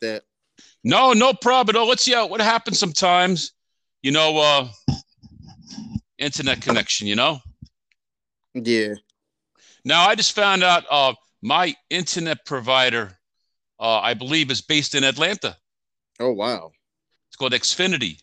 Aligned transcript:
about 0.00 0.12
that. 0.14 0.22
No, 0.84 1.12
no 1.12 1.32
problem 1.32 1.76
at 1.76 1.80
all. 1.80 1.88
Let's 1.88 2.02
see 2.02 2.12
how 2.12 2.26
what 2.26 2.40
happens 2.40 2.78
sometimes. 2.78 3.52
You 4.02 4.12
know, 4.12 4.38
uh 4.38 4.68
internet 6.18 6.60
connection, 6.60 7.06
you 7.06 7.16
know? 7.16 7.38
Yeah. 8.54 8.94
Now 9.84 10.08
I 10.08 10.14
just 10.14 10.32
found 10.32 10.62
out 10.62 10.84
uh 10.90 11.14
my 11.42 11.74
internet 11.88 12.44
provider, 12.44 13.18
uh, 13.78 14.00
I 14.00 14.14
believe, 14.14 14.50
is 14.50 14.60
based 14.60 14.94
in 14.94 15.04
Atlanta. 15.04 15.56
Oh 16.18 16.32
wow. 16.32 16.70
It's 17.28 17.36
called 17.36 17.52
Xfinity. 17.52 18.18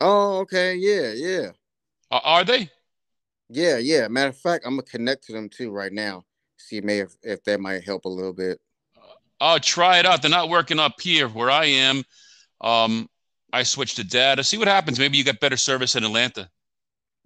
Oh, 0.00 0.38
okay. 0.40 0.74
Yeah, 0.74 1.12
yeah. 1.12 1.50
Uh, 2.10 2.20
are 2.24 2.44
they? 2.44 2.68
Yeah, 3.48 3.78
yeah. 3.78 4.08
Matter 4.08 4.30
of 4.30 4.36
fact, 4.36 4.64
I'm 4.66 4.72
gonna 4.72 4.82
connect 4.82 5.24
to 5.24 5.32
them 5.32 5.48
too 5.48 5.70
right 5.70 5.92
now. 5.92 6.24
See 6.58 6.80
maybe 6.80 7.00
if, 7.00 7.16
if 7.22 7.44
that 7.44 7.60
might 7.60 7.84
help 7.84 8.04
a 8.04 8.08
little 8.08 8.32
bit. 8.32 8.60
Oh, 9.44 9.58
try 9.58 9.98
it 9.98 10.06
out. 10.06 10.22
They're 10.22 10.30
not 10.30 10.48
working 10.48 10.78
up 10.78 11.00
here 11.00 11.26
where 11.26 11.50
I 11.50 11.64
am. 11.64 12.04
Um, 12.60 13.08
I 13.52 13.64
switched 13.64 13.96
to 13.96 14.04
data. 14.04 14.44
See 14.44 14.56
what 14.56 14.68
happens. 14.68 15.00
Maybe 15.00 15.18
you 15.18 15.24
get 15.24 15.40
better 15.40 15.56
service 15.56 15.96
in 15.96 16.04
Atlanta. 16.04 16.48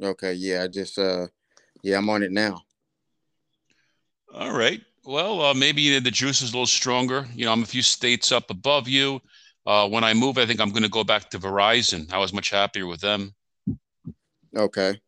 Okay, 0.03 0.33
yeah. 0.33 0.63
I 0.63 0.69
just 0.69 0.99
uh 0.99 1.27
yeah, 1.83 1.99
I'm 1.99 2.09
on 2.09 2.23
it 2.23 2.33
now. 2.33 2.63
All 4.35 4.57
right. 4.57 4.81
Well, 5.05 5.43
uh, 5.43 5.55
maybe 5.55 5.99
the 5.99 6.11
juice 6.11 6.41
is 6.41 6.51
a 6.51 6.53
little 6.53 6.67
stronger. 6.67 7.27
You 7.35 7.45
know, 7.45 7.53
I'm 7.53 7.63
a 7.63 7.67
few 7.67 7.83
states 7.83 8.33
up 8.33 8.51
above 8.51 8.89
you. 8.89 9.21
Uh, 9.67 9.87
when 9.87 10.03
I 10.03 10.15
move, 10.15 10.39
I 10.39 10.47
think 10.47 10.61
I'm 10.61 10.71
going 10.71 10.83
to 10.83 10.89
go 10.89 11.05
back 11.05 11.29
to 11.31 11.39
Verizon. 11.39 12.13
I 12.13 12.19
was 12.19 12.33
much 12.33 12.51
happier 12.51 12.87
with 12.87 13.01
them. 13.01 13.35
Okay. 14.57 15.01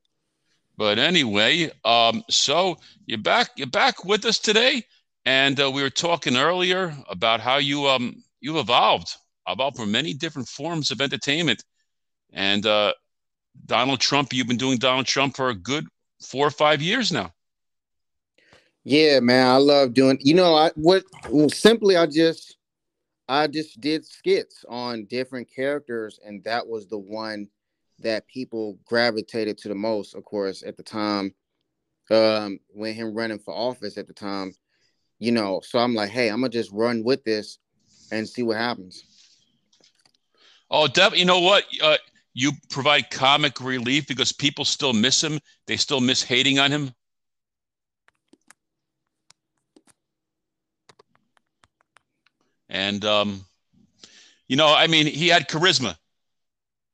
But 0.76 0.98
anyway, 0.98 1.70
um, 1.84 2.22
so 2.30 2.76
you're 3.06 3.18
back. 3.18 3.50
You're 3.56 3.66
back 3.66 4.04
with 4.04 4.24
us 4.24 4.38
today, 4.38 4.84
and 5.28 5.60
uh, 5.60 5.70
we 5.70 5.82
were 5.82 5.90
talking 5.90 6.38
earlier 6.38 6.96
about 7.10 7.38
how 7.38 7.58
you 7.58 7.86
um 7.86 8.24
you 8.40 8.58
evolved, 8.58 9.14
evolved 9.46 9.76
from 9.76 9.92
many 9.92 10.14
different 10.14 10.48
forms 10.48 10.90
of 10.90 11.02
entertainment, 11.02 11.62
and 12.32 12.64
uh, 12.64 12.94
Donald 13.66 14.00
Trump. 14.00 14.32
You've 14.32 14.46
been 14.46 14.56
doing 14.56 14.78
Donald 14.78 15.04
Trump 15.04 15.36
for 15.36 15.50
a 15.50 15.54
good 15.54 15.86
four 16.22 16.46
or 16.46 16.50
five 16.50 16.80
years 16.80 17.12
now. 17.12 17.30
Yeah, 18.84 19.20
man, 19.20 19.46
I 19.46 19.56
love 19.56 19.92
doing. 19.92 20.18
You 20.22 20.32
know, 20.32 20.54
I 20.54 20.70
what 20.76 21.04
well, 21.28 21.50
simply 21.50 21.94
I 21.94 22.06
just 22.06 22.56
I 23.28 23.48
just 23.48 23.82
did 23.82 24.06
skits 24.06 24.64
on 24.66 25.04
different 25.04 25.50
characters, 25.54 26.18
and 26.24 26.42
that 26.44 26.66
was 26.66 26.86
the 26.86 26.98
one 26.98 27.48
that 27.98 28.26
people 28.28 28.78
gravitated 28.86 29.58
to 29.58 29.68
the 29.68 29.74
most, 29.74 30.14
of 30.14 30.24
course, 30.24 30.62
at 30.62 30.78
the 30.78 30.82
time, 30.82 31.34
um, 32.10 32.60
when 32.68 32.94
him 32.94 33.12
running 33.12 33.40
for 33.40 33.52
office 33.52 33.98
at 33.98 34.06
the 34.06 34.14
time, 34.14 34.54
you 35.18 35.32
know. 35.32 35.60
So 35.64 35.78
I'm 35.78 35.94
like, 35.94 36.10
hey, 36.10 36.28
I'm 36.28 36.40
gonna 36.40 36.50
just 36.50 36.72
run 36.72 37.02
with 37.04 37.24
this 37.24 37.58
and 38.10 38.28
see 38.28 38.42
what 38.42 38.56
happens. 38.56 39.04
Oh, 40.70 40.86
Dev, 40.86 41.16
you 41.16 41.24
know 41.24 41.40
what? 41.40 41.64
Uh, 41.82 41.96
you 42.34 42.52
provide 42.70 43.10
comic 43.10 43.60
relief 43.60 44.06
because 44.06 44.32
people 44.32 44.64
still 44.64 44.92
miss 44.92 45.22
him. 45.22 45.40
They 45.66 45.76
still 45.76 46.00
miss 46.00 46.22
hating 46.22 46.58
on 46.58 46.70
him. 46.70 46.92
And 52.68 53.04
um, 53.04 53.44
you 54.46 54.56
know, 54.56 54.72
I 54.74 54.86
mean, 54.86 55.06
he 55.06 55.28
had 55.28 55.48
charisma. 55.48 55.96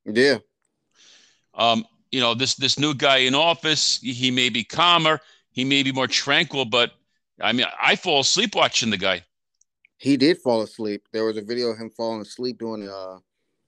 Yeah. 0.05 0.39
Um, 1.55 1.85
you 2.11 2.21
know, 2.21 2.35
this 2.35 2.55
this 2.55 2.79
new 2.79 2.95
guy 2.95 3.19
in 3.19 3.35
office, 3.35 3.99
he 4.01 4.31
may 4.31 4.49
be 4.49 4.63
calmer, 4.63 5.21
he 5.51 5.65
may 5.65 5.83
be 5.83 5.93
more 5.93 6.07
tranquil, 6.07 6.65
but 6.65 6.93
I 7.45 7.53
mean, 7.53 7.67
I 7.81 7.97
fall 7.97 8.21
asleep 8.21 8.55
watching 8.55 8.91
the 8.91 8.97
guy. 8.97 9.23
He 9.99 10.17
did 10.17 10.39
fall 10.39 10.63
asleep. 10.63 11.07
There 11.13 11.25
was 11.25 11.37
a 11.37 11.43
video 11.43 11.69
of 11.69 11.79
him 11.79 11.91
falling 11.91 12.23
asleep 12.23 12.59
during 12.59 12.89
uh 12.89 13.19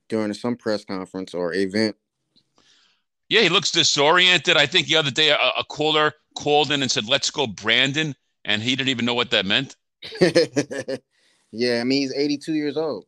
during 0.09 0.33
some 0.35 0.57
press 0.57 0.85
conference 0.85 1.35
or 1.35 1.53
event. 1.55 1.97
Yeah, 3.29 3.43
he 3.43 3.49
looks 3.49 3.71
disoriented. 3.71 4.57
I 4.57 4.67
think 4.67 4.87
the 4.87 4.97
other 4.97 5.11
day 5.11 5.31
a, 5.31 5.37
a 5.37 5.65
caller 5.69 6.12
called 6.37 6.71
in 6.71 6.83
and 6.83 6.91
said, 6.91 7.09
"Let's 7.09 7.31
go, 7.31 7.47
Brandon," 7.47 8.15
and 8.45 8.62
he 8.62 8.77
didn't 8.77 8.91
even 8.91 9.05
know 9.05 9.15
what 9.15 9.31
that 9.31 9.47
meant. 9.47 9.77
yeah, 11.50 11.81
I 11.81 11.84
mean 11.84 12.03
he's 12.03 12.15
82 12.15 12.53
years 12.55 12.77
old. 12.77 13.06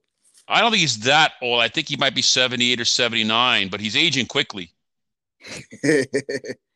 I 0.48 0.60
don't 0.60 0.71
think 0.71 0.81
he's 0.81 1.00
that 1.00 1.32
old. 1.42 1.60
I 1.60 1.69
think 1.69 1.88
he 1.88 1.97
might 1.97 2.15
be 2.15 2.22
78 2.22 2.81
or 2.81 2.84
79, 2.84 3.69
but 3.69 3.81
he's 3.81 3.97
aging 3.97 4.26
quickly. 4.26 4.72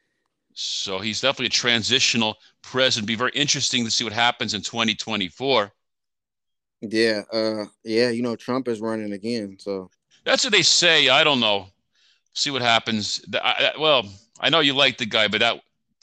so 0.55 0.99
he's 0.99 1.21
definitely 1.21 1.47
a 1.47 1.51
transitional 1.51 2.37
president. 2.63 3.07
Be 3.07 3.15
very 3.15 3.33
interesting 3.33 3.85
to 3.85 3.91
see 3.91 4.05
what 4.05 4.13
happens 4.13 4.55
in 4.55 4.63
2024. 4.63 5.73
Yeah, 6.83 7.23
uh, 7.33 7.67
yeah, 7.85 8.11
you 8.11 8.23
know 8.23 8.35
Trump 8.35 8.67
is 8.69 8.81
running 8.81 9.13
again, 9.13 9.57
so 9.59 9.91
that's 10.25 10.45
what 10.45 10.53
they 10.53 10.63
say. 10.63 11.09
I 11.09 11.23
don't 11.23 11.41
know. 11.41 11.67
See 12.35 12.51
what 12.51 12.63
happens. 12.63 13.25
I, 13.35 13.73
I, 13.75 13.81
well, 13.81 14.05
I 14.41 14.51
know 14.51 14.61
you 14.61 14.75
like 14.75 14.99
the 14.99 15.07
guy, 15.07 15.29
but 15.29 15.41
that 15.41 15.61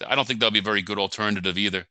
I 0.08 0.16
don't 0.16 0.26
think 0.26 0.40
that'll 0.40 0.52
be 0.52 0.60
a 0.60 0.64
very 0.64 0.81
good 0.81 1.00
alternative 1.00 1.58
either. 1.58 1.86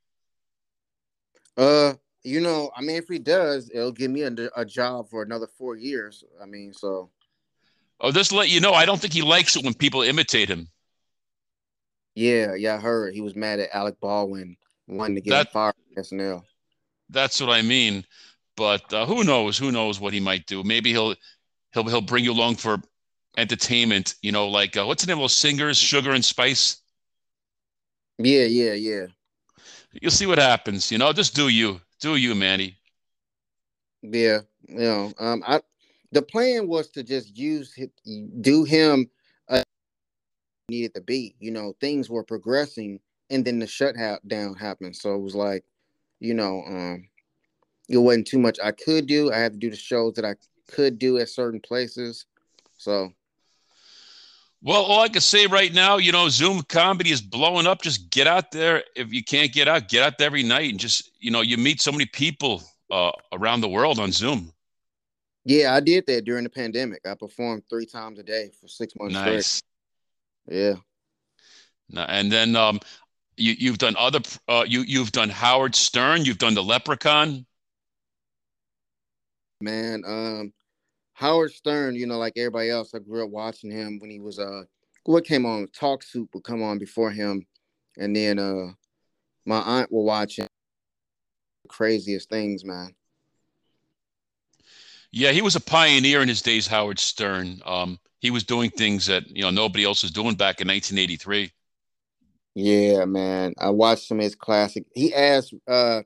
Uh, 1.57 1.95
you 2.23 2.41
know, 2.41 2.71
I 2.77 2.81
mean, 2.83 2.97
if 2.97 3.09
he 3.09 3.19
does, 3.19 3.71
it'll 3.73 3.93
give 3.93 4.11
me 4.11 4.23
a, 4.23 4.33
a 4.57 4.65
job 4.65 5.09
for 5.09 5.23
another 5.23 5.47
four 5.47 5.77
years. 5.77 6.25
I 6.41 6.47
mean, 6.47 6.73
so. 6.73 7.11
Oh, 8.01 8.13
just 8.13 8.33
let 8.33 8.49
you 8.49 8.61
know, 8.61 8.73
I 8.73 8.87
don't 8.87 9.01
think 9.01 9.13
he 9.13 9.23
likes 9.23 9.57
it 9.57 9.65
when 9.65 9.75
people 9.75 10.03
imitate 10.03 10.49
him. 10.49 10.69
Yeah, 12.19 12.57
yeah, 12.57 12.75
I 12.75 12.79
heard 12.79 13.15
he 13.15 13.21
was 13.21 13.37
mad 13.37 13.61
at 13.61 13.73
Alec 13.73 14.01
Baldwin 14.01 14.57
wanting 14.89 15.15
to 15.15 15.21
get 15.21 15.31
that, 15.31 15.53
fired 15.53 15.77
SNL. 15.97 16.43
That's 17.09 17.41
what 17.41 17.51
I 17.51 17.63
mean. 17.63 18.05
But 18.57 18.93
uh, 18.93 19.07
who 19.07 19.23
knows? 19.23 19.57
Who 19.57 19.71
knows 19.71 20.01
what 20.01 20.13
he 20.13 20.19
might 20.19 20.45
do? 20.47 20.65
Maybe 20.65 20.91
he'll 20.91 21.15
he'll 21.73 21.85
he'll 21.85 22.01
bring 22.01 22.25
you 22.25 22.33
along 22.33 22.57
for 22.57 22.79
entertainment. 23.37 24.17
You 24.21 24.33
know, 24.33 24.49
like 24.49 24.77
uh, 24.77 24.85
what's 24.85 25.05
the 25.05 25.07
name 25.07 25.19
of 25.19 25.23
those 25.23 25.37
singers? 25.37 25.79
Sugar 25.79 26.11
and 26.11 26.25
Spice. 26.25 26.83
Yeah, 28.19 28.47
yeah, 28.47 28.73
yeah. 28.73 29.07
You'll 29.93 30.11
see 30.11 30.27
what 30.27 30.39
happens. 30.39 30.91
You 30.91 30.99
know, 30.99 31.13
just 31.13 31.37
do 31.37 31.47
you. 31.47 31.81
Do 32.01 32.17
you, 32.17 32.35
Manny? 32.35 32.77
Yeah, 34.03 34.41
you 34.67 34.79
know, 34.81 35.13
um, 35.21 35.45
I 35.47 35.61
the 36.11 36.23
plan 36.23 36.67
was 36.67 36.89
to 36.89 37.05
just 37.05 37.39
use 37.39 37.79
do 38.41 38.65
him 38.65 39.09
needed 40.69 40.95
to 40.95 41.01
be. 41.01 41.35
You 41.41 41.51
know, 41.51 41.75
things 41.81 42.11
were 42.11 42.25
progressing, 42.25 43.01
and 43.31 43.45
then 43.45 43.59
the 43.59 43.67
shutdown 43.67 44.55
happened. 44.55 44.97
So 44.97 45.15
it 45.15 45.21
was 45.21 45.35
like, 45.35 45.65
you 46.21 46.35
know, 46.35 46.63
um, 46.67 47.09
it 47.89 47.99
wasn't 47.99 48.27
too 48.27 48.39
much 48.39 48.59
I 48.63 48.73
could 48.73 49.07
do. 49.07 49.33
I 49.33 49.39
had 49.39 49.53
to 49.53 49.59
do 49.59 49.71
the 49.71 49.77
shows 49.77 50.15
that 50.15 50.25
I 50.25 50.35
could 50.71 50.99
do 50.99 51.19
at 51.19 51.29
certain 51.29 51.61
places. 51.61 52.27
So 52.77 53.13
well, 54.61 54.83
all 54.83 55.03
I 55.03 55.09
can 55.09 55.21
say 55.21 55.47
right 55.47 55.73
now, 55.73 55.99
you 55.99 56.11
know, 56.11 56.29
Zoom 56.29 56.63
comedy 56.63 57.13
is 57.13 57.23
blowing 57.23 57.67
up. 57.67 57.81
Just 57.81 58.11
get 58.11 58.27
out 58.27 58.51
there. 58.51 58.83
If 58.97 59.13
you 59.13 59.23
can't 59.23 59.53
get 59.53 59.69
out, 59.69 59.89
get 59.89 60.03
out 60.03 60.19
there 60.19 60.27
every 60.27 60.43
night 60.43 60.71
and 60.71 60.81
just, 60.81 61.11
you 61.21 61.31
know, 61.31 61.43
you 61.43 61.57
meet 61.57 61.81
so 61.81 61.93
many 61.93 62.07
people 62.07 62.63
uh, 62.91 63.13
around 63.33 63.61
the 63.61 63.69
world 63.69 64.01
on 64.01 64.11
Zoom. 64.11 64.53
Yeah, 65.45 65.75
I 65.75 65.81
did 65.81 66.07
that 66.07 66.25
during 66.25 66.43
the 66.43 66.51
pandemic. 66.51 67.07
I 67.07 67.15
performed 67.15 67.63
three 67.71 67.87
times 67.87 68.19
a 68.19 68.25
day 68.25 68.51
for 68.61 68.67
six 68.67 68.95
months 68.97 69.15
nice. 69.15 69.47
straight. 69.47 69.68
Yeah. 70.49 70.75
And 71.95 72.31
then 72.31 72.57
um, 72.57 72.81
you 73.37 73.55
you've 73.59 73.79
done 73.79 73.95
other 73.99 74.21
uh, 74.49 74.65
you 74.67 74.83
you've 74.83 75.13
done 75.13 75.31
Howard 75.31 75.75
Stern. 75.75 76.25
You've 76.25 76.39
done 76.39 76.55
the 76.55 76.63
Leprechaun. 76.63 77.47
Man, 79.61 80.03
um, 80.07 80.53
Howard 81.15 81.53
Stern, 81.53 81.97
you 81.97 82.07
know, 82.07 82.19
like 82.19 82.35
everybody 82.37 82.71
else, 82.71 82.95
I 82.95 83.01
grew 83.01 83.25
up 83.25 83.31
watching 83.31 83.71
him 83.71 83.99
when 83.99 84.11
he 84.11 84.21
was 84.21 84.39
uh 84.39 84.63
what 85.05 85.25
came 85.25 85.47
on 85.47 85.67
Talk 85.69 86.03
Soup 86.03 86.29
would 86.35 86.45
come 86.45 86.63
on 86.63 86.79
before 86.79 87.11
him, 87.11 87.47
and 87.97 88.15
then 88.15 88.39
uh 88.39 88.73
my 89.47 89.59
aunt 89.61 89.91
will 89.91 90.05
watch 90.05 90.39
him. 90.39 90.49
Craziest 91.69 92.29
things, 92.29 92.65
man. 92.65 92.95
Yeah, 95.11 95.33
he 95.33 95.41
was 95.41 95.57
a 95.57 95.61
pioneer 95.61 96.21
in 96.21 96.29
his 96.29 96.43
days, 96.43 96.67
Howard 96.67 96.99
Stern. 96.99 97.63
Um, 97.65 97.99
he 98.21 98.31
was 98.31 98.45
doing 98.45 98.71
things 98.71 99.07
that 99.07 99.29
you 99.29 99.43
know 99.43 99.51
nobody 99.51 99.85
else 99.85 100.03
was 100.03 100.13
doing 100.13 100.35
back 100.35 100.61
in 100.61 100.69
1983. 100.69 101.53
Yeah, 102.55 103.05
man. 103.05 103.55
I 103.59 103.71
watched 103.71 104.09
some 104.09 104.19
of 104.19 104.25
his 104.25 104.35
classic. 104.35 104.85
He 104.95 105.15
asked 105.15 105.55
uh 105.67 106.03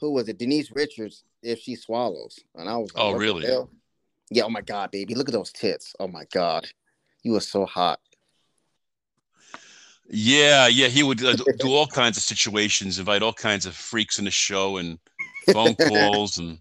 who 0.00 0.12
was 0.12 0.28
it, 0.28 0.38
Denise 0.38 0.70
Richards, 0.72 1.24
if 1.42 1.58
she 1.58 1.76
swallows. 1.76 2.38
And 2.54 2.68
I 2.68 2.76
was 2.76 2.94
like, 2.94 3.04
Oh 3.04 3.12
really? 3.12 3.46
Yeah, 4.30 4.44
oh 4.44 4.48
my 4.48 4.62
god, 4.62 4.90
baby. 4.90 5.14
Look 5.14 5.28
at 5.28 5.34
those 5.34 5.52
tits. 5.52 5.94
Oh 6.00 6.08
my 6.08 6.24
god. 6.32 6.66
You 7.22 7.32
were 7.32 7.40
so 7.40 7.66
hot. 7.66 8.00
Yeah, 10.12 10.66
yeah, 10.66 10.88
he 10.88 11.02
would 11.04 11.22
uh, 11.22 11.36
do 11.58 11.68
all 11.72 11.86
kinds 11.86 12.16
of 12.16 12.24
situations, 12.24 12.98
invite 12.98 13.22
all 13.22 13.32
kinds 13.32 13.64
of 13.64 13.76
freaks 13.76 14.18
in 14.18 14.24
the 14.24 14.30
show 14.30 14.78
and 14.78 14.98
phone 15.52 15.74
calls, 15.88 16.38
and 16.38 16.58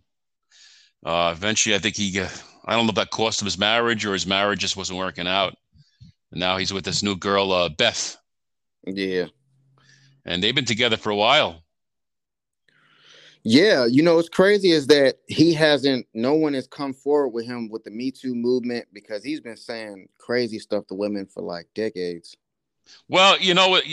uh, 1.04 1.34
eventually, 1.36 1.74
I 1.74 1.80
think 1.80 1.96
he, 1.96 2.20
uh, 2.20 2.30
I 2.70 2.76
don't 2.76 2.86
know 2.86 2.92
if 2.92 2.96
that 2.98 3.10
cost 3.10 3.42
him 3.42 3.48
his 3.48 3.58
marriage 3.58 4.06
or 4.06 4.14
his 4.14 4.28
marriage 4.28 4.60
just 4.60 4.78
wasn't 4.78 5.00
working 5.00 5.26
out. 5.26 5.56
And 6.30 6.40
now 6.40 6.58
he's 6.58 6.72
with 6.72 6.86
this 6.86 7.02
new 7.02 7.16
girl, 7.16 7.52
uh, 7.52 7.70
Beth. 7.70 8.16
Yeah, 8.86 9.26
and 10.24 10.44
they've 10.44 10.54
been 10.54 10.66
together 10.66 10.96
for 10.96 11.10
a 11.10 11.16
while. 11.16 11.64
Yeah, 13.44 13.88
you 13.88 14.04
know 14.04 14.18
what's 14.18 14.30
crazy 14.30 14.70
is 14.70 14.86
that 14.88 15.16
he 15.26 15.52
hasn't. 15.52 16.06
No 16.14 16.36
one 16.36 16.54
has 16.54 16.68
come 16.68 16.94
forward 16.94 17.30
with 17.30 17.48
him 17.48 17.70
with 17.70 17.84
the 17.84 17.90
Me 17.90 18.12
Too 18.12 18.36
movement 18.36 18.86
because 18.94 19.24
he's 19.24 19.42
been 19.42 19.58
saying 19.58 20.08
crazy 20.20 20.60
stuff 20.60 20.86
to 20.88 20.94
women 20.94 21.26
for 21.26 21.42
like 21.42 21.66
decades. 21.74 22.38
Well, 23.08 23.40
you 23.40 23.56
know 23.56 23.70
what? 23.70 23.84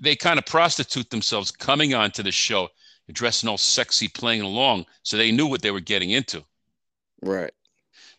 They 0.00 0.16
kind 0.16 0.40
of 0.40 0.46
prostitute 0.46 1.08
themselves 1.10 1.52
coming 1.52 1.94
onto 1.94 2.24
the 2.24 2.32
show, 2.32 2.68
dressing 3.12 3.48
all 3.48 3.58
sexy, 3.58 4.08
playing 4.08 4.42
along, 4.42 4.86
so 5.04 5.16
they 5.16 5.30
knew 5.30 5.46
what 5.46 5.62
they 5.62 5.70
were 5.70 5.80
getting 5.80 6.10
into. 6.10 6.42
Right. 7.22 7.52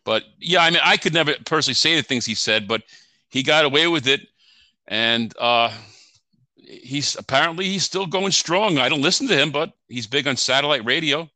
But 0.05 0.23
yeah, 0.39 0.59
I 0.59 0.69
mean, 0.69 0.81
I 0.83 0.97
could 0.97 1.13
never 1.13 1.33
personally 1.45 1.75
say 1.75 1.95
the 1.95 2.03
things 2.03 2.25
he 2.25 2.35
said, 2.35 2.67
but 2.67 2.83
he 3.27 3.43
got 3.43 3.65
away 3.65 3.87
with 3.87 4.07
it, 4.07 4.21
and 4.87 5.33
uh, 5.39 5.71
he's 6.55 7.15
apparently 7.15 7.65
he's 7.65 7.83
still 7.83 8.05
going 8.05 8.31
strong. 8.31 8.77
I 8.77 8.87
don't 8.87 9.01
listen 9.01 9.27
to 9.27 9.35
him, 9.37 9.51
but 9.51 9.73
he's 9.89 10.07
big 10.07 10.27
on 10.27 10.37
satellite 10.37 10.85
radio. 10.85 11.29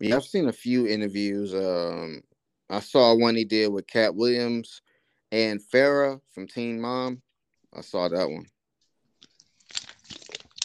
Yeah, 0.00 0.16
I've 0.16 0.24
seen 0.24 0.48
a 0.48 0.52
few 0.52 0.86
interviews. 0.86 1.54
Um, 1.54 2.22
I 2.68 2.80
saw 2.80 3.14
one 3.14 3.36
he 3.36 3.44
did 3.44 3.72
with 3.72 3.86
Katt 3.86 4.14
Williams 4.14 4.82
and 5.32 5.60
Farrah 5.60 6.20
from 6.34 6.46
Teen 6.46 6.80
Mom. 6.80 7.22
I 7.74 7.80
saw 7.80 8.08
that 8.08 8.28
one. 8.28 8.46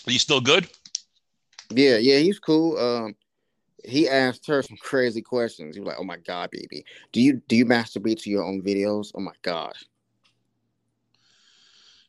Are 0.08 0.12
you 0.12 0.20
still 0.20 0.42
good? 0.42 0.68
Yeah, 1.70 1.98
yeah, 1.98 2.18
he's 2.18 2.40
cool. 2.40 2.78
Um, 2.78 3.16
he 3.84 4.08
asked 4.08 4.48
her 4.48 4.62
some 4.62 4.78
crazy 4.78 5.22
questions. 5.22 5.76
He 5.76 5.82
was 5.82 5.88
like, 5.88 5.98
"Oh 6.00 6.04
my 6.04 6.18
god, 6.18 6.52
baby, 6.52 6.86
do 7.12 7.22
you 7.22 7.42
do 7.48 7.56
you 7.56 7.66
masturbate 7.66 8.22
to 8.24 8.30
your 8.30 8.44
own 8.44 8.62
videos? 8.62 9.12
Oh 9.16 9.22
my 9.22 9.34
god." 9.42 9.74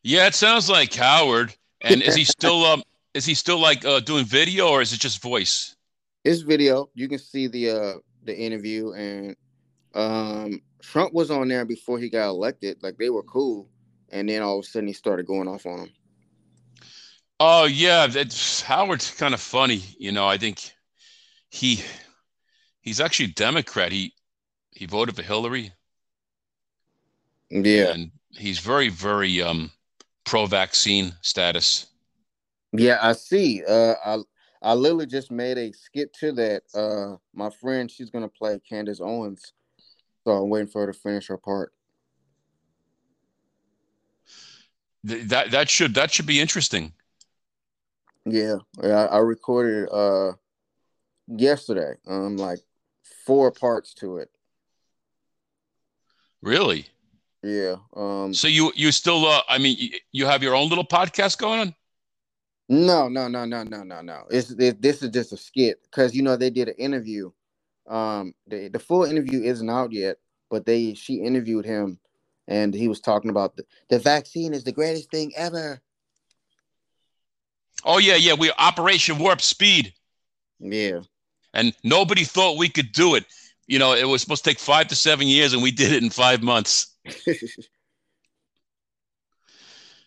Yeah, 0.03 0.27
it 0.27 0.35
sounds 0.35 0.69
like 0.69 0.93
Howard. 0.95 1.55
And 1.81 2.03
is 2.03 2.15
he 2.15 2.25
still 2.25 2.65
um 2.65 2.83
is 3.15 3.25
he 3.25 3.35
still 3.35 3.59
like 3.59 3.85
uh, 3.85 4.01
doing 4.01 4.25
video 4.25 4.69
or 4.69 4.83
is 4.83 4.93
it 4.93 5.01
just 5.01 5.23
voice? 5.23 5.77
It's 6.25 6.43
video. 6.43 6.91
You 6.95 7.09
can 7.09 7.19
see 7.19 7.47
the 7.47 7.71
uh 7.71 7.93
the 8.25 8.37
interview 8.37 8.93
and 8.93 9.37
um 9.95 10.61
Trump 10.83 11.15
was 11.15 11.31
on 11.31 11.49
there 11.49 11.65
before 11.65 11.99
he 11.99 12.11
got 12.11 12.29
elected. 12.29 12.83
Like 12.83 12.99
they 12.99 13.11
were 13.11 13.23
cool, 13.23 13.69
and 14.11 14.29
then 14.29 14.43
all 14.43 14.59
of 14.59 14.65
a 14.65 14.69
sudden 14.69 14.87
he 14.87 14.93
started 14.93 15.27
going 15.27 15.49
off 15.49 15.65
on 15.67 15.81
him. 15.81 15.91
Oh 17.41 17.65
yeah, 17.65 18.07
that's 18.07 18.61
Howard's 18.71 19.11
kind 19.11 19.33
of 19.33 19.41
funny. 19.41 19.83
You 19.99 20.13
know, 20.13 20.27
I 20.27 20.37
think 20.37 20.74
he 21.55 21.85
he's 22.81 23.01
actually 23.01 23.27
a 23.27 23.35
Democrat. 23.35 23.93
He 23.93 24.13
he 24.73 24.87
voted 24.87 25.15
for 25.15 25.23
Hillary. 25.23 25.73
Yeah, 27.51 27.93
and 27.93 28.11
he's 28.31 28.59
very 28.59 28.89
very 28.89 29.41
um 29.41 29.71
pro-vaccine 30.25 31.15
status. 31.21 31.87
Yeah, 32.73 32.99
I 33.01 33.13
see. 33.13 33.63
Uh, 33.65 33.95
I 34.05 34.19
I 34.63 34.75
literally 34.75 35.07
just 35.07 35.31
made 35.31 35.59
a 35.59 35.73
skip 35.73 36.13
to 36.21 36.33
that. 36.33 36.63
Uh, 36.75 37.19
my 37.33 37.51
friend, 37.51 37.89
she's 37.91 38.11
gonna 38.11 38.29
play 38.29 38.59
Candace 38.69 39.01
Owens, 39.01 39.53
so 40.25 40.33
I'm 40.33 40.51
waiting 40.51 40.69
for 40.69 40.85
her 40.85 40.93
to 40.93 40.99
finish 40.99 41.29
her 41.29 41.39
part. 41.39 41.73
that 45.05 45.51
that 45.51 45.69
should 45.69 45.95
that 45.95 46.13
should 46.13 46.27
be 46.27 46.41
interesting. 46.41 46.93
Yeah, 48.27 48.57
I, 48.83 48.89
I 48.89 49.19
recorded 49.19 49.89
uh 49.91 50.33
yesterday. 51.27 51.95
Um, 52.07 52.37
like 52.37 52.61
four 53.27 53.51
parts 53.51 53.95
to 53.95 54.19
it. 54.19 54.31
Really? 56.43 56.87
Yeah. 57.43 57.77
Um. 57.95 58.35
So 58.35 58.49
you 58.49 58.73
you 58.75 58.91
still 58.93 59.27
uh 59.27 59.43
I 59.49 59.59
mean 59.59 59.93
you 60.13 60.27
have 60.27 60.43
your 60.43 60.55
own 60.55 60.69
little 60.69 60.87
podcast 60.87 61.39
going 61.39 61.61
on? 61.61 61.75
No, 62.69 63.09
no, 63.09 63.29
no, 63.29 63.45
no, 63.45 63.63
no, 63.63 63.83
no, 63.83 64.01
no. 64.01 64.23
It's 64.31 64.51
it, 64.51 64.81
this 64.81 65.03
is 65.03 65.11
just 65.11 65.33
a 65.33 65.37
skit 65.37 65.83
because 65.83 66.15
you 66.15 66.23
know 66.23 66.37
they 66.37 66.51
did 66.51 66.69
an 66.69 66.75
interview. 66.77 67.31
Um, 67.87 68.35
the 68.47 68.69
the 68.69 68.79
full 68.79 69.05
interview 69.05 69.43
isn't 69.43 69.69
out 69.69 69.93
yet, 69.93 70.17
but 70.51 70.65
they 70.65 70.95
she 70.95 71.17
interviewed 71.17 71.67
him, 71.67 71.99
and 72.49 72.73
he 72.73 72.89
was 72.89 73.01
talking 73.01 73.31
about 73.31 73.57
the 73.57 73.67
the 73.91 73.99
vaccine 73.99 74.55
is 74.55 74.65
the 74.65 74.73
greatest 74.73 75.11
thing 75.11 75.33
ever. 75.37 75.83
Oh 77.85 77.99
yeah, 77.99 78.17
yeah. 78.17 78.33
We 78.33 78.51
Operation 78.53 79.19
Warp 79.19 79.43
Speed. 79.43 79.93
Yeah. 80.59 81.01
And 81.55 81.73
nobody 81.83 82.25
thought 82.25 82.59
we 82.59 82.69
could 82.69 82.93
do 82.93 83.15
it. 83.15 83.25
You 83.67 83.79
know, 83.79 83.95
it 83.95 84.07
was 84.07 84.21
supposed 84.21 84.45
to 84.45 84.51
take 84.51 84.59
five 84.59 84.89
to 84.89 84.95
seven 84.95 85.27
years, 85.27 85.55
and 85.55 85.63
we 85.63 85.71
did 85.71 85.93
it 85.93 86.03
in 86.03 86.11
five 86.11 86.43
months. 86.43 86.95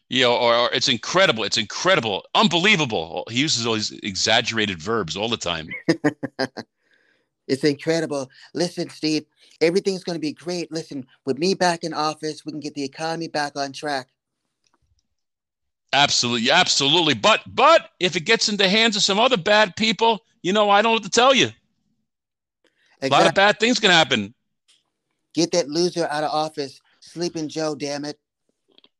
you 0.10 0.22
know, 0.22 0.36
or, 0.38 0.54
or, 0.54 0.70
it's 0.74 0.90
incredible. 0.90 1.44
It's 1.44 1.58
incredible, 1.58 2.24
unbelievable. 2.36 3.24
He 3.32 3.40
uses 3.40 3.66
all 3.66 3.74
these 3.74 3.92
exaggerated 4.04 4.80
verbs 4.80 5.18
all 5.18 5.30
the 5.30 5.38
time. 5.38 5.70
it's 7.48 7.64
incredible. 7.64 8.30
Listen, 8.54 8.90
Steve, 8.90 9.26
everything's 9.60 10.04
going 10.04 10.18
to 10.18 10.22
be 10.22 10.34
great. 10.34 10.72
Listen, 10.72 11.08
with 11.26 11.40
me 11.40 11.56
back 11.56 11.84
in 11.84 11.94
office, 11.94 12.46
we 12.46 12.52
can 12.52 12.60
get 12.60 12.76
the 12.76 12.84
economy 12.84 13.28
back 13.28 13.58
on 13.58 13.72
track. 13.72 14.10
Absolutely, 15.94 16.52
absolutely. 16.52 17.14
But 17.14 17.42
but 17.48 17.90
if 18.00 18.16
it 18.16 18.22
gets 18.22 18.50
into 18.50 18.64
the 18.64 18.70
hands 18.70 18.96
of 18.96 19.04
some 19.04 19.20
other 19.20 19.38
bad 19.38 19.76
people, 19.76 20.20
you 20.42 20.54
know, 20.54 20.70
I 20.70 20.82
don't 20.82 20.94
what 20.94 21.04
to 21.04 21.10
tell 21.10 21.34
you. 21.34 21.50
Exactly. 23.02 23.08
A 23.10 23.12
lot 23.12 23.28
of 23.28 23.36
bad 23.36 23.60
things 23.60 23.80
can 23.80 23.92
happen. 23.92 24.34
Get 25.34 25.52
that 25.52 25.70
loser 25.70 26.08
out 26.10 26.24
of 26.24 26.32
office. 26.32 26.82
Sleeping 27.00 27.48
Joe, 27.48 27.76
damn 27.76 28.06
it. 28.06 28.20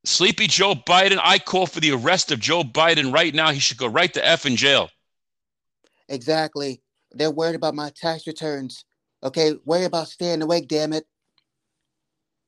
Sleepy 0.06 0.48
Joe 0.48 0.76
Biden. 0.76 1.20
I 1.22 1.40
call 1.40 1.66
for 1.66 1.80
the 1.80 1.92
arrest 1.92 2.32
of 2.32 2.40
Joe 2.40 2.64
Biden 2.64 3.14
right 3.14 3.34
now. 3.34 3.52
He 3.52 3.60
should 3.60 3.78
go 3.78 3.88
right 3.88 4.14
to 4.14 4.26
F 4.26 4.46
in 4.46 4.56
jail. 4.56 4.90
Exactly. 6.08 6.82
They're 7.12 7.32
worried 7.32 7.56
about 7.56 7.76
my 7.76 7.92
tax 7.96 8.28
returns. 8.28 8.86
Okay, 9.24 9.54
worry 9.66 9.86
about 9.86 10.08
staying 10.08 10.42
awake, 10.42 10.68
damn 10.68 10.94
it. 10.94 11.06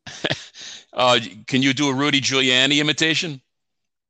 uh, 0.94 1.20
can 1.48 1.62
you 1.62 1.74
do 1.74 1.90
a 1.90 1.94
Rudy 1.94 2.22
Giuliani 2.22 2.80
imitation? 2.80 3.42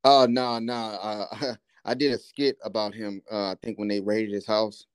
Oh 0.04 0.26
no, 0.30 0.60
no. 0.60 0.74
Uh, 0.74 1.56
I 1.86 1.94
did 1.94 2.14
a 2.14 2.18
skit 2.18 2.58
about 2.64 2.94
him. 2.94 3.22
Uh, 3.32 3.52
I 3.52 3.56
think 3.62 3.80
when 3.80 3.88
they 3.88 4.00
raided 4.00 4.34
his 4.34 4.46
house. 4.46 4.86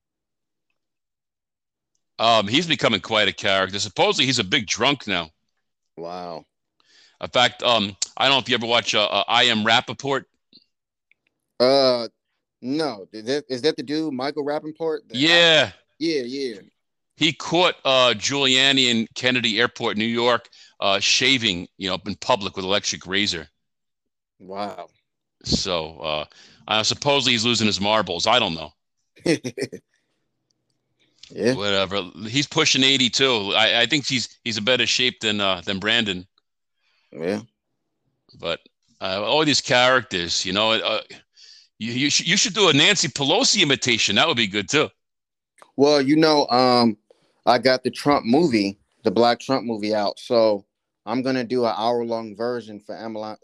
Um, 2.18 2.46
he's 2.46 2.66
becoming 2.66 3.00
quite 3.00 3.26
a 3.26 3.32
character. 3.32 3.78
Supposedly, 3.78 4.26
he's 4.26 4.38
a 4.38 4.44
big 4.44 4.66
drunk 4.66 5.06
now. 5.06 5.30
Wow. 5.96 6.44
In 7.20 7.28
fact, 7.30 7.62
um, 7.62 7.96
I 8.16 8.26
don't 8.26 8.34
know 8.34 8.38
if 8.38 8.48
you 8.48 8.54
ever 8.54 8.66
watch 8.66 8.94
uh, 8.94 9.04
uh, 9.04 9.24
I 9.26 9.44
Am 9.44 9.64
Rapaport. 9.64 10.24
Uh, 11.58 12.08
no. 12.62 13.08
Is 13.12 13.24
that, 13.24 13.44
is 13.48 13.62
that 13.62 13.76
the 13.76 13.82
dude, 13.82 14.12
Michael 14.12 14.44
Rapaport? 14.44 15.00
yeah. 15.10 15.72
yeah, 15.98 16.22
yeah. 16.22 16.60
He 17.16 17.32
caught 17.32 17.76
uh, 17.84 18.14
Giuliani 18.16 18.90
in 18.90 19.06
Kennedy 19.14 19.60
Airport, 19.60 19.96
New 19.96 20.04
York, 20.04 20.48
uh, 20.80 20.98
shaving, 20.98 21.68
you 21.78 21.88
know, 21.88 21.98
in 22.06 22.16
public 22.16 22.56
with 22.56 22.64
electric 22.64 23.06
razor. 23.06 23.48
Wow. 24.40 24.88
So, 25.44 25.98
uh, 25.98 26.24
uh, 26.68 26.82
supposedly 26.82 27.32
he's 27.32 27.44
losing 27.44 27.66
his 27.66 27.80
marbles. 27.80 28.26
I 28.26 28.38
don't 28.38 28.54
know. 28.54 28.72
yeah. 31.30 31.54
Whatever. 31.54 32.02
He's 32.28 32.46
pushing 32.46 32.82
82. 32.82 33.52
I, 33.54 33.82
I 33.82 33.86
think 33.86 34.06
he's 34.06 34.38
he's 34.44 34.56
a 34.56 34.62
better 34.62 34.86
shape 34.86 35.20
than 35.20 35.40
uh, 35.40 35.60
than 35.62 35.78
Brandon. 35.78 36.26
Yeah. 37.12 37.42
But 38.38 38.60
uh, 39.00 39.22
all 39.22 39.44
these 39.44 39.60
characters, 39.60 40.44
you 40.44 40.52
know, 40.52 40.72
uh, 40.72 41.00
you 41.78 41.92
you, 41.92 42.10
sh- 42.10 42.26
you 42.26 42.36
should 42.36 42.54
do 42.54 42.68
a 42.68 42.72
Nancy 42.72 43.08
Pelosi 43.08 43.62
imitation. 43.62 44.16
That 44.16 44.26
would 44.26 44.36
be 44.36 44.46
good 44.46 44.68
too. 44.68 44.88
Well, 45.76 46.00
you 46.00 46.16
know, 46.16 46.46
um, 46.48 46.96
I 47.46 47.58
got 47.58 47.82
the 47.82 47.90
Trump 47.90 48.24
movie, 48.24 48.78
the 49.02 49.10
Black 49.10 49.40
Trump 49.40 49.66
movie 49.66 49.94
out, 49.94 50.18
so 50.18 50.64
I'm 51.04 51.22
gonna 51.22 51.44
do 51.44 51.64
an 51.64 51.74
hour 51.76 52.04
long 52.04 52.36
version 52.36 52.80
for 52.80 52.96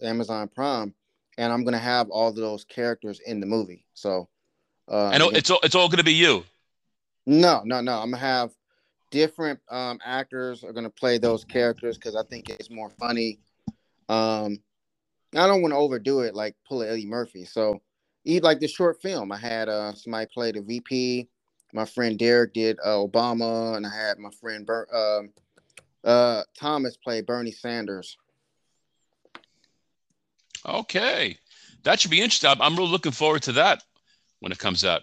Amazon 0.02 0.48
Prime, 0.48 0.94
and 1.40 1.52
I'm 1.52 1.64
gonna 1.64 1.78
have 1.78 2.10
all 2.10 2.28
of 2.28 2.36
those 2.36 2.64
characters 2.64 3.20
in 3.26 3.40
the 3.40 3.46
movie. 3.46 3.84
So, 3.94 4.28
uh, 4.88 5.10
and 5.10 5.22
it's 5.34 5.50
all 5.50 5.60
it's 5.62 5.74
all 5.74 5.88
gonna 5.88 6.04
be 6.04 6.14
you. 6.14 6.44
No, 7.26 7.62
no, 7.64 7.80
no. 7.80 7.98
I'm 7.98 8.10
gonna 8.10 8.18
have 8.18 8.50
different 9.10 9.58
um, 9.70 9.98
actors 10.04 10.62
are 10.62 10.72
gonna 10.72 10.90
play 10.90 11.18
those 11.18 11.44
characters 11.44 11.96
because 11.96 12.14
I 12.14 12.22
think 12.30 12.50
it's 12.50 12.70
more 12.70 12.90
funny 12.90 13.40
um, 14.10 14.58
I 15.36 15.46
don't 15.46 15.62
want 15.62 15.72
to 15.72 15.78
overdo 15.78 16.20
it, 16.20 16.34
like 16.34 16.56
pull 16.68 16.82
Eddie 16.82 17.06
Murphy. 17.06 17.44
So, 17.44 17.80
eat 18.24 18.42
like 18.42 18.58
the 18.58 18.66
short 18.66 19.00
film. 19.00 19.30
I 19.30 19.36
had 19.36 19.68
uh, 19.68 19.94
somebody 19.94 20.26
play 20.32 20.52
the 20.52 20.60
VP. 20.60 21.28
My 21.72 21.84
friend 21.84 22.18
Derek 22.18 22.52
did 22.52 22.78
uh, 22.84 22.96
Obama, 22.96 23.76
and 23.76 23.86
I 23.86 23.94
had 23.94 24.18
my 24.18 24.30
friend 24.40 24.66
Ber- 24.66 24.88
uh, 24.92 26.08
uh, 26.08 26.42
Thomas 26.58 26.96
play 26.96 27.20
Bernie 27.20 27.52
Sanders. 27.52 28.18
Okay, 30.66 31.36
that 31.84 32.00
should 32.00 32.10
be 32.10 32.20
interesting. 32.20 32.50
I'm 32.60 32.76
really 32.76 32.90
looking 32.90 33.12
forward 33.12 33.42
to 33.42 33.52
that 33.52 33.82
when 34.40 34.52
it 34.52 34.58
comes 34.58 34.84
out. 34.84 35.02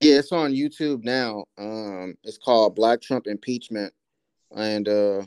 Yeah, 0.00 0.18
it's 0.18 0.32
on 0.32 0.52
YouTube 0.52 1.04
now. 1.04 1.44
Um, 1.58 2.16
it's 2.24 2.38
called 2.38 2.74
Black 2.74 3.00
Trump 3.00 3.26
Impeachment, 3.26 3.92
and 4.54 4.88
uh, 4.88 5.22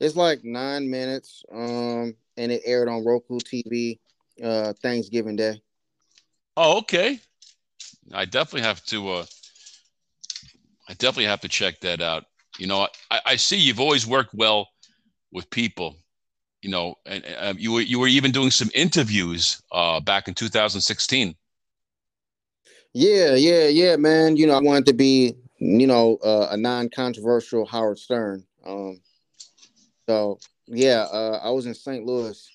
it's 0.00 0.16
like 0.16 0.44
nine 0.44 0.90
minutes. 0.90 1.44
Um, 1.52 2.14
and 2.36 2.50
it 2.50 2.62
aired 2.64 2.88
on 2.88 3.04
Roku 3.04 3.38
TV 3.38 3.98
uh, 4.42 4.72
Thanksgiving 4.82 5.36
Day. 5.36 5.60
Oh, 6.56 6.78
okay. 6.78 7.20
I 8.12 8.24
definitely 8.24 8.62
have 8.62 8.82
to 8.86 9.08
uh, 9.10 9.24
I 10.88 10.94
definitely 10.94 11.26
have 11.26 11.40
to 11.42 11.48
check 11.48 11.80
that 11.80 12.00
out. 12.00 12.24
You 12.58 12.66
know, 12.66 12.88
I, 13.10 13.20
I 13.26 13.36
see 13.36 13.56
you've 13.56 13.78
always 13.78 14.06
worked 14.06 14.34
well 14.34 14.68
with 15.32 15.48
people. 15.50 15.96
You 16.62 16.70
know, 16.70 16.96
and 17.06 17.24
uh, 17.38 17.54
you 17.56 17.72
were 17.72 17.80
you 17.80 17.98
were 17.98 18.06
even 18.06 18.32
doing 18.32 18.50
some 18.50 18.70
interviews 18.74 19.62
uh, 19.72 20.00
back 20.00 20.28
in 20.28 20.34
2016. 20.34 21.34
Yeah, 22.92 23.34
yeah, 23.34 23.68
yeah, 23.68 23.96
man. 23.96 24.36
You 24.36 24.46
know, 24.46 24.54
I 24.54 24.60
wanted 24.60 24.86
to 24.86 24.92
be, 24.92 25.36
you 25.58 25.86
know, 25.86 26.18
uh, 26.24 26.48
a 26.50 26.56
non-controversial 26.56 27.64
Howard 27.66 27.98
Stern. 27.98 28.44
Um, 28.66 29.00
so 30.08 30.38
yeah, 30.66 31.06
uh, 31.12 31.40
I 31.42 31.50
was 31.50 31.66
in 31.66 31.74
St. 31.74 32.04
Louis, 32.04 32.48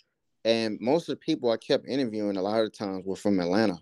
and 0.44 0.78
most 0.80 1.10
of 1.10 1.14
the 1.14 1.26
people 1.26 1.52
I 1.52 1.58
kept 1.58 1.88
interviewing 1.88 2.38
a 2.38 2.42
lot 2.42 2.62
of 2.62 2.74
times 2.74 3.06
were 3.06 3.16
from 3.16 3.40
Atlanta. 3.40 3.78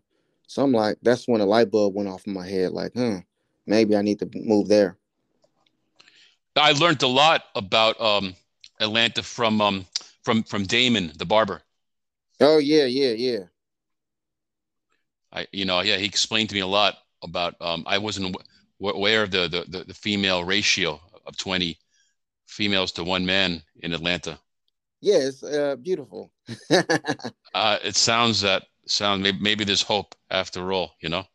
So 0.47 0.63
I'm 0.63 0.71
like, 0.71 0.97
that's 1.01 1.27
when 1.27 1.41
a 1.41 1.45
light 1.45 1.71
bulb 1.71 1.95
went 1.95 2.09
off 2.09 2.27
in 2.27 2.33
my 2.33 2.47
head. 2.47 2.71
Like, 2.71 2.93
hmm, 2.93 3.17
maybe 3.65 3.95
I 3.95 4.01
need 4.01 4.19
to 4.19 4.29
move 4.35 4.67
there. 4.67 4.97
I 6.55 6.73
learned 6.73 7.01
a 7.01 7.07
lot 7.07 7.45
about 7.55 7.99
um, 7.99 8.35
Atlanta 8.79 9.23
from 9.23 9.61
um, 9.61 9.85
from 10.23 10.43
from 10.43 10.63
Damon 10.63 11.11
the 11.15 11.25
barber. 11.25 11.61
Oh 12.39 12.57
yeah, 12.57 12.85
yeah, 12.85 13.11
yeah. 13.11 13.43
I 15.31 15.47
you 15.51 15.65
know 15.65 15.81
yeah 15.81 15.97
he 15.97 16.05
explained 16.05 16.49
to 16.49 16.55
me 16.55 16.61
a 16.61 16.67
lot 16.67 16.97
about 17.23 17.55
um, 17.61 17.83
I 17.87 17.97
wasn't 17.97 18.35
aware 18.81 19.23
of 19.23 19.31
the, 19.31 19.47
the 19.47 19.83
the 19.83 19.93
female 19.93 20.43
ratio 20.43 20.99
of 21.25 21.37
twenty 21.37 21.77
females 22.47 22.91
to 22.93 23.03
one 23.03 23.25
man 23.25 23.61
in 23.81 23.93
Atlanta. 23.93 24.37
Yeah, 25.01 25.29
uh, 25.43 25.75
beautiful. 25.75 26.31
uh, 27.53 27.77
it 27.83 27.95
sounds 27.95 28.41
that 28.41 28.63
sound 28.87 29.23
maybe, 29.23 29.39
maybe 29.39 29.63
there's 29.63 29.81
hope 29.81 30.15
after 30.29 30.71
all. 30.71 30.95
You 31.01 31.09
know. 31.09 31.25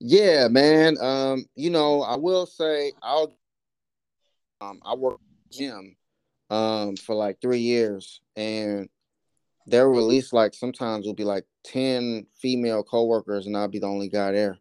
Yeah, 0.00 0.48
man. 0.48 0.96
Um, 1.00 1.46
you 1.54 1.70
know, 1.70 2.02
I 2.02 2.16
will 2.16 2.46
say 2.46 2.92
I'll 3.02 3.32
um 4.60 4.80
I 4.84 4.94
work 4.94 5.20
gym 5.50 5.96
um 6.50 6.96
for 6.96 7.14
like 7.14 7.40
three 7.40 7.60
years 7.60 8.20
and 8.36 8.88
at 9.70 9.86
least 9.86 10.32
like 10.32 10.54
sometimes 10.54 11.04
it'll 11.04 11.14
be 11.14 11.24
like 11.24 11.44
10 11.64 12.26
female 12.40 12.82
coworkers 12.82 13.46
and 13.46 13.56
I'll 13.56 13.68
be 13.68 13.78
the 13.78 13.86
only 13.86 14.08
guy 14.08 14.32
there. 14.32 14.58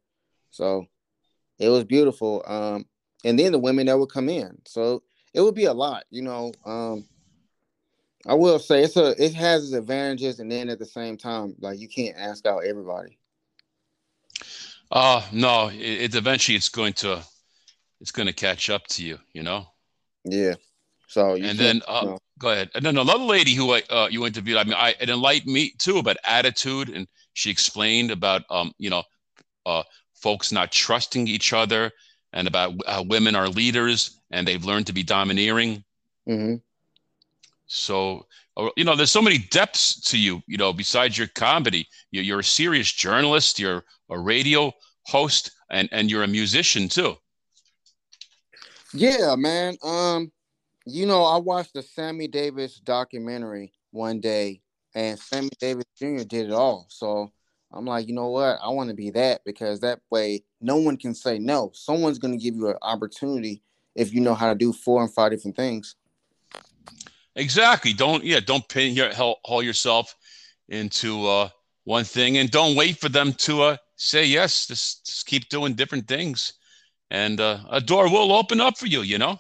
So 0.52 0.86
it 1.60 1.70
was 1.70 1.86
beautiful. 1.86 2.44
Um 2.46 2.86
and 3.24 3.38
then 3.38 3.52
the 3.52 3.60
women 3.60 3.88
that 3.88 3.98
would 3.98 4.12
come 4.12 4.30
in. 4.30 4.60
So 4.66 5.04
it 5.34 5.42
would 5.42 5.56
be 5.56 5.66
a 5.66 5.74
lot, 5.74 6.04
you 6.10 6.22
know. 6.22 6.52
Um 6.66 7.06
I 8.26 8.34
will 8.34 8.60
say 8.60 8.84
it's 8.84 8.98
a 8.98 9.16
it 9.24 9.34
has 9.36 9.64
its 9.64 9.74
advantages 9.74 10.40
and 10.40 10.52
then 10.52 10.70
at 10.70 10.80
the 10.80 10.86
same 10.86 11.18
time, 11.18 11.56
like 11.60 11.80
you 11.80 11.88
can't 11.88 12.18
ask 12.18 12.46
out 12.46 12.66
everybody. 12.66 13.18
Uh 14.92 15.22
no, 15.32 15.70
it, 15.70 15.78
it 15.80 16.16
eventually 16.16 16.58
it's 16.58 16.70
going 16.70 16.94
to 16.94 17.24
it's 18.02 18.12
going 18.12 18.28
to 18.28 18.34
catch 18.34 18.70
up 18.70 18.86
to 18.88 19.04
you, 19.04 19.20
you 19.34 19.42
know. 19.42 19.68
Yeah. 20.24 20.56
So 21.08 21.36
and 21.36 21.58
then 21.58 21.82
uh, 21.88 22.00
you 22.04 22.10
know. 22.10 22.20
go 22.38 22.50
ahead. 22.50 22.70
And 22.76 22.86
then 22.86 22.98
another 22.98 23.24
lady 23.24 23.54
who 23.54 23.72
uh, 23.72 24.08
you 24.12 24.26
interviewed, 24.26 24.58
I 24.58 24.64
mean, 24.64 24.74
I 24.74 24.94
it 25.00 25.10
enlightened 25.10 25.54
me 25.54 25.74
too 25.80 25.98
about 25.98 26.18
attitude, 26.26 26.90
and 26.90 27.08
she 27.34 27.50
explained 27.50 28.12
about 28.12 28.44
um 28.50 28.72
you 28.78 28.90
know 28.90 29.04
uh 29.66 29.84
folks 30.14 30.52
not 30.52 30.72
trusting 30.72 31.28
each 31.28 31.54
other, 31.54 31.92
and 32.34 32.48
about 32.48 32.74
how 32.86 33.04
women 33.04 33.36
are 33.36 33.48
leaders 33.48 34.20
and 34.32 34.48
they've 34.48 34.66
learned 34.66 34.88
to 34.88 34.94
be 34.94 35.04
domineering. 35.04 35.84
Mm-hmm. 36.28 36.56
So 37.68 38.26
uh, 38.58 38.70
you 38.76 38.84
know, 38.84 38.96
there's 38.96 39.12
so 39.12 39.22
many 39.22 39.38
depths 39.38 40.02
to 40.02 40.18
you. 40.18 40.42
You 40.48 40.58
know, 40.58 40.74
besides 40.74 41.18
your 41.18 41.28
comedy, 41.28 41.88
you're, 42.12 42.24
you're 42.24 42.40
a 42.40 42.44
serious 42.44 42.92
journalist. 42.92 43.60
You're 43.60 43.84
a 44.10 44.20
radio 44.20 44.74
host, 45.06 45.52
and 45.70 45.88
and 45.92 46.10
you're 46.10 46.24
a 46.24 46.28
musician 46.28 46.90
too. 46.90 47.16
Yeah, 48.94 49.36
man. 49.36 49.78
Um, 49.84 50.32
you 50.88 51.06
know, 51.06 51.24
I 51.24 51.38
watched 51.38 51.74
the 51.74 51.82
Sammy 51.82 52.28
Davis 52.28 52.80
documentary 52.80 53.74
one 53.92 54.22
day, 54.22 54.62
and 54.96 55.20
Sammy 55.20 55.50
Davis 55.60 55.84
Jr. 55.98 56.24
did 56.24 56.48
it 56.48 56.54
all. 56.54 56.86
So 56.90 57.32
I'm 57.74 57.86
like, 57.86 58.08
you 58.08 58.14
know 58.14 58.30
what? 58.30 58.58
I 58.64 58.70
want 58.70 58.90
to 58.90 58.96
be 58.96 59.10
that 59.12 59.42
because 59.46 59.82
that 59.82 60.00
way 60.10 60.44
no 60.62 60.78
one 60.78 60.96
can 60.96 61.14
say 61.14 61.40
no. 61.40 61.72
Someone's 61.74 62.20
going 62.20 62.38
to 62.38 62.44
give 62.44 62.56
you 62.56 62.70
an 62.70 62.78
opportunity 62.82 63.62
if 63.96 64.14
you 64.14 64.22
know 64.22 64.34
how 64.34 64.50
to 64.50 64.56
do 64.58 64.72
four 64.72 65.02
and 65.02 65.14
five 65.14 65.32
different 65.32 65.58
things. 65.58 65.96
Exactly. 67.36 67.92
Don't 67.92 68.24
yeah. 68.24 68.40
Don't 68.40 68.68
pin 68.70 68.94
your 68.94 69.14
haul 69.14 69.62
yourself 69.62 70.16
into 70.70 71.28
uh, 71.28 71.50
one 71.84 72.06
thing, 72.06 72.38
and 72.38 72.50
don't 72.50 72.78
wait 72.78 72.98
for 72.98 73.10
them 73.10 73.34
to 73.34 73.62
uh, 73.62 73.78
say 73.98 74.26
yes. 74.26 74.68
Just, 74.68 75.06
just 75.06 75.26
keep 75.26 75.50
doing 75.50 75.74
different 75.74 76.08
things, 76.08 76.54
and 77.12 77.42
uh, 77.42 77.60
a 77.70 77.82
door 77.82 78.10
will 78.10 78.32
open 78.32 78.62
up 78.62 78.78
for 78.78 78.88
you. 78.88 79.02
You 79.02 79.18
know. 79.18 79.38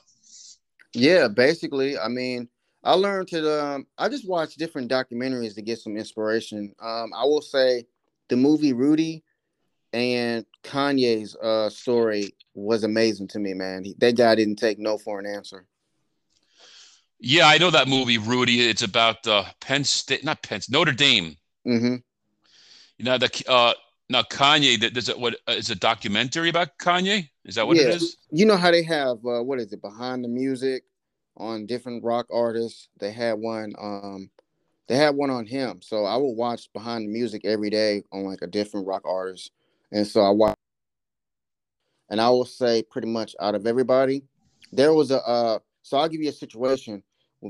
Yeah, 0.97 1.27
basically. 1.27 1.97
I 1.97 2.07
mean, 2.07 2.49
I 2.83 2.93
learned 2.93 3.27
to. 3.29 3.63
Um, 3.63 3.87
I 3.97 4.09
just 4.09 4.27
watch 4.27 4.55
different 4.55 4.89
documentaries 4.89 5.53
to 5.55 5.61
get 5.61 5.79
some 5.79 5.95
inspiration. 5.95 6.73
Um, 6.81 7.11
I 7.15 7.23
will 7.23 7.41
say, 7.41 7.85
the 8.29 8.35
movie 8.35 8.73
Rudy 8.73 9.23
and 9.93 10.43
Kanye's 10.63 11.35
uh, 11.35 11.69
story 11.69 12.33
was 12.55 12.83
amazing 12.83 13.27
to 13.29 13.39
me, 13.39 13.53
man. 13.53 13.83
He, 13.83 13.95
that 13.99 14.17
guy 14.17 14.33
didn't 14.33 14.55
take 14.55 14.79
no 14.79 14.97
for 14.97 15.19
an 15.19 15.27
answer. 15.27 15.65
Yeah, 17.19 17.47
I 17.47 17.59
know 17.59 17.69
that 17.69 17.87
movie, 17.87 18.17
Rudy. 18.17 18.67
It's 18.67 18.83
about 18.83 19.27
uh, 19.27 19.45
Penn 19.61 19.83
State, 19.83 20.23
not 20.23 20.41
Penn, 20.41 20.61
Notre 20.69 20.93
Dame. 20.93 21.35
Mm-hmm. 21.67 21.95
You 22.97 23.05
know 23.05 23.17
the 23.19 23.43
uh, 23.47 23.73
now 24.09 24.23
Kanye. 24.23 24.93
Does 24.93 25.09
it 25.09 25.19
what 25.19 25.35
uh, 25.47 25.55
a 25.57 25.75
documentary 25.75 26.49
about 26.49 26.77
Kanye? 26.77 27.29
Is 27.45 27.55
that 27.55 27.67
what 27.67 27.77
yeah. 27.77 27.83
it 27.83 27.95
is? 27.95 28.17
You 28.31 28.45
know 28.45 28.57
how 28.57 28.71
they 28.71 28.83
have 28.83 29.17
uh, 29.25 29.43
what 29.43 29.59
is 29.59 29.71
it 29.73 29.81
behind 29.81 30.23
the 30.23 30.29
music 30.29 30.83
on 31.35 31.65
different 31.65 32.03
rock 32.03 32.27
artists? 32.31 32.89
They 32.99 33.11
had 33.11 33.33
one. 33.33 33.73
Um, 33.79 34.29
they 34.87 34.95
had 34.95 35.15
one 35.15 35.29
on 35.29 35.45
him. 35.45 35.81
So 35.81 36.05
I 36.05 36.15
will 36.15 36.35
watch 36.35 36.71
behind 36.73 37.05
the 37.05 37.11
music 37.11 37.43
every 37.43 37.69
day 37.69 38.03
on 38.11 38.23
like 38.23 38.41
a 38.41 38.47
different 38.47 38.87
rock 38.87 39.03
artist, 39.05 39.51
and 39.91 40.07
so 40.07 40.21
I 40.21 40.29
watch. 40.29 40.55
And 42.09 42.21
I 42.21 42.29
will 42.29 42.45
say, 42.45 42.83
pretty 42.83 43.09
much 43.09 43.35
out 43.41 43.53
of 43.53 43.67
everybody, 43.67 44.23
there 44.71 44.93
was 44.93 45.11
a. 45.11 45.21
Uh, 45.27 45.59
so 45.81 45.97
I'll 45.97 46.09
give 46.09 46.21
you 46.21 46.29
a 46.29 46.33
situation. 46.33 47.03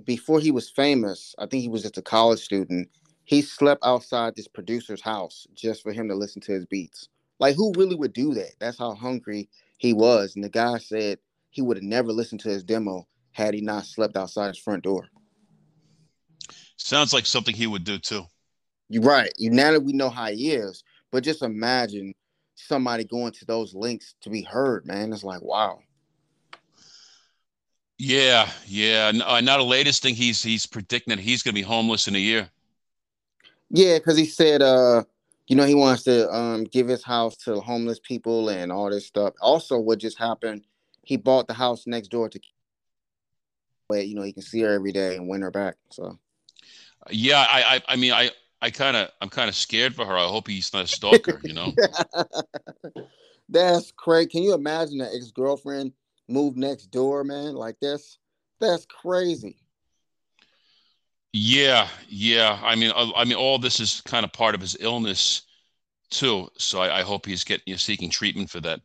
Before 0.04 0.42
he 0.42 0.52
was 0.52 0.70
famous, 0.70 1.34
I 1.40 1.46
think 1.46 1.62
he 1.62 1.70
was 1.70 1.82
just 1.82 1.98
a 1.98 2.02
college 2.02 2.42
student. 2.42 2.90
He 3.28 3.42
slept 3.42 3.84
outside 3.86 4.38
this 4.38 4.48
producer's 4.48 5.02
house 5.02 5.48
just 5.54 5.84
for 5.84 5.92
him 5.92 6.08
to 6.08 6.16
listen 6.16 6.42
to 6.44 6.54
his 6.54 6.66
beats. 6.66 7.10
Like, 7.40 7.58
who 7.58 7.74
really 7.76 7.96
would 7.96 8.14
do 8.14 8.34
that? 8.36 8.54
That's 8.58 8.80
how 8.80 8.96
hungry 8.96 9.50
he 9.78 9.92
was. 9.92 10.36
And 10.36 10.46
the 10.46 10.50
guy 10.50 10.78
said 10.78 11.20
he 11.50 11.62
would 11.62 11.76
have 11.76 11.84
never 11.84 12.14
listened 12.14 12.40
to 12.42 12.50
his 12.50 12.64
demo 12.64 13.06
had 13.34 13.54
he 13.54 13.60
not 13.60 13.86
slept 13.86 14.16
outside 14.16 14.48
his 14.48 14.58
front 14.58 14.86
door. 14.86 15.10
Sounds 16.78 17.12
like 17.12 17.26
something 17.26 17.54
he 17.54 17.68
would 17.68 17.84
do 17.84 17.98
too. 17.98 18.24
You're 18.88 19.04
right. 19.04 19.34
You 19.38 19.50
now 19.50 19.74
that 19.74 19.84
we 19.84 19.92
know 19.92 20.10
how 20.10 20.28
he 20.28 20.52
is, 20.52 20.86
but 21.12 21.26
just 21.26 21.42
imagine 21.42 22.14
somebody 22.56 23.04
going 23.04 23.34
to 23.34 23.46
those 23.46 23.76
links 23.76 24.16
to 24.22 24.30
be 24.30 24.42
heard, 24.42 24.86
man. 24.86 25.12
It's 25.12 25.26
like 25.26 25.42
wow. 25.42 25.80
Yeah, 27.98 28.50
yeah. 28.66 29.12
Uh, 29.26 29.42
now 29.42 29.58
the 29.58 29.64
latest 29.64 30.02
thing 30.02 30.16
he's 30.16 30.42
he's 30.42 30.66
predicting 30.66 31.14
that 31.14 31.22
he's 31.22 31.44
going 31.44 31.54
to 31.54 31.60
be 31.60 31.68
homeless 31.68 32.08
in 32.08 32.16
a 32.16 32.20
year. 32.20 32.50
Yeah, 33.70 33.98
because 33.98 34.18
he 34.18 34.26
said, 34.26 34.62
uh, 34.62 35.04
you 35.48 35.56
know, 35.56 35.66
he 35.66 35.76
wants 35.76 36.04
to 36.04 36.34
um 36.34 36.64
give 36.66 36.88
his 36.88 37.04
house 37.04 37.36
to 37.38 37.60
homeless 37.60 38.00
people 38.00 38.50
and 38.50 38.72
all 38.72 38.90
this 38.90 39.06
stuff. 39.06 39.34
Also, 39.42 39.78
what 39.78 40.00
just 40.00 40.18
happened? 40.18 40.64
He 41.04 41.18
bought 41.18 41.48
the 41.48 41.54
house 41.54 41.88
next 41.88 42.10
door 42.10 42.30
to, 42.30 42.40
where 43.88 44.02
you 44.02 44.16
know 44.16 44.24
he 44.24 44.34
can 44.34 44.44
see 44.44 44.62
her 44.62 44.74
every 44.74 44.92
day 44.92 45.16
and 45.16 45.28
win 45.28 45.42
her 45.42 45.52
back. 45.52 45.76
So. 45.92 46.18
Yeah, 47.10 47.46
I, 47.50 47.76
I, 47.76 47.82
I 47.94 47.96
mean, 47.96 48.12
I, 48.12 48.32
I 48.62 48.70
kind 48.70 48.98
of, 48.98 49.10
I'm 49.22 49.30
kind 49.30 49.48
of 49.48 49.56
scared 49.56 49.96
for 49.96 50.06
her. 50.06 50.18
I 50.18 50.26
hope 50.28 50.48
he's 50.48 50.74
not 50.74 50.84
a 50.84 50.88
stalker. 50.88 51.40
You 51.42 51.54
know. 51.54 51.74
That's 53.50 53.94
crazy. 53.94 54.28
Can 54.28 54.44
you 54.44 54.54
imagine 54.54 55.00
an 55.00 55.10
ex 55.14 55.32
girlfriend? 55.32 55.94
move 56.28 56.58
next 56.58 56.88
door, 56.88 57.24
man, 57.24 57.56
like 57.56 57.80
this. 57.80 58.18
That's 58.60 58.86
crazy. 58.86 59.58
Yeah, 61.40 61.88
yeah. 62.10 62.60
I 62.64 62.76
mean, 62.76 62.92
I, 62.96 63.12
I 63.16 63.24
mean, 63.24 63.36
all 63.36 63.60
this 63.60 63.80
is 63.80 64.02
kind 64.02 64.26
of 64.26 64.34
part 64.34 64.56
of 64.56 64.62
his 64.62 64.76
illness 64.80 65.44
too. 66.10 66.50
So 66.58 66.82
I, 66.82 67.00
I 67.00 67.02
hope 67.04 67.28
he's 67.28 67.44
getting 67.44 67.64
you 67.68 67.74
know, 67.74 67.78
seeking 67.78 68.10
treatment 68.10 68.50
for 68.50 68.60
that. 68.62 68.80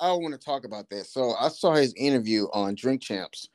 I 0.00 0.12
want 0.12 0.32
to 0.32 0.38
talk 0.38 0.64
about 0.64 0.88
that. 0.90 1.06
So 1.06 1.34
I 1.38 1.48
saw 1.48 1.74
his 1.74 1.92
interview 1.94 2.46
on 2.52 2.76
Drink 2.76 3.02
Champs, 3.02 3.48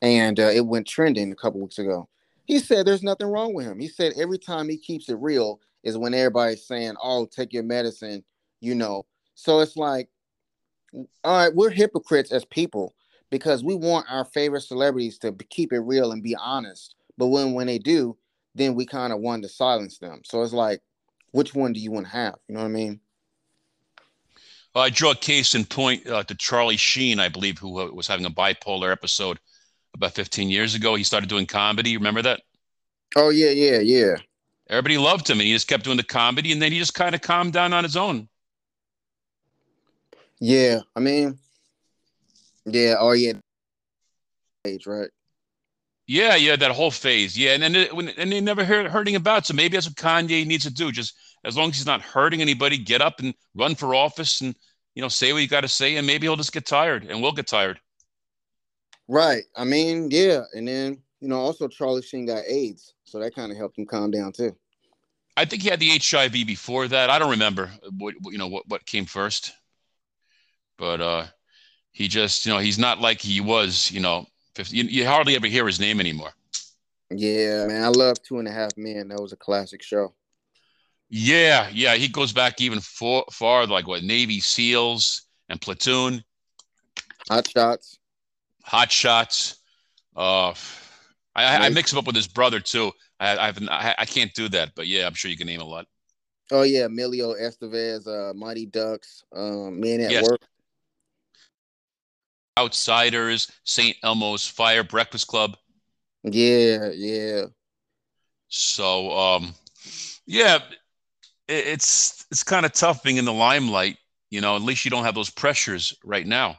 and 0.00 0.40
uh, 0.40 0.44
it 0.44 0.64
went 0.64 0.86
trending 0.86 1.30
a 1.30 1.36
couple 1.36 1.60
weeks 1.60 1.78
ago. 1.78 2.08
He 2.46 2.58
said 2.58 2.86
there's 2.86 3.02
nothing 3.02 3.26
wrong 3.26 3.52
with 3.52 3.66
him. 3.66 3.78
He 3.78 3.88
said 3.88 4.14
every 4.16 4.38
time 4.38 4.70
he 4.70 4.78
keeps 4.78 5.10
it 5.10 5.18
real 5.18 5.60
is 5.84 5.98
when 5.98 6.14
everybody's 6.14 6.66
saying, 6.66 6.94
"Oh, 7.02 7.26
take 7.26 7.52
your 7.52 7.62
medicine," 7.62 8.24
you 8.60 8.74
know. 8.74 9.04
So 9.34 9.60
it's 9.60 9.76
like 9.76 10.08
all 10.94 11.06
right, 11.36 11.54
we're 11.54 11.70
hypocrites 11.70 12.32
as 12.32 12.46
people 12.46 12.94
because 13.30 13.64
we 13.64 13.74
want 13.74 14.06
our 14.10 14.24
favorite 14.24 14.60
celebrities 14.60 15.18
to 15.18 15.32
keep 15.50 15.72
it 15.72 15.80
real 15.80 16.12
and 16.12 16.22
be 16.22 16.36
honest. 16.36 16.94
But 17.18 17.28
when 17.28 17.52
when 17.52 17.66
they 17.66 17.78
do, 17.78 18.16
then 18.54 18.74
we 18.74 18.86
kind 18.86 19.12
of 19.12 19.20
want 19.20 19.42
to 19.42 19.48
silence 19.48 19.98
them. 19.98 20.20
So 20.24 20.42
it's 20.42 20.52
like, 20.52 20.80
which 21.32 21.54
one 21.54 21.72
do 21.72 21.80
you 21.80 21.90
want 21.90 22.06
to 22.06 22.12
have? 22.12 22.34
You 22.48 22.54
know 22.54 22.60
what 22.60 22.66
I 22.66 22.70
mean? 22.70 23.00
I 24.74 24.88
draw 24.88 25.10
a 25.10 25.16
case 25.16 25.54
in 25.54 25.64
point 25.66 26.06
uh, 26.08 26.22
to 26.24 26.34
Charlie 26.34 26.78
Sheen, 26.78 27.20
I 27.20 27.28
believe, 27.28 27.58
who 27.58 27.78
uh, 27.78 27.90
was 27.92 28.06
having 28.06 28.24
a 28.24 28.30
bipolar 28.30 28.90
episode 28.90 29.38
about 29.94 30.12
15 30.12 30.48
years 30.48 30.74
ago. 30.74 30.94
He 30.94 31.04
started 31.04 31.28
doing 31.28 31.46
comedy. 31.46 31.96
Remember 31.96 32.22
that? 32.22 32.40
Oh 33.16 33.28
yeah, 33.28 33.50
yeah, 33.50 33.80
yeah. 33.80 34.14
Everybody 34.70 34.96
loved 34.96 35.28
him, 35.28 35.40
and 35.40 35.46
he 35.46 35.52
just 35.52 35.68
kept 35.68 35.84
doing 35.84 35.98
the 35.98 36.02
comedy, 36.02 36.52
and 36.52 36.62
then 36.62 36.72
he 36.72 36.78
just 36.78 36.94
kind 36.94 37.14
of 37.14 37.20
calmed 37.20 37.52
down 37.52 37.74
on 37.74 37.84
his 37.84 37.96
own. 37.96 38.28
Yeah, 40.40 40.80
I 40.96 41.00
mean, 41.00 41.38
yeah, 42.64 42.94
oh 42.98 43.12
yeah, 43.12 43.34
age 44.64 44.86
right. 44.86 45.10
Yeah, 46.06 46.34
yeah, 46.34 46.56
that 46.56 46.72
whole 46.72 46.90
phase. 46.90 47.38
Yeah, 47.38 47.52
and 47.52 47.62
then 47.62 47.74
it, 47.76 47.94
when, 47.94 48.08
and 48.10 48.32
they 48.32 48.40
never 48.40 48.64
heard 48.64 48.86
hurting 48.86 49.16
about. 49.16 49.46
So 49.46 49.54
maybe 49.54 49.76
that's 49.76 49.88
what 49.88 49.96
Kanye 49.96 50.46
needs 50.46 50.64
to 50.64 50.72
do. 50.72 50.90
Just 50.90 51.14
as 51.44 51.56
long 51.56 51.70
as 51.70 51.76
he's 51.76 51.86
not 51.86 52.02
hurting 52.02 52.40
anybody, 52.40 52.76
get 52.78 53.00
up 53.00 53.20
and 53.20 53.34
run 53.54 53.74
for 53.74 53.94
office, 53.94 54.40
and 54.40 54.54
you 54.94 55.02
know, 55.02 55.08
say 55.08 55.32
what 55.32 55.42
you 55.42 55.48
got 55.48 55.62
to 55.62 55.68
say, 55.68 55.96
and 55.96 56.06
maybe 56.06 56.26
he'll 56.26 56.36
just 56.36 56.52
get 56.52 56.66
tired, 56.66 57.04
and 57.04 57.22
we'll 57.22 57.32
get 57.32 57.46
tired. 57.46 57.80
Right. 59.08 59.44
I 59.56 59.64
mean, 59.64 60.10
yeah, 60.10 60.42
and 60.54 60.66
then 60.66 60.98
you 61.20 61.28
know, 61.28 61.38
also 61.38 61.68
Charlie 61.68 62.02
Sheen 62.02 62.26
got 62.26 62.44
AIDS, 62.48 62.94
so 63.04 63.20
that 63.20 63.34
kind 63.34 63.52
of 63.52 63.58
helped 63.58 63.78
him 63.78 63.86
calm 63.86 64.10
down 64.10 64.32
too. 64.32 64.56
I 65.36 65.44
think 65.44 65.62
he 65.62 65.70
had 65.70 65.80
the 65.80 65.98
HIV 65.98 66.32
before 66.46 66.88
that. 66.88 67.10
I 67.10 67.18
don't 67.18 67.30
remember 67.30 67.70
what 67.96 68.14
you 68.24 68.38
know 68.38 68.48
what 68.48 68.68
what 68.68 68.84
came 68.86 69.06
first, 69.06 69.52
but 70.76 71.00
uh, 71.00 71.26
he 71.92 72.08
just 72.08 72.44
you 72.44 72.52
know 72.52 72.58
he's 72.58 72.78
not 72.78 73.00
like 73.00 73.20
he 73.20 73.40
was. 73.40 73.90
You 73.90 74.00
know, 74.00 74.26
50, 74.54 74.76
you, 74.76 74.84
you 74.84 75.06
hardly 75.06 75.36
ever 75.36 75.46
hear 75.46 75.66
his 75.66 75.80
name 75.80 76.00
anymore. 76.00 76.32
Yeah, 77.10 77.66
man, 77.66 77.84
I 77.84 77.88
love 77.88 78.22
Two 78.22 78.38
and 78.38 78.48
a 78.48 78.52
Half 78.52 78.76
Men. 78.76 79.08
That 79.08 79.20
was 79.20 79.32
a 79.32 79.36
classic 79.36 79.82
show. 79.82 80.14
Yeah, 81.10 81.68
yeah, 81.70 81.94
he 81.94 82.08
goes 82.08 82.32
back 82.32 82.60
even 82.60 82.80
far, 82.80 83.24
far 83.30 83.66
like 83.66 83.86
what 83.86 84.02
Navy 84.02 84.40
SEALs 84.40 85.22
and 85.50 85.60
Platoon, 85.60 86.24
Hot 87.28 87.46
Shots, 87.48 87.98
Hot 88.64 88.90
Shots. 88.90 89.58
Uh, 90.16 90.54
I, 91.34 91.66
I 91.66 91.68
mix 91.68 91.92
him 91.92 91.98
up 91.98 92.06
with 92.06 92.16
his 92.16 92.28
brother 92.28 92.60
too. 92.60 92.92
I, 93.20 93.36
I've 93.36 93.58
I, 93.68 93.94
I 93.98 94.04
can't 94.06 94.32
do 94.32 94.48
that, 94.50 94.72
but 94.74 94.86
yeah, 94.86 95.06
I'm 95.06 95.14
sure 95.14 95.30
you 95.30 95.36
can 95.36 95.46
name 95.46 95.60
a 95.60 95.64
lot. 95.64 95.86
Oh 96.50 96.62
yeah, 96.62 96.86
Emilio 96.86 97.34
Estevez, 97.34 98.06
uh, 98.06 98.34
Mighty 98.34 98.66
Ducks, 98.66 99.24
um, 99.34 99.80
Men 99.80 100.00
at 100.00 100.10
yes. 100.10 100.28
Work. 100.28 100.40
Outsiders, 102.58 103.50
St. 103.64 103.96
Elmo's 104.02 104.46
Fire 104.46 104.84
Breakfast 104.84 105.26
Club. 105.26 105.56
Yeah, 106.22 106.90
yeah. 106.94 107.44
So, 108.48 109.10
um, 109.16 109.54
yeah, 110.26 110.56
it, 111.48 111.66
it's 111.66 112.26
it's 112.30 112.42
kind 112.42 112.66
of 112.66 112.72
tough 112.72 113.02
being 113.02 113.16
in 113.16 113.24
the 113.24 113.32
limelight. 113.32 113.96
You 114.30 114.40
know, 114.40 114.56
at 114.56 114.62
least 114.62 114.84
you 114.84 114.90
don't 114.90 115.04
have 115.04 115.14
those 115.14 115.30
pressures 115.30 115.94
right 116.04 116.26
now. 116.26 116.58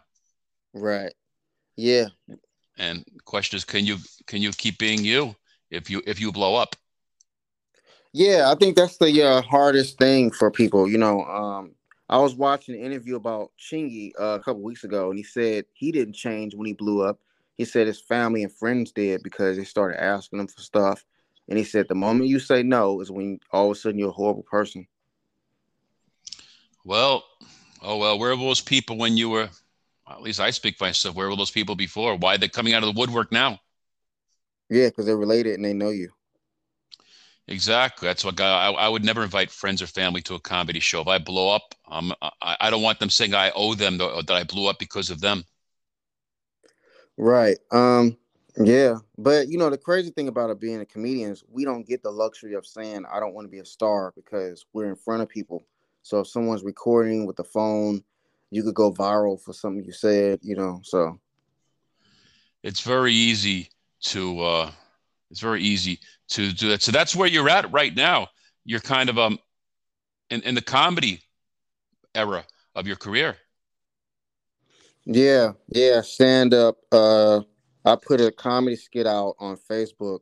Right. 0.74 1.14
Yeah. 1.76 2.08
And 2.78 3.04
the 3.14 3.22
question 3.24 3.58
is, 3.58 3.64
can 3.64 3.86
you 3.86 3.98
can 4.26 4.42
you 4.42 4.52
keep 4.52 4.80
being 4.80 5.04
you 5.04 5.36
if 5.70 5.90
you 5.90 6.02
if 6.06 6.20
you 6.20 6.32
blow 6.32 6.56
up? 6.56 6.76
Yeah, 8.14 8.52
I 8.52 8.56
think 8.56 8.76
that's 8.76 8.98
the 8.98 9.24
uh, 9.24 9.42
hardest 9.42 9.98
thing 9.98 10.32
for 10.32 10.52
people. 10.52 10.88
You 10.88 11.00
know, 11.00 11.24
um, 11.26 11.76
I 12.14 12.18
was 12.18 12.36
watching 12.36 12.76
an 12.76 12.82
interview 12.82 13.16
about 13.16 13.54
Chingy 13.60 14.12
uh, 14.20 14.38
a 14.38 14.40
couple 14.40 14.62
weeks 14.62 14.84
ago, 14.84 15.10
and 15.10 15.18
he 15.18 15.24
said 15.24 15.66
he 15.74 15.92
didn't 15.92 16.14
change 16.14 16.54
when 16.54 16.68
he 16.68 16.74
blew 16.74 17.02
up. 17.02 17.20
He 17.56 17.66
said 17.66 17.88
his 17.88 18.00
family 18.00 18.44
and 18.44 18.52
friends 18.54 18.92
did 18.92 19.24
because 19.24 19.58
they 19.58 19.64
started 19.64 20.00
asking 20.00 20.38
him 20.38 20.46
for 20.46 20.62
stuff. 20.62 21.04
And 21.50 21.58
he 21.58 21.64
said 21.64 21.88
the 21.88 21.96
moment 21.96 22.30
you 22.30 22.38
say 22.38 22.62
no 22.62 23.02
is 23.02 23.10
when 23.10 23.40
all 23.52 23.72
of 23.72 23.72
a 23.72 23.80
sudden 23.80 23.98
you're 23.98 24.10
a 24.10 24.12
horrible 24.12 24.44
person. 24.44 24.86
Well, 26.86 27.24
oh 27.82 27.98
well, 27.98 28.20
where 28.20 28.38
were 28.38 28.44
those 28.44 28.62
people 28.62 28.96
when 28.96 29.18
you 29.18 29.32
were? 29.32 29.50
At 30.08 30.22
least 30.22 30.40
I 30.40 30.52
speak 30.52 30.78
for 30.78 30.84
myself. 30.84 31.16
Where 31.16 31.32
were 31.32 31.36
those 31.36 31.50
people 31.50 31.76
before? 31.76 32.16
Why 32.16 32.36
are 32.36 32.38
they 32.38 32.48
coming 32.48 32.76
out 32.76 32.84
of 32.84 32.94
the 32.94 33.00
woodwork 33.00 33.32
now? 33.32 33.60
Yeah, 34.70 34.90
because 34.90 35.08
they're 35.08 35.18
related 35.18 35.56
and 35.56 35.66
they 35.66 35.74
know 35.74 35.90
you. 35.90 36.12
Exactly. 37.48 38.08
That's 38.08 38.24
what 38.24 38.40
I, 38.40 38.70
I 38.70 38.88
would 38.88 39.04
never 39.04 39.24
invite 39.24 39.52
friends 39.52 39.82
or 39.82 39.88
family 39.88 40.22
to 40.24 40.36
a 40.36 40.40
comedy 40.40 40.80
show. 40.80 41.02
If 41.02 41.08
I 41.08 41.18
blow 41.18 41.54
up, 41.54 41.76
um, 41.90 42.14
I, 42.22 42.56
I 42.62 42.70
don't 42.70 42.82
want 42.82 43.00
them 43.00 43.10
saying 43.10 43.34
I 43.34 43.52
owe 43.54 43.76
them 43.76 43.98
that 43.98 44.32
I 44.32 44.44
blew 44.44 44.68
up 44.68 44.80
because 44.80 45.10
of 45.10 45.20
them. 45.20 45.44
Right. 47.18 47.58
Um. 47.72 48.18
Yeah, 48.56 48.98
but 49.18 49.48
you 49.48 49.58
know 49.58 49.72
the 49.72 49.80
crazy 49.80 50.12
thing 50.12 50.28
about 50.28 50.52
it 50.52 50.60
being 50.60 50.80
a 50.80 50.86
comedian 50.86 51.32
is 51.32 51.44
we 51.50 51.66
don't 51.66 51.88
get 51.88 52.04
the 52.04 52.12
luxury 52.12 52.54
of 52.54 52.68
saying 52.68 53.04
I 53.12 53.20
don't 53.20 53.34
want 53.34 53.46
to 53.46 53.52
be 53.52 53.60
a 53.60 53.66
star 53.66 54.14
because 54.16 54.68
we're 54.74 54.90
in 54.90 54.96
front 54.96 55.24
of 55.24 55.30
people. 55.30 55.64
So 56.04 56.20
if 56.20 56.28
someone's 56.28 56.64
recording 56.64 57.26
with 57.26 57.36
the 57.36 57.44
phone, 57.44 58.04
you 58.52 58.62
could 58.62 58.76
go 58.76 58.94
viral 58.94 59.42
for 59.42 59.54
something 59.54 59.84
you 59.84 59.92
said. 59.92 60.40
You 60.44 60.56
know, 60.56 60.82
so 60.84 61.20
it's 62.62 62.82
very 62.82 63.14
easy 63.14 63.70
to 64.02 64.40
uh, 64.42 64.72
it's 65.34 65.42
very 65.42 65.64
easy 65.64 66.00
to 66.30 66.54
do 66.54 66.70
that. 66.70 66.84
So 66.84 66.92
that's 66.92 67.16
where 67.16 67.28
you're 67.28 67.50
at 67.50 67.72
right 67.72 67.96
now. 67.96 68.28
You're 68.66 68.80
kind 68.80 69.10
of 69.10 69.18
um 69.18 69.40
in, 70.30 70.44
in 70.44 70.54
the 70.54 70.62
comedy 70.62 71.22
era 72.14 72.46
of 72.76 72.86
your 72.86 72.98
career. 72.98 73.36
Yeah, 75.06 75.54
yeah, 75.70 76.02
stand 76.02 76.54
up. 76.54 76.78
Uh 76.92 77.42
I 77.84 77.96
put 77.96 78.22
a 78.22 78.32
comedy 78.32 78.76
skit 78.76 79.08
out 79.08 79.34
on 79.40 79.58
Facebook 79.58 80.20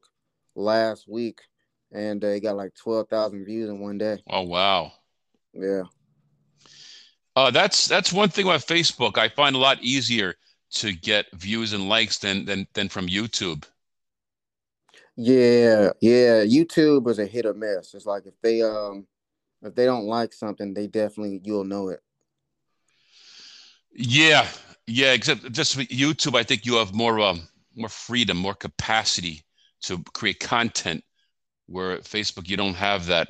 last 0.55 1.09
week 1.09 1.41
and 1.91 2.21
they 2.21 2.39
got 2.39 2.55
like 2.55 2.73
12,000 2.75 3.43
views 3.43 3.69
in 3.69 3.81
one 3.81 3.97
day. 3.97 4.23
Oh 4.29 4.43
wow. 4.43 4.93
Yeah. 5.53 5.83
Uh 7.35 7.51
that's 7.51 7.85
that's 7.85 8.13
one 8.13 8.29
thing 8.29 8.45
about 8.45 8.61
Facebook. 8.61 9.17
I 9.17 9.27
find 9.27 9.57
a 9.57 9.59
lot 9.59 9.77
easier 9.81 10.35
to 10.75 10.93
get 10.93 11.25
views 11.33 11.73
and 11.73 11.89
likes 11.89 12.17
than 12.19 12.45
than 12.45 12.65
than 12.73 12.87
from 12.87 13.07
YouTube. 13.07 13.65
Yeah, 15.23 15.91
yeah. 16.01 16.43
YouTube 16.43 17.07
is 17.07 17.19
a 17.19 17.27
hit 17.27 17.45
or 17.45 17.53
miss. 17.53 17.93
It's 17.93 18.07
like 18.07 18.25
if 18.25 18.33
they 18.41 18.63
um 18.63 19.05
if 19.61 19.75
they 19.75 19.85
don't 19.85 20.05
like 20.05 20.33
something, 20.33 20.73
they 20.73 20.87
definitely 20.87 21.41
you'll 21.43 21.63
know 21.63 21.89
it. 21.89 21.99
Yeah, 23.93 24.47
yeah. 24.87 25.13
Except 25.13 25.51
just 25.51 25.77
YouTube, 25.77 26.35
I 26.35 26.41
think 26.41 26.65
you 26.65 26.77
have 26.77 26.95
more 26.95 27.19
um 27.19 27.47
more 27.75 27.87
freedom, 27.89 28.35
more 28.37 28.55
capacity 28.55 29.43
to 29.81 30.03
create 30.15 30.39
content. 30.39 31.03
Where 31.67 31.99
Facebook, 31.99 32.49
you 32.49 32.57
don't 32.57 32.73
have 32.73 33.05
that, 33.05 33.29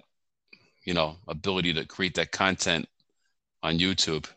you 0.86 0.94
know, 0.94 1.18
ability 1.28 1.74
to 1.74 1.86
create 1.86 2.16
that 2.16 2.32
content 2.32 2.88
on 3.64 3.80
YouTube. 3.80 4.28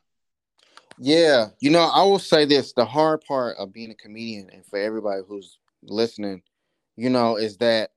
Yeah, 0.99 1.51
you 1.61 1.71
know, 1.71 1.85
I 1.85 2.03
will 2.03 2.19
say 2.19 2.47
this: 2.47 2.73
the 2.73 2.85
hard 2.85 3.21
part 3.21 3.59
of 3.59 3.73
being 3.73 3.93
a 3.93 3.95
comedian, 3.95 4.51
and 4.51 4.67
for 4.67 4.81
everybody 4.81 5.23
who's 5.25 5.59
listening, 5.85 6.43
you 6.97 7.11
know, 7.11 7.37
is 7.37 7.57
that 7.59 7.91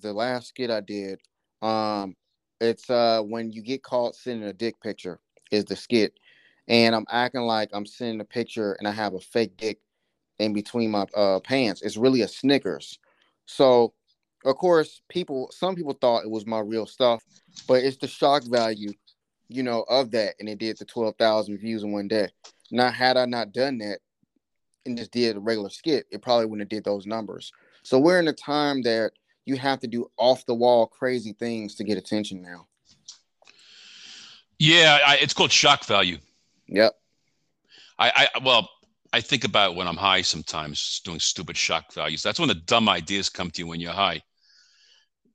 the 0.00 0.12
last 0.12 0.48
skit 0.48 0.70
I 0.70 0.80
did, 0.80 1.20
um, 1.62 2.14
it's 2.60 2.88
uh 2.88 3.20
when 3.22 3.50
you 3.52 3.62
get 3.62 3.82
caught 3.82 4.14
sending 4.14 4.48
a 4.48 4.52
dick 4.52 4.80
picture 4.80 5.20
is 5.50 5.64
the 5.64 5.76
skit, 5.76 6.14
and 6.68 6.94
I'm 6.94 7.06
acting 7.10 7.42
like 7.42 7.70
I'm 7.72 7.86
sending 7.86 8.20
a 8.20 8.24
picture 8.24 8.74
and 8.74 8.88
I 8.88 8.92
have 8.92 9.14
a 9.14 9.20
fake 9.20 9.56
dick 9.56 9.78
in 10.38 10.52
between 10.52 10.90
my 10.90 11.06
uh 11.14 11.40
pants. 11.40 11.82
It's 11.82 11.96
really 11.96 12.22
a 12.22 12.28
Snickers. 12.28 12.98
So, 13.46 13.92
of 14.44 14.56
course, 14.56 15.02
people 15.08 15.50
some 15.52 15.74
people 15.74 15.94
thought 16.00 16.24
it 16.24 16.30
was 16.30 16.46
my 16.46 16.60
real 16.60 16.86
stuff, 16.86 17.22
but 17.68 17.82
it's 17.82 17.96
the 17.98 18.08
shock 18.08 18.44
value, 18.44 18.92
you 19.48 19.62
know, 19.62 19.84
of 19.88 20.10
that, 20.12 20.34
and 20.40 20.48
it 20.48 20.58
did 20.58 20.78
the 20.78 20.84
twelve 20.84 21.16
thousand 21.18 21.58
views 21.58 21.82
in 21.82 21.92
one 21.92 22.08
day. 22.08 22.28
Now, 22.70 22.90
had 22.90 23.16
I 23.16 23.26
not 23.26 23.52
done 23.52 23.78
that, 23.78 24.00
and 24.86 24.96
just 24.96 25.12
did 25.12 25.36
a 25.36 25.40
regular 25.40 25.70
skit, 25.70 26.06
it 26.10 26.22
probably 26.22 26.46
wouldn't 26.46 26.62
have 26.62 26.68
did 26.68 26.84
those 26.84 27.06
numbers. 27.06 27.52
So 27.82 27.98
we're 27.98 28.18
in 28.18 28.28
a 28.28 28.32
time 28.32 28.82
that 28.82 29.12
you 29.44 29.56
have 29.56 29.80
to 29.80 29.86
do 29.86 30.10
off 30.16 30.44
the 30.46 30.54
wall 30.54 30.86
crazy 30.86 31.32
things 31.32 31.74
to 31.76 31.84
get 31.84 31.98
attention 31.98 32.42
now. 32.42 32.66
Yeah, 34.58 34.98
I, 35.06 35.16
it's 35.16 35.34
called 35.34 35.52
shock 35.52 35.84
value. 35.84 36.18
Yep. 36.68 36.94
I, 37.98 38.28
I 38.34 38.38
well, 38.40 38.68
I 39.12 39.20
think 39.20 39.44
about 39.44 39.76
when 39.76 39.86
I'm 39.86 39.96
high 39.96 40.22
sometimes 40.22 41.00
doing 41.04 41.20
stupid 41.20 41.56
shock 41.56 41.92
values. 41.92 42.22
That's 42.22 42.38
when 42.38 42.48
the 42.48 42.54
dumb 42.54 42.88
ideas 42.88 43.28
come 43.28 43.50
to 43.52 43.62
you 43.62 43.66
when 43.66 43.80
you're 43.80 43.92
high. 43.92 44.20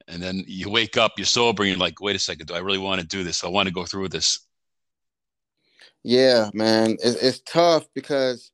And 0.08 0.22
then 0.22 0.44
you 0.46 0.70
wake 0.70 0.98
up, 0.98 1.14
you're 1.18 1.26
sober, 1.26 1.64
and 1.64 1.70
you're 1.72 1.80
like, 1.80 2.02
wait 2.02 2.16
a 2.16 2.20
second, 2.20 2.48
do 2.48 2.54
I 2.54 2.60
really 2.60 2.78
want 2.80 3.00
to 3.00 3.08
do 3.08 3.24
this? 3.24 3.44
I 3.44 3.48
want 3.48 3.68
to 3.68 3.74
go 3.74 3.86
through 3.86 4.10
this. 4.10 4.40
Yeah, 6.04 6.50
man. 6.54 6.98
It's, 7.04 7.16
it's 7.16 7.40
tough 7.42 7.86
because 7.94 8.52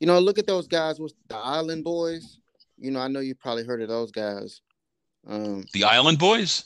you 0.00 0.06
know, 0.06 0.18
look 0.18 0.38
at 0.38 0.46
those 0.46 0.66
guys 0.66 1.00
with 1.00 1.14
the 1.28 1.36
Island 1.36 1.84
Boys. 1.84 2.38
You 2.78 2.90
know, 2.90 3.00
I 3.00 3.08
know 3.08 3.20
you 3.20 3.34
probably 3.34 3.64
heard 3.64 3.82
of 3.82 3.88
those 3.88 4.10
guys. 4.10 4.60
Um, 5.26 5.64
the 5.72 5.84
Island 5.84 6.18
Boys. 6.18 6.64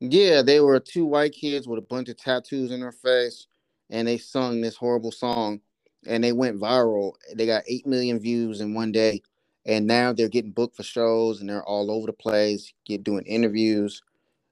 Yeah, 0.00 0.42
they 0.42 0.60
were 0.60 0.80
two 0.80 1.06
white 1.06 1.32
kids 1.32 1.66
with 1.66 1.78
a 1.78 1.82
bunch 1.82 2.08
of 2.08 2.16
tattoos 2.16 2.70
in 2.70 2.80
their 2.80 2.92
face, 2.92 3.46
and 3.90 4.06
they 4.06 4.18
sung 4.18 4.60
this 4.60 4.76
horrible 4.76 5.12
song, 5.12 5.60
and 6.06 6.22
they 6.22 6.32
went 6.32 6.60
viral. 6.60 7.12
They 7.34 7.46
got 7.46 7.64
eight 7.66 7.86
million 7.86 8.20
views 8.20 8.60
in 8.60 8.74
one 8.74 8.92
day, 8.92 9.22
and 9.66 9.86
now 9.86 10.12
they're 10.12 10.28
getting 10.28 10.52
booked 10.52 10.76
for 10.76 10.82
shows, 10.82 11.40
and 11.40 11.48
they're 11.48 11.64
all 11.64 11.90
over 11.90 12.06
the 12.06 12.12
place, 12.12 12.72
get 12.84 13.04
doing 13.04 13.24
interviews, 13.24 14.02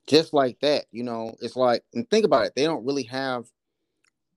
just 0.07 0.33
like 0.33 0.59
that. 0.61 0.87
You 0.91 1.05
know, 1.05 1.35
it's 1.41 1.57
like, 1.57 1.85
and 1.95 2.09
think 2.09 2.25
about 2.25 2.47
it, 2.47 2.55
they 2.57 2.65
don't 2.65 2.85
really 2.85 3.05
have 3.05 3.47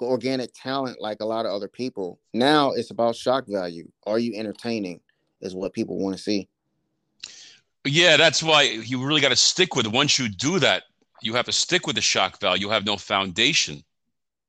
organic 0.01 0.51
talent 0.53 1.01
like 1.01 1.19
a 1.21 1.25
lot 1.25 1.45
of 1.45 1.51
other 1.51 1.67
people. 1.67 2.19
Now 2.33 2.71
it's 2.71 2.91
about 2.91 3.15
shock 3.15 3.45
value. 3.47 3.89
Are 4.05 4.19
you 4.19 4.33
entertaining? 4.35 5.01
Is 5.41 5.53
what 5.53 5.73
people 5.73 5.99
want 5.99 6.15
to 6.15 6.21
see. 6.21 6.47
Yeah, 7.85 8.17
that's 8.17 8.41
why 8.41 8.63
you 8.63 9.05
really 9.05 9.21
got 9.21 9.29
to 9.29 9.35
stick 9.35 9.75
with 9.75 9.85
it. 9.85 9.91
Once 9.91 10.17
you 10.17 10.27
do 10.27 10.59
that, 10.59 10.83
you 11.21 11.33
have 11.35 11.45
to 11.45 11.51
stick 11.51 11.85
with 11.85 11.95
the 11.95 12.01
shock 12.01 12.39
value. 12.39 12.61
You 12.61 12.71
have 12.71 12.85
no 12.85 12.97
foundation. 12.97 13.83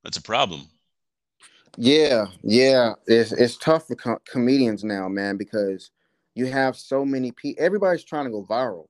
That's 0.04 0.16
a 0.16 0.22
problem. 0.22 0.62
Yeah, 1.76 2.26
yeah, 2.42 2.94
it's 3.06 3.32
it's 3.32 3.58
tough 3.58 3.88
for 3.88 3.96
com- 3.96 4.18
comedians 4.26 4.84
now, 4.84 5.08
man, 5.08 5.36
because 5.36 5.90
you 6.34 6.46
have 6.46 6.76
so 6.76 7.04
many 7.04 7.32
people. 7.32 7.62
Everybody's 7.62 8.04
trying 8.04 8.24
to 8.24 8.30
go 8.30 8.46
viral. 8.48 8.86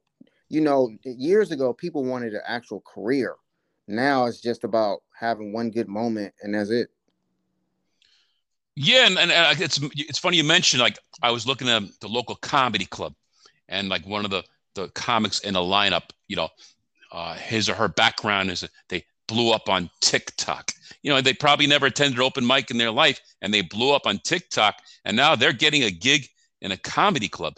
You 0.48 0.60
know, 0.60 0.90
years 1.02 1.50
ago, 1.50 1.72
people 1.72 2.04
wanted 2.04 2.34
an 2.34 2.42
actual 2.46 2.82
career. 2.82 3.34
Now 3.88 4.26
it's 4.26 4.40
just 4.40 4.64
about 4.64 5.02
having 5.18 5.52
one 5.52 5.70
good 5.70 5.88
moment, 5.88 6.34
and 6.42 6.54
that's 6.54 6.70
it. 6.70 6.88
Yeah, 8.74 9.06
and, 9.06 9.18
and 9.18 9.30
uh, 9.30 9.54
it's 9.58 9.80
it's 9.94 10.18
funny 10.18 10.36
you 10.36 10.44
mentioned 10.44 10.82
like 10.82 10.98
I 11.22 11.30
was 11.30 11.46
looking 11.46 11.68
at 11.68 11.82
the 12.00 12.08
local 12.08 12.34
comedy 12.36 12.84
club, 12.84 13.14
and 13.68 13.88
like 13.88 14.06
one 14.06 14.24
of 14.24 14.30
the 14.30 14.44
the 14.74 14.88
comics 14.88 15.38
in 15.40 15.54
the 15.54 15.60
lineup, 15.60 16.10
you 16.28 16.36
know, 16.36 16.48
uh, 17.10 17.34
his 17.34 17.68
or 17.68 17.74
her 17.74 17.88
background 17.88 18.50
is 18.50 18.68
they 18.88 19.04
blew 19.26 19.52
up 19.52 19.68
on 19.68 19.88
TikTok. 20.00 20.72
You 21.02 21.12
know, 21.12 21.20
they 21.20 21.32
probably 21.32 21.66
never 21.66 21.86
attended 21.86 22.20
open 22.20 22.46
mic 22.46 22.70
in 22.70 22.76
their 22.76 22.90
life, 22.90 23.20
and 23.40 23.54
they 23.54 23.62
blew 23.62 23.92
up 23.94 24.06
on 24.06 24.18
TikTok, 24.18 24.76
and 25.04 25.16
now 25.16 25.34
they're 25.34 25.52
getting 25.52 25.84
a 25.84 25.90
gig 25.90 26.26
in 26.60 26.72
a 26.72 26.76
comedy 26.76 27.28
club. 27.28 27.56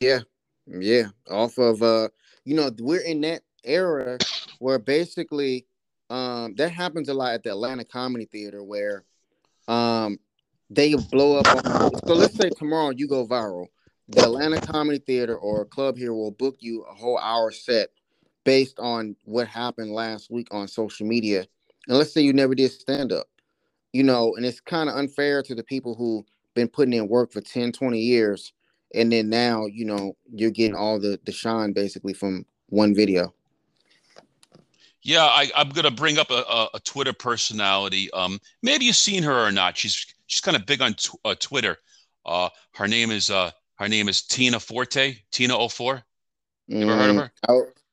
Yeah, 0.00 0.20
yeah, 0.66 1.08
off 1.30 1.58
of 1.58 1.82
uh, 1.82 2.08
you 2.44 2.54
know, 2.56 2.70
we're 2.80 3.02
in 3.02 3.20
that 3.20 3.42
era 3.64 4.18
where 4.62 4.78
basically 4.78 5.66
um 6.08 6.54
that 6.56 6.70
happens 6.70 7.08
a 7.08 7.14
lot 7.14 7.34
at 7.34 7.42
the 7.42 7.50
Atlanta 7.50 7.84
Comedy 7.84 8.26
Theater 8.26 8.62
where 8.62 9.04
um 9.66 10.18
they 10.70 10.94
blow 10.94 11.38
up 11.38 11.66
on, 11.66 11.90
so 12.06 12.14
let's 12.14 12.34
say 12.34 12.48
tomorrow 12.48 12.90
you 12.90 13.06
go 13.06 13.26
viral. 13.26 13.66
The 14.08 14.22
Atlanta 14.22 14.60
Comedy 14.60 14.98
Theater 14.98 15.36
or 15.36 15.62
a 15.62 15.66
club 15.66 15.98
here 15.98 16.14
will 16.14 16.30
book 16.30 16.56
you 16.60 16.82
a 16.82 16.94
whole 16.94 17.18
hour 17.18 17.50
set 17.50 17.90
based 18.44 18.78
on 18.78 19.14
what 19.24 19.48
happened 19.48 19.92
last 19.92 20.30
week 20.30 20.48
on 20.50 20.66
social 20.68 21.06
media. 21.06 21.46
And 21.88 21.98
let's 21.98 22.12
say 22.12 22.22
you 22.22 22.32
never 22.32 22.54
did 22.54 22.70
stand 22.70 23.12
up, 23.12 23.26
you 23.92 24.02
know, 24.02 24.34
and 24.36 24.46
it's 24.46 24.60
kind 24.60 24.88
of 24.88 24.96
unfair 24.96 25.42
to 25.42 25.54
the 25.54 25.64
people 25.64 25.94
who 25.94 26.24
been 26.54 26.68
putting 26.68 26.94
in 26.94 27.08
work 27.08 27.32
for 27.32 27.40
10, 27.40 27.72
20 27.72 27.98
years. 27.98 28.52
And 28.94 29.12
then 29.12 29.28
now, 29.28 29.66
you 29.66 29.84
know, 29.84 30.16
you're 30.32 30.50
getting 30.50 30.76
all 30.76 30.98
the, 30.98 31.18
the 31.24 31.32
shine 31.32 31.72
basically 31.72 32.14
from 32.14 32.46
one 32.68 32.94
video. 32.94 33.34
Yeah, 35.02 35.24
I, 35.24 35.50
am 35.56 35.70
gonna 35.70 35.90
bring 35.90 36.18
up 36.18 36.30
a, 36.30 36.44
a, 36.48 36.68
a, 36.74 36.80
Twitter 36.80 37.12
personality. 37.12 38.10
Um, 38.12 38.40
maybe 38.62 38.84
you've 38.84 38.96
seen 38.96 39.22
her 39.24 39.46
or 39.46 39.50
not. 39.50 39.76
She's 39.76 40.06
she's 40.26 40.40
kind 40.40 40.56
of 40.56 40.64
big 40.64 40.80
on 40.80 40.94
t- 40.94 41.18
uh, 41.24 41.34
Twitter. 41.40 41.78
Uh, 42.24 42.48
her 42.74 42.86
name 42.86 43.10
is 43.10 43.28
uh, 43.28 43.50
her 43.76 43.88
name 43.88 44.08
is 44.08 44.22
Tina 44.22 44.60
Forte. 44.60 45.16
Tina 45.32 45.68
04. 45.68 46.02
You 46.68 46.82
ever 46.82 46.96
heard 46.96 47.10
of 47.10 47.16
mm, 47.16 47.18
her? 47.18 47.32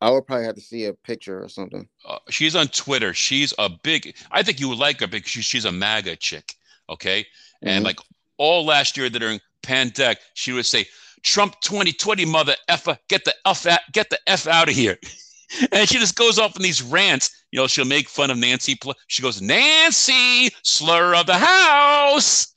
I, 0.02 0.08
I 0.08 0.12
would 0.12 0.28
probably 0.28 0.46
have 0.46 0.56
to 0.56 0.62
see 0.62 0.86
a 0.86 0.94
picture 0.94 1.44
or 1.44 1.50
something. 1.50 1.88
Uh, 2.06 2.20
she's 2.30 2.56
on 2.56 2.68
Twitter. 2.68 3.14
She's 3.14 3.54
a 3.58 3.70
big. 3.70 4.16
I 4.32 4.44
think 4.44 4.60
you 4.60 4.70
would 4.70 4.78
like 4.78 5.00
her 5.00 5.08
because 5.08 5.30
she, 5.30 5.42
she's 5.42 5.66
a 5.66 5.72
MAGA 5.72 6.18
chick. 6.18 6.56
Okay, 6.90 7.22
mm-hmm. 7.22 7.68
and 7.68 7.84
like 7.84 8.00
all 8.38 8.66
last 8.66 8.98
year 8.98 9.10
during 9.10 9.40
pandemic, 9.64 10.20
she 10.36 10.52
would 10.52 10.68
say, 10.68 10.86
"Trump 11.24 11.60
2020, 11.62 12.24
mother 12.26 12.56
effer, 12.68 12.98
get 13.08 13.26
the 13.26 13.34
f 13.46 13.66
out, 13.66 13.82
get 13.92 14.12
the 14.12 14.20
f 14.28 14.46
out 14.46 14.70
of 14.70 14.76
here." 14.76 14.98
and 15.72 15.88
she 15.88 15.98
just 16.00 16.16
goes 16.16 16.40
off 16.40 16.56
in 16.56 16.62
these 16.62 16.82
rants. 16.82 17.46
You 17.52 17.60
know, 17.60 17.68
she'll 17.68 17.86
make 17.86 18.10
fun 18.10 18.32
of 18.32 18.38
Nancy. 18.38 18.78
She 19.08 19.22
goes, 19.22 19.42
Nancy, 19.42 20.50
slur 20.64 21.16
of 21.16 21.26
the 21.26 21.38
house. 21.38 22.54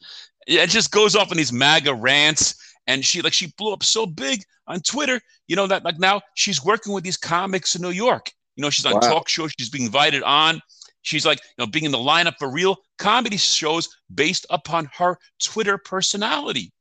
Yeah, 0.46 0.62
it 0.62 0.70
just 0.70 0.90
goes 0.90 1.16
off 1.16 1.30
in 1.30 1.38
these 1.38 1.52
MAGA 1.52 1.94
rants. 1.94 2.54
And 2.86 3.04
she 3.04 3.22
like 3.22 3.32
she 3.32 3.52
blew 3.56 3.72
up 3.72 3.84
so 3.84 4.06
big 4.06 4.42
on 4.66 4.80
Twitter, 4.80 5.20
you 5.46 5.56
know, 5.56 5.66
that 5.66 5.84
like 5.84 5.98
now 5.98 6.20
she's 6.34 6.64
working 6.64 6.92
with 6.92 7.04
these 7.04 7.16
comics 7.16 7.74
in 7.74 7.82
New 7.82 7.90
York. 7.90 8.30
You 8.56 8.62
know, 8.62 8.70
she's 8.70 8.86
on 8.86 8.94
wow. 8.94 9.00
talk 9.00 9.28
shows, 9.28 9.52
she's 9.58 9.70
being 9.70 9.86
invited 9.86 10.22
on. 10.22 10.60
She's 11.02 11.26
like, 11.26 11.40
you 11.58 11.64
know, 11.64 11.66
being 11.66 11.84
in 11.84 11.90
the 11.90 11.98
lineup 11.98 12.34
for 12.38 12.48
real 12.48 12.76
comedy 12.98 13.36
shows 13.36 13.88
based 14.14 14.46
upon 14.50 14.88
her 14.96 15.18
Twitter 15.42 15.78
personality. 15.78 16.72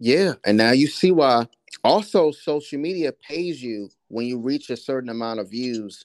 Yeah. 0.00 0.34
And 0.44 0.56
now 0.56 0.72
you 0.72 0.88
see 0.88 1.12
why 1.12 1.46
also 1.84 2.30
social 2.30 2.78
media 2.78 3.12
pays 3.12 3.62
you 3.62 3.90
when 4.08 4.26
you 4.26 4.38
reach 4.38 4.70
a 4.70 4.76
certain 4.76 5.08
amount 5.08 5.40
of 5.40 5.50
views, 5.50 6.04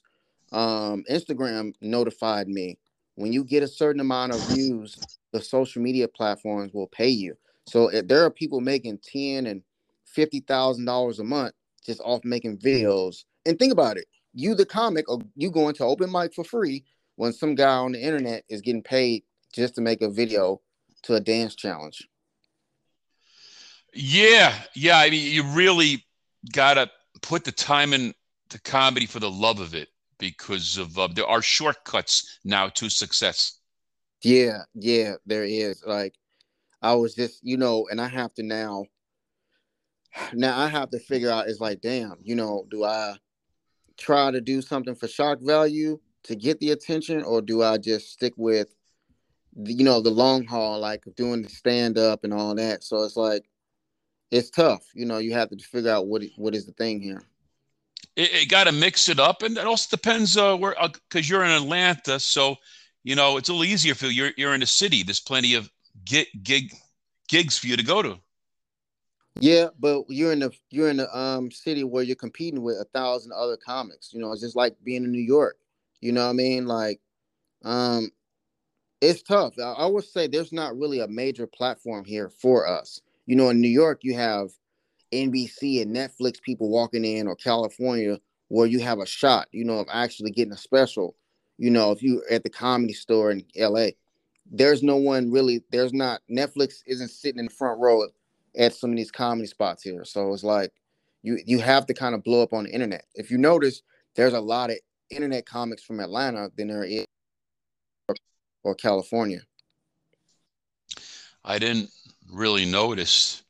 um, 0.52 1.04
Instagram 1.10 1.74
notified 1.80 2.48
me. 2.48 2.78
When 3.16 3.32
you 3.32 3.44
get 3.44 3.62
a 3.62 3.68
certain 3.68 4.00
amount 4.00 4.32
of 4.32 4.40
views, 4.48 4.96
the 5.32 5.40
social 5.42 5.82
media 5.82 6.08
platforms 6.08 6.72
will 6.72 6.86
pay 6.86 7.08
you. 7.08 7.36
So 7.66 7.88
if 7.88 8.06
there 8.06 8.24
are 8.24 8.30
people 8.30 8.60
making 8.60 8.98
ten 8.98 9.46
and 9.46 9.62
fifty 10.06 10.40
thousand 10.40 10.84
dollars 10.84 11.18
a 11.18 11.24
month 11.24 11.54
just 11.84 12.00
off 12.00 12.24
making 12.24 12.58
videos. 12.58 13.24
And 13.46 13.58
think 13.58 13.72
about 13.72 13.96
it: 13.96 14.06
you, 14.34 14.54
the 14.54 14.66
comic, 14.66 15.08
or 15.08 15.20
you 15.36 15.50
going 15.50 15.74
to 15.74 15.84
open 15.84 16.10
mic 16.10 16.34
for 16.34 16.44
free 16.44 16.84
when 17.16 17.32
some 17.32 17.54
guy 17.54 17.76
on 17.76 17.92
the 17.92 18.00
internet 18.00 18.44
is 18.48 18.60
getting 18.60 18.82
paid 18.82 19.24
just 19.52 19.74
to 19.74 19.80
make 19.80 20.02
a 20.02 20.10
video 20.10 20.60
to 21.02 21.14
a 21.14 21.20
dance 21.20 21.54
challenge. 21.54 22.08
Yeah, 23.94 24.54
yeah. 24.74 24.98
I 24.98 25.10
mean, 25.10 25.32
you 25.32 25.42
really 25.42 26.04
gotta 26.52 26.90
put 27.22 27.44
the 27.44 27.52
time 27.52 27.92
in 27.92 28.14
the 28.50 28.60
comedy 28.60 29.06
for 29.06 29.20
the 29.20 29.30
love 29.30 29.60
of 29.60 29.74
it 29.74 29.88
because 30.18 30.76
of 30.76 30.98
uh, 30.98 31.08
there 31.08 31.26
are 31.26 31.42
shortcuts 31.42 32.38
now 32.44 32.68
to 32.68 32.88
success. 32.88 33.60
Yeah, 34.22 34.62
yeah, 34.74 35.14
there 35.26 35.44
is. 35.44 35.82
Like 35.86 36.14
I 36.82 36.94
was 36.94 37.14
just, 37.14 37.40
you 37.42 37.56
know, 37.56 37.86
and 37.90 38.00
I 38.00 38.08
have 38.08 38.34
to 38.34 38.42
now 38.42 38.86
now 40.32 40.58
I 40.58 40.68
have 40.68 40.90
to 40.90 40.98
figure 40.98 41.30
out 41.30 41.48
it's 41.48 41.60
like, 41.60 41.80
damn, 41.80 42.16
you 42.22 42.34
know, 42.34 42.66
do 42.70 42.84
I 42.84 43.16
try 43.96 44.30
to 44.30 44.40
do 44.40 44.62
something 44.62 44.94
for 44.94 45.08
shock 45.08 45.38
value 45.40 45.98
to 46.24 46.36
get 46.36 46.58
the 46.60 46.70
attention 46.70 47.22
or 47.22 47.40
do 47.40 47.62
I 47.62 47.78
just 47.78 48.12
stick 48.12 48.32
with 48.36 48.74
the, 49.56 49.72
you 49.72 49.84
know, 49.84 50.00
the 50.00 50.10
long 50.10 50.44
haul 50.46 50.80
like 50.80 51.04
doing 51.16 51.42
the 51.42 51.48
stand 51.48 51.98
up 51.98 52.24
and 52.24 52.32
all 52.32 52.54
that. 52.54 52.84
So 52.84 53.02
it's 53.02 53.16
like 53.16 53.44
it's 54.30 54.50
tough. 54.50 54.84
You 54.94 55.06
know, 55.06 55.18
you 55.18 55.32
have 55.32 55.50
to 55.50 55.56
figure 55.58 55.90
out 55.90 56.06
what 56.06 56.22
what 56.36 56.54
is 56.54 56.66
the 56.66 56.72
thing 56.72 57.00
here. 57.00 57.22
It, 58.16 58.30
it 58.32 58.48
got 58.48 58.64
to 58.64 58.72
mix 58.72 59.08
it 59.08 59.18
up, 59.18 59.42
and 59.42 59.56
it 59.56 59.66
also 59.66 59.88
depends 59.90 60.36
uh, 60.36 60.56
where 60.56 60.76
because 60.80 61.30
uh, 61.30 61.34
you're 61.34 61.44
in 61.44 61.50
Atlanta, 61.50 62.20
so 62.20 62.56
you 63.04 63.14
know 63.14 63.36
it's 63.36 63.48
a 63.48 63.52
little 63.52 63.64
easier 63.64 63.94
for 63.94 64.06
you. 64.06 64.24
You're 64.24 64.32
you're 64.36 64.54
in 64.54 64.62
a 64.62 64.66
city. 64.66 65.02
There's 65.02 65.20
plenty 65.20 65.54
of 65.54 65.70
gig, 66.04 66.26
gig 66.42 66.72
gigs 67.28 67.58
for 67.58 67.66
you 67.66 67.76
to 67.76 67.84
go 67.84 68.02
to. 68.02 68.18
Yeah, 69.40 69.68
but 69.78 70.04
you're 70.08 70.32
in 70.32 70.40
the 70.40 70.50
you're 70.70 70.90
in 70.90 70.98
the 70.98 71.16
um 71.16 71.50
city 71.50 71.84
where 71.84 72.02
you're 72.02 72.16
competing 72.16 72.62
with 72.62 72.76
a 72.76 72.86
thousand 72.92 73.32
other 73.32 73.56
comics. 73.56 74.12
You 74.12 74.20
know, 74.20 74.32
it's 74.32 74.42
just 74.42 74.56
like 74.56 74.76
being 74.84 75.04
in 75.04 75.12
New 75.12 75.22
York. 75.22 75.56
You 76.00 76.12
know 76.12 76.24
what 76.24 76.30
I 76.30 76.34
mean? 76.34 76.66
Like, 76.66 77.00
um, 77.64 78.10
it's 79.00 79.22
tough. 79.22 79.58
I, 79.58 79.72
I 79.72 79.86
would 79.86 80.04
say 80.04 80.26
there's 80.26 80.52
not 80.52 80.76
really 80.76 81.00
a 81.00 81.08
major 81.08 81.46
platform 81.46 82.04
here 82.04 82.28
for 82.28 82.68
us 82.68 83.00
you 83.28 83.36
know, 83.36 83.50
in 83.50 83.60
New 83.60 83.68
York, 83.68 84.00
you 84.02 84.14
have 84.14 84.48
NBC 85.12 85.82
and 85.82 85.94
Netflix 85.94 86.40
people 86.40 86.70
walking 86.70 87.04
in, 87.04 87.28
or 87.28 87.36
California, 87.36 88.18
where 88.48 88.66
you 88.66 88.80
have 88.80 89.00
a 89.00 89.06
shot, 89.06 89.48
you 89.52 89.66
know, 89.66 89.80
of 89.80 89.86
actually 89.92 90.30
getting 90.30 90.54
a 90.54 90.56
special. 90.56 91.14
You 91.58 91.70
know, 91.70 91.92
if 91.92 92.02
you 92.02 92.22
at 92.30 92.42
the 92.42 92.48
comedy 92.48 92.94
store 92.94 93.30
in 93.30 93.44
LA, 93.54 93.88
there's 94.50 94.82
no 94.82 94.96
one 94.96 95.30
really, 95.30 95.62
there's 95.70 95.92
not, 95.92 96.22
Netflix 96.30 96.76
isn't 96.86 97.10
sitting 97.10 97.38
in 97.38 97.44
the 97.44 97.52
front 97.52 97.78
row 97.78 98.06
at 98.56 98.72
some 98.72 98.92
of 98.92 98.96
these 98.96 99.10
comedy 99.10 99.46
spots 99.46 99.82
here. 99.82 100.06
So 100.06 100.32
it's 100.32 100.42
like 100.42 100.72
you 101.22 101.38
you 101.44 101.58
have 101.58 101.84
to 101.86 101.94
kind 101.94 102.14
of 102.14 102.24
blow 102.24 102.42
up 102.42 102.54
on 102.54 102.64
the 102.64 102.70
internet. 102.70 103.04
If 103.14 103.30
you 103.30 103.36
notice, 103.36 103.82
there's 104.16 104.32
a 104.32 104.40
lot 104.40 104.70
of 104.70 104.78
internet 105.10 105.44
comics 105.44 105.82
from 105.82 106.00
Atlanta 106.00 106.48
than 106.56 106.68
there 106.68 106.84
is 106.84 107.04
or 108.62 108.74
California. 108.74 109.40
I 111.44 111.58
didn't 111.58 111.90
really 112.30 112.64
noticed, 112.64 113.42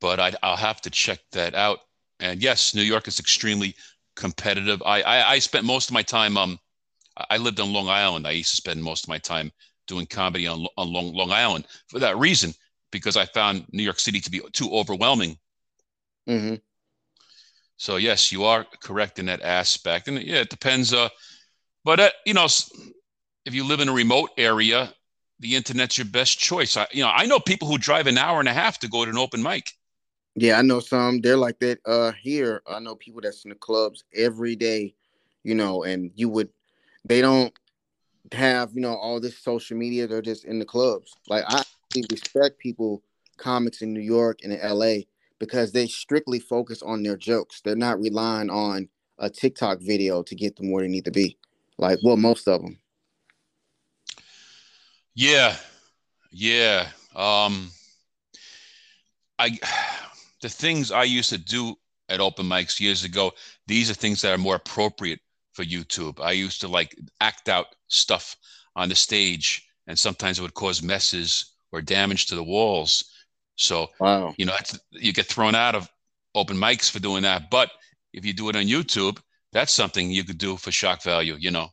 but 0.00 0.20
i 0.20 0.30
will 0.42 0.56
have 0.56 0.80
to 0.82 0.90
check 0.90 1.18
that 1.32 1.54
out. 1.54 1.80
And 2.20 2.42
yes, 2.42 2.74
New 2.74 2.82
York 2.82 3.08
is 3.08 3.18
extremely 3.18 3.74
competitive. 4.16 4.82
I, 4.84 5.02
I, 5.02 5.30
I 5.32 5.38
spent 5.38 5.64
most 5.64 5.90
of 5.90 5.94
my 5.94 6.02
time. 6.02 6.36
Um, 6.36 6.58
I 7.30 7.36
lived 7.36 7.60
on 7.60 7.72
Long 7.72 7.88
Island. 7.88 8.26
I 8.26 8.32
used 8.32 8.50
to 8.50 8.56
spend 8.56 8.82
most 8.82 9.04
of 9.04 9.08
my 9.08 9.18
time 9.18 9.52
doing 9.86 10.06
comedy 10.06 10.46
on 10.46 10.66
on 10.76 10.92
Long 10.92 11.12
Long 11.12 11.30
Island 11.30 11.66
for 11.88 11.98
that 11.98 12.18
reason, 12.18 12.54
because 12.90 13.16
I 13.16 13.26
found 13.26 13.66
New 13.72 13.82
York 13.82 14.00
City 14.00 14.20
to 14.20 14.30
be 14.30 14.40
too 14.52 14.70
overwhelming. 14.70 15.38
Mm-hmm. 16.28 16.56
So 17.76 17.96
yes, 17.96 18.32
you 18.32 18.44
are 18.44 18.64
correct 18.82 19.18
in 19.18 19.26
that 19.26 19.42
aspect, 19.42 20.08
and 20.08 20.22
yeah, 20.22 20.40
it 20.40 20.50
depends. 20.50 20.92
Uh, 20.92 21.08
but 21.84 22.00
uh, 22.00 22.10
you 22.24 22.34
know, 22.34 22.46
if 23.44 23.54
you 23.54 23.64
live 23.64 23.80
in 23.80 23.88
a 23.88 23.92
remote 23.92 24.30
area, 24.36 24.92
the 25.40 25.56
internet's 25.56 25.98
your 25.98 26.06
best 26.06 26.38
choice. 26.38 26.76
I, 26.76 26.86
you 26.92 27.02
know, 27.02 27.10
I 27.10 27.26
know 27.26 27.40
people 27.40 27.68
who 27.68 27.78
drive 27.78 28.06
an 28.06 28.18
hour 28.18 28.40
and 28.40 28.48
a 28.48 28.52
half 28.52 28.78
to 28.80 28.88
go 28.88 29.04
to 29.04 29.10
an 29.10 29.18
open 29.18 29.42
mic. 29.42 29.72
Yeah, 30.36 30.58
I 30.58 30.62
know 30.62 30.80
some. 30.80 31.20
They're 31.20 31.36
like 31.36 31.58
that 31.60 31.78
uh 31.86 32.12
here. 32.12 32.62
I 32.66 32.80
know 32.80 32.96
people 32.96 33.20
that's 33.20 33.44
in 33.44 33.50
the 33.50 33.56
clubs 33.56 34.04
every 34.14 34.56
day, 34.56 34.94
you 35.44 35.54
know, 35.54 35.84
and 35.84 36.10
you 36.14 36.28
would 36.28 36.48
they 37.04 37.20
don't 37.20 37.52
have 38.32 38.70
you 38.74 38.80
know 38.80 38.96
all 38.96 39.20
this 39.20 39.38
social 39.38 39.76
media. 39.76 40.06
They're 40.06 40.22
just 40.22 40.44
in 40.44 40.58
the 40.58 40.64
clubs. 40.64 41.14
Like 41.28 41.44
I 41.48 41.62
respect 42.10 42.58
people 42.58 43.02
comics 43.36 43.82
in 43.82 43.92
New 43.92 44.00
York 44.00 44.40
and 44.42 44.52
in 44.52 44.60
LA 44.68 45.04
because 45.38 45.72
they 45.72 45.86
strictly 45.86 46.40
focus 46.40 46.82
on 46.82 47.02
their 47.02 47.16
jokes. 47.16 47.60
They're 47.60 47.76
not 47.76 48.00
relying 48.00 48.50
on 48.50 48.88
a 49.18 49.30
TikTok 49.30 49.80
video 49.80 50.22
to 50.22 50.34
get 50.34 50.56
them 50.56 50.70
where 50.70 50.82
they 50.82 50.88
need 50.88 51.04
to 51.04 51.12
be. 51.12 51.36
Like 51.78 51.98
well, 52.02 52.16
most 52.16 52.48
of 52.48 52.62
them. 52.62 52.78
Yeah, 55.14 55.56
yeah. 56.30 56.88
Um, 57.14 57.70
I 59.38 59.58
the 60.42 60.48
things 60.48 60.90
I 60.90 61.04
used 61.04 61.30
to 61.30 61.38
do 61.38 61.76
at 62.08 62.20
open 62.20 62.46
mics 62.46 62.80
years 62.80 63.04
ago. 63.04 63.32
These 63.66 63.90
are 63.90 63.94
things 63.94 64.20
that 64.20 64.32
are 64.32 64.38
more 64.38 64.56
appropriate 64.56 65.20
for 65.52 65.64
YouTube. 65.64 66.20
I 66.20 66.32
used 66.32 66.60
to 66.60 66.68
like 66.68 66.98
act 67.20 67.48
out 67.48 67.66
stuff 67.88 68.36
on 68.76 68.88
the 68.88 68.94
stage, 68.94 69.66
and 69.86 69.98
sometimes 69.98 70.38
it 70.38 70.42
would 70.42 70.54
cause 70.54 70.82
messes 70.82 71.52
or 71.72 71.80
damage 71.80 72.26
to 72.26 72.34
the 72.34 72.42
walls. 72.42 73.04
So, 73.56 73.88
wow. 74.00 74.34
you 74.36 74.46
know, 74.46 74.54
you 74.90 75.12
get 75.12 75.26
thrown 75.26 75.54
out 75.54 75.74
of 75.74 75.88
open 76.34 76.56
mics 76.56 76.90
for 76.90 76.98
doing 76.98 77.22
that. 77.22 77.50
But 77.50 77.70
if 78.12 78.24
you 78.24 78.32
do 78.32 78.48
it 78.48 78.56
on 78.56 78.64
YouTube, 78.64 79.20
that's 79.52 79.72
something 79.72 80.10
you 80.10 80.24
could 80.24 80.38
do 80.38 80.56
for 80.56 80.72
shock 80.72 81.02
value, 81.02 81.36
you 81.38 81.50
know. 81.52 81.68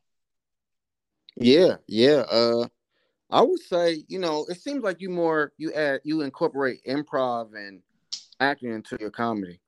Yeah, 1.36 1.77
yeah. 1.88 2.23
Uh 2.30 2.67
I 3.31 3.41
would 3.41 3.61
say, 3.61 4.03
you 4.07 4.19
know, 4.19 4.45
it 4.49 4.59
seems 4.59 4.83
like 4.83 4.99
you 4.99 5.09
more 5.09 5.53
you 5.57 5.71
add 5.73 6.01
you 6.03 6.21
incorporate 6.21 6.83
improv 6.85 7.55
and 7.55 7.81
acting 8.39 8.73
into 8.73 8.97
your 8.99 9.11
comedy. 9.11 9.61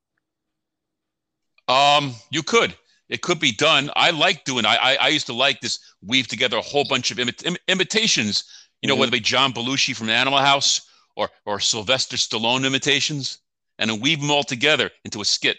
Um, 1.67 2.13
you 2.29 2.43
could. 2.43 2.75
It 3.09 3.21
could 3.21 3.39
be 3.39 3.53
done. 3.53 3.89
I 3.95 4.11
like 4.11 4.43
doing. 4.43 4.65
I 4.65 4.75
I, 4.75 4.95
I 4.95 5.07
used 5.09 5.27
to 5.27 5.33
like 5.33 5.61
this 5.61 5.79
weave 6.01 6.27
together 6.27 6.57
a 6.57 6.61
whole 6.61 6.85
bunch 6.89 7.11
of 7.11 7.17
imit- 7.17 7.45
Im- 7.45 7.57
imitations. 7.67 8.43
You 8.81 8.87
know, 8.87 8.95
mm-hmm. 8.95 8.99
whether 8.99 9.09
it 9.09 9.13
be 9.13 9.19
John 9.21 9.53
Belushi 9.53 9.95
from 9.95 10.09
Animal 10.09 10.39
House 10.39 10.81
or 11.15 11.29
or 11.45 11.59
Sylvester 11.61 12.17
Stallone 12.17 12.65
imitations, 12.65 13.39
and 13.79 13.89
then 13.89 14.01
weave 14.01 14.19
them 14.19 14.31
all 14.31 14.43
together 14.43 14.91
into 15.05 15.21
a 15.21 15.25
skit. 15.25 15.57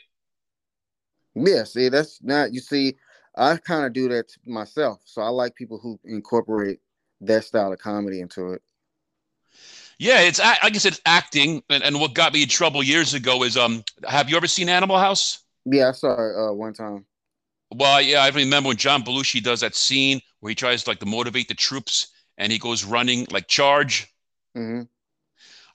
Yeah, 1.35 1.65
see, 1.65 1.89
that's 1.89 2.23
not 2.23 2.53
you 2.53 2.61
see. 2.61 2.97
I 3.37 3.57
kind 3.57 3.85
of 3.85 3.93
do 3.93 4.09
that 4.11 4.27
myself, 4.47 5.01
so 5.05 5.21
I 5.23 5.29
like 5.29 5.57
people 5.57 5.79
who 5.79 5.99
incorporate 6.05 6.79
that 7.27 7.45
style 7.45 7.73
of 7.73 7.79
comedy 7.79 8.21
into 8.21 8.53
it. 8.53 8.63
Yeah, 9.99 10.21
it's 10.23 10.41
I 10.41 10.71
guess 10.71 10.85
it's 10.85 11.01
acting, 11.07 11.63
and, 11.71 11.83
and 11.83 12.01
what 12.01 12.15
got 12.15 12.33
me 12.33 12.43
in 12.43 12.49
trouble 12.49 12.83
years 12.83 13.15
ago 13.15 13.45
is 13.45 13.57
um. 13.57 13.85
Have 14.07 14.29
you 14.29 14.37
ever 14.37 14.49
seen 14.49 14.69
Animal 14.69 14.99
House? 14.99 15.45
Yeah, 15.65 15.91
I 15.91 15.93
saw 15.93 16.13
it 16.15 16.37
uh, 16.37 16.53
one 16.53 16.75
time. 16.75 17.07
Well, 17.73 18.03
yeah, 18.03 18.19
I 18.19 18.29
remember 18.29 18.69
when 18.69 18.77
John 18.77 19.03
Belushi 19.03 19.43
does 19.43 19.61
that 19.61 19.75
scene 19.75 20.21
where 20.41 20.51
he 20.51 20.55
tries 20.55 20.85
to 20.85 20.91
like 20.91 21.01
to 21.01 21.07
motivate 21.07 21.49
the 21.49 21.55
troops, 21.55 22.09
and 22.39 22.51
he 22.51 22.59
goes 22.59 22.85
running 22.85 23.27
like 23.31 23.47
charge. 23.47 24.13
Mm-hmm. 24.57 24.83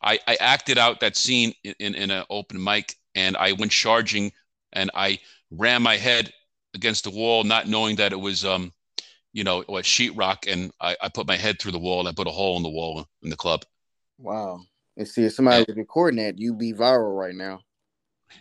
I 0.01 0.19
I 0.27 0.35
acted 0.39 0.77
out 0.77 0.99
that 0.99 1.15
scene 1.15 1.53
in 1.63 1.73
in, 1.79 1.95
in 1.95 2.11
an 2.11 2.25
open 2.29 2.61
mic, 2.61 2.95
and 3.15 3.37
I 3.37 3.53
went 3.53 3.71
charging, 3.71 4.33
and 4.73 4.91
I 4.93 5.19
ran 5.49 5.81
my 5.81 5.95
head 5.95 6.33
against 6.73 7.05
the 7.05 7.09
wall, 7.09 7.43
not 7.43 7.67
knowing 7.67 7.95
that 7.95 8.11
it 8.11 8.19
was 8.19 8.43
um 8.43 8.73
you 9.33 9.43
know, 9.43 9.63
what 9.67 9.85
sheetrock, 9.85 10.51
and 10.51 10.71
I, 10.81 10.95
I 11.01 11.09
put 11.09 11.27
my 11.27 11.35
head 11.35 11.59
through 11.59 11.73
the 11.73 11.79
wall 11.79 11.99
and 11.99 12.07
I 12.09 12.13
put 12.13 12.27
a 12.27 12.31
hole 12.31 12.57
in 12.57 12.63
the 12.63 12.69
wall 12.69 13.05
in 13.21 13.29
the 13.29 13.35
club. 13.35 13.63
Wow. 14.17 14.61
And 14.97 15.07
see, 15.07 15.23
if 15.23 15.33
somebody 15.33 15.65
was 15.67 15.77
recording 15.77 16.23
that, 16.23 16.37
you'd 16.37 16.57
be 16.57 16.73
viral 16.73 17.17
right 17.17 17.35
now. 17.35 17.61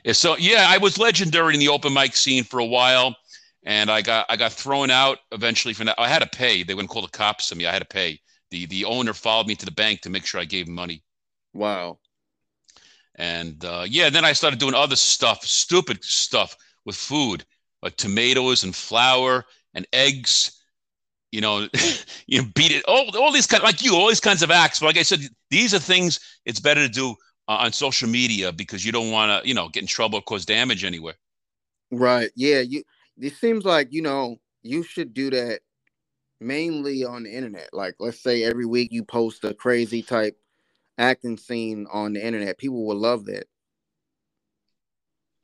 Yeah, 0.04 0.12
so 0.12 0.36
yeah, 0.36 0.66
I 0.68 0.78
was 0.78 0.98
legendary 0.98 1.54
in 1.54 1.60
the 1.60 1.68
open 1.68 1.92
mic 1.92 2.16
scene 2.16 2.44
for 2.44 2.60
a 2.60 2.64
while, 2.64 3.16
and 3.64 3.90
I 3.90 4.02
got 4.02 4.26
I 4.28 4.36
got 4.36 4.52
thrown 4.52 4.90
out 4.90 5.18
eventually 5.32 5.72
from 5.72 5.86
that. 5.86 5.94
I 5.98 6.08
had 6.08 6.20
to 6.20 6.28
pay. 6.28 6.62
They 6.62 6.74
wouldn't 6.74 6.90
call 6.90 7.02
the 7.02 7.08
cops 7.08 7.50
on 7.52 7.58
me. 7.58 7.66
I 7.66 7.72
had 7.72 7.78
to 7.78 7.86
pay. 7.86 8.20
The 8.50 8.66
the 8.66 8.84
owner 8.84 9.14
followed 9.14 9.46
me 9.46 9.54
to 9.54 9.64
the 9.64 9.72
bank 9.72 10.02
to 10.02 10.10
make 10.10 10.26
sure 10.26 10.40
I 10.40 10.44
gave 10.44 10.68
him 10.68 10.74
money. 10.74 11.02
Wow. 11.54 12.00
And 13.14 13.64
uh, 13.64 13.84
yeah, 13.88 14.10
then 14.10 14.24
I 14.24 14.32
started 14.32 14.60
doing 14.60 14.74
other 14.74 14.96
stuff, 14.96 15.44
stupid 15.44 16.04
stuff 16.04 16.56
with 16.84 16.96
food, 16.96 17.44
like 17.82 17.96
tomatoes 17.96 18.62
and 18.62 18.74
flour 18.74 19.44
and 19.74 19.86
eggs 19.92 20.57
you 21.32 21.40
know, 21.40 21.68
you 22.26 22.42
know, 22.42 22.48
beat 22.54 22.72
it. 22.72 22.84
All, 22.86 23.16
all 23.16 23.32
these 23.32 23.46
kind, 23.46 23.62
like 23.62 23.82
you, 23.82 23.94
all 23.94 24.08
these 24.08 24.20
kinds 24.20 24.42
of 24.42 24.50
acts. 24.50 24.80
But 24.80 24.86
like 24.86 24.98
I 24.98 25.02
said, 25.02 25.20
these 25.50 25.74
are 25.74 25.78
things 25.78 26.20
it's 26.44 26.60
better 26.60 26.86
to 26.86 26.92
do 26.92 27.10
uh, 27.48 27.56
on 27.60 27.72
social 27.72 28.08
media 28.08 28.52
because 28.52 28.84
you 28.84 28.92
don't 28.92 29.10
want 29.10 29.42
to, 29.42 29.48
you 29.48 29.54
know, 29.54 29.68
get 29.68 29.82
in 29.82 29.86
trouble 29.86 30.18
or 30.18 30.22
cause 30.22 30.44
damage 30.44 30.84
anywhere. 30.84 31.14
Right. 31.90 32.30
Yeah. 32.34 32.60
You. 32.60 32.82
It 33.20 33.34
seems 33.34 33.64
like 33.64 33.88
you 33.90 34.02
know 34.02 34.36
you 34.62 34.82
should 34.82 35.12
do 35.12 35.30
that 35.30 35.60
mainly 36.40 37.04
on 37.04 37.24
the 37.24 37.34
internet. 37.34 37.70
Like, 37.72 37.96
let's 37.98 38.22
say 38.22 38.44
every 38.44 38.66
week 38.66 38.92
you 38.92 39.04
post 39.04 39.44
a 39.44 39.54
crazy 39.54 40.02
type 40.02 40.36
acting 40.98 41.36
scene 41.36 41.86
on 41.92 42.12
the 42.12 42.24
internet. 42.24 42.58
People 42.58 42.86
will 42.86 42.96
love 42.96 43.24
that 43.26 43.46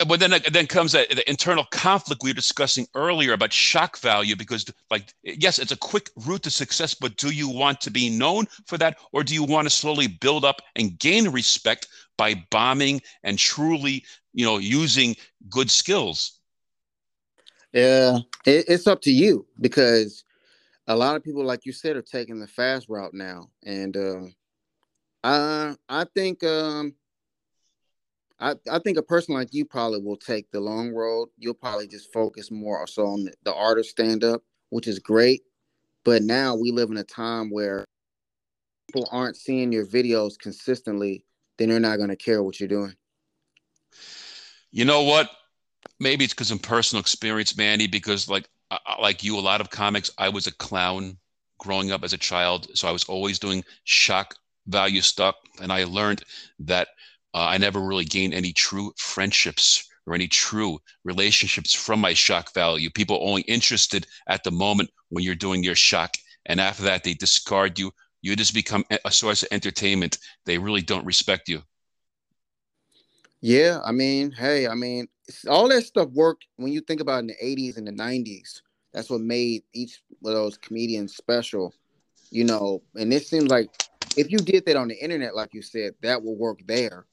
but 0.05 0.21
then 0.21 0.35
then 0.53 0.67
comes 0.67 0.93
that 0.93 1.09
the 1.11 1.29
internal 1.29 1.64
conflict 1.71 2.23
we 2.23 2.31
were 2.31 2.35
discussing 2.35 2.87
earlier 2.95 3.33
about 3.33 3.53
shock 3.53 3.99
value 3.99 4.37
because 4.37 4.64
like 4.90 5.12
yes 5.23 5.59
it's 5.59 5.73
a 5.73 5.77
quick 5.77 6.11
route 6.27 6.43
to 6.43 6.51
success 6.51 6.95
but 6.95 7.17
do 7.17 7.31
you 7.31 7.49
want 7.49 7.81
to 7.81 7.90
be 7.90 8.11
known 8.11 8.47
for 8.67 8.79
that? 8.79 8.99
Or 9.12 9.23
do 9.23 9.35
you 9.35 9.45
want 9.45 9.67
to 9.67 9.71
slowly 9.71 10.07
build 10.07 10.45
up 10.45 10.61
and 10.77 10.99
gain 10.99 11.29
respect 11.29 11.88
by 12.17 12.45
bombing 12.51 13.03
and 13.23 13.38
truly 13.38 14.05
you 14.33 14.45
know 14.45 14.59
using 14.59 15.17
good 15.49 15.71
skills? 15.71 16.40
Yeah 17.73 18.19
it, 18.47 18.64
it's 18.69 18.87
up 18.87 19.01
to 19.03 19.12
you 19.12 19.47
because 19.61 20.25
a 20.87 20.97
lot 20.97 21.17
of 21.17 21.25
people 21.25 21.45
like 21.45 21.64
you 21.64 21.73
said 21.73 21.97
are 21.97 22.03
taking 22.03 22.38
the 22.40 22.47
fast 22.47 22.88
route 22.88 23.14
now. 23.14 23.49
And 23.64 23.97
uh, 23.97 24.21
i 25.25 25.75
i 25.88 26.05
think 26.14 26.45
um 26.45 26.95
I, 28.40 28.55
I 28.70 28.79
think 28.81 28.99
a 28.99 29.03
person 29.03 29.35
like 29.35 29.55
you 29.55 29.64
probably 29.64 30.01
will 30.01 30.16
take 30.16 30.51
the 30.51 30.61
long 30.61 30.92
road. 30.92 31.29
You'll 31.38 31.55
probably 31.55 31.87
just 31.87 32.12
focus 32.12 32.51
more 32.51 32.87
so 32.87 33.07
on 33.07 33.25
the, 33.25 33.35
the 33.44 33.85
stand 33.85 34.25
up, 34.25 34.42
which 34.70 34.87
is 34.87 34.99
great. 34.99 35.42
But 36.05 36.23
now 36.23 36.55
we 36.55 36.70
live 36.70 36.90
in 36.90 36.97
a 36.97 37.05
time 37.05 37.51
where 37.51 37.85
people 38.92 39.09
aren't 39.11 39.37
seeing 39.37 39.73
your 39.73 39.87
videos 39.87 40.38
consistently, 40.38 41.25
then 41.59 41.68
they're 41.68 41.81
not 41.81 41.97
going 41.97 42.11
to 42.11 42.16
care 42.16 42.42
what 42.42 42.61
you're 42.61 42.68
doing. 42.68 42.94
You 44.70 44.85
know 44.85 45.03
what? 45.03 45.31
Maybe 46.01 46.25
it's 46.25 46.35
because 46.35 46.51
of 46.51 46.61
personal 46.61 47.01
experience, 47.01 47.57
Manny. 47.57 47.87
Because 47.87 48.29
like 48.29 48.49
like 49.01 49.23
you, 49.23 49.38
a 49.38 49.40
lot 49.40 49.61
of 49.61 49.70
comics, 49.70 50.11
I 50.18 50.29
was 50.29 50.47
a 50.47 50.53
clown 50.53 51.16
growing 51.59 51.92
up 51.92 52.03
as 52.03 52.12
a 52.12 52.18
child, 52.18 52.68
so 52.75 52.88
I 52.88 52.90
was 52.90 53.05
always 53.05 53.38
doing 53.38 53.64
shock 53.85 54.35
value 54.66 55.01
stuff, 55.01 55.37
and 55.62 55.73
I 55.73 55.85
learned 55.85 56.25
that 56.61 56.88
uh, 57.35 57.47
I 57.51 57.59
never 57.59 57.81
really 57.81 58.05
gained 58.05 58.33
any 58.33 58.53
true 58.53 58.92
friendships 58.97 59.88
or 60.07 60.14
any 60.14 60.29
true 60.29 60.79
relationships 61.05 61.75
from 61.75 62.01
my 62.01 62.14
shock 62.14 62.55
value. 62.55 62.90
People 62.90 63.18
only 63.23 63.42
interested 63.42 64.07
at 64.29 64.44
the 64.44 64.51
moment 64.51 64.90
when 65.09 65.25
you're 65.25 65.35
doing 65.35 65.64
your 65.64 65.75
shock. 65.75 66.14
And 66.47 66.61
after 66.61 66.85
that, 66.85 67.03
they 67.05 67.14
discard 67.14 67.79
you. 67.79 67.90
You 68.23 68.37
just 68.37 68.55
become 68.55 68.85
a 69.05 69.11
source 69.11 69.42
of 69.42 69.49
entertainment. 69.51 70.18
They 70.47 70.59
really 70.59 70.81
don't 70.83 71.05
respect 71.05 71.49
you. 71.49 71.62
Yeah, 73.40 73.81
I 73.85 73.92
mean, 73.92 74.31
hey, 74.31 74.68
I 74.68 74.75
mean, 74.75 75.09
all 75.49 75.68
that 75.68 75.83
stuff 75.83 76.09
worked 76.11 76.47
when 76.57 76.73
you 76.73 76.81
think 76.81 77.01
about 77.01 77.20
in 77.20 77.27
the 77.27 77.37
80s 77.42 77.77
and 77.77 77.87
the 77.87 77.92
90s. 77.92 78.62
That's 78.92 79.11
what 79.11 79.20
made 79.20 79.64
each 79.75 80.01
of 80.25 80.33
those 80.33 80.57
comedians 80.57 81.16
special, 81.16 81.75
you 82.31 82.44
know. 82.44 82.81
And 82.94 83.12
it 83.12 83.27
seems 83.27 83.49
like 83.51 83.68
if 84.16 84.31
you 84.31 84.38
did 84.38 84.64
that 84.66 84.77
on 84.77 84.88
the 84.88 84.97
internet, 84.97 85.35
like 85.35 85.53
you 85.53 85.62
said, 85.62 85.94
that 86.03 86.23
will 86.23 86.37
work 86.37 86.61
there. 86.66 87.05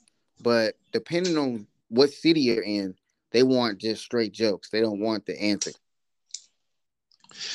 But 0.41 0.75
depending 0.91 1.38
on 1.38 1.67
what 1.89 2.12
city 2.12 2.41
you're 2.41 2.63
in, 2.63 2.95
they 3.32 3.43
want 3.43 3.80
just 3.80 4.04
straight 4.04 4.34
jokes. 4.34 4.69
They 4.69 4.82
don't 4.82 4.99
want 4.99 5.25
the 5.25 5.39
answer. 5.41 5.71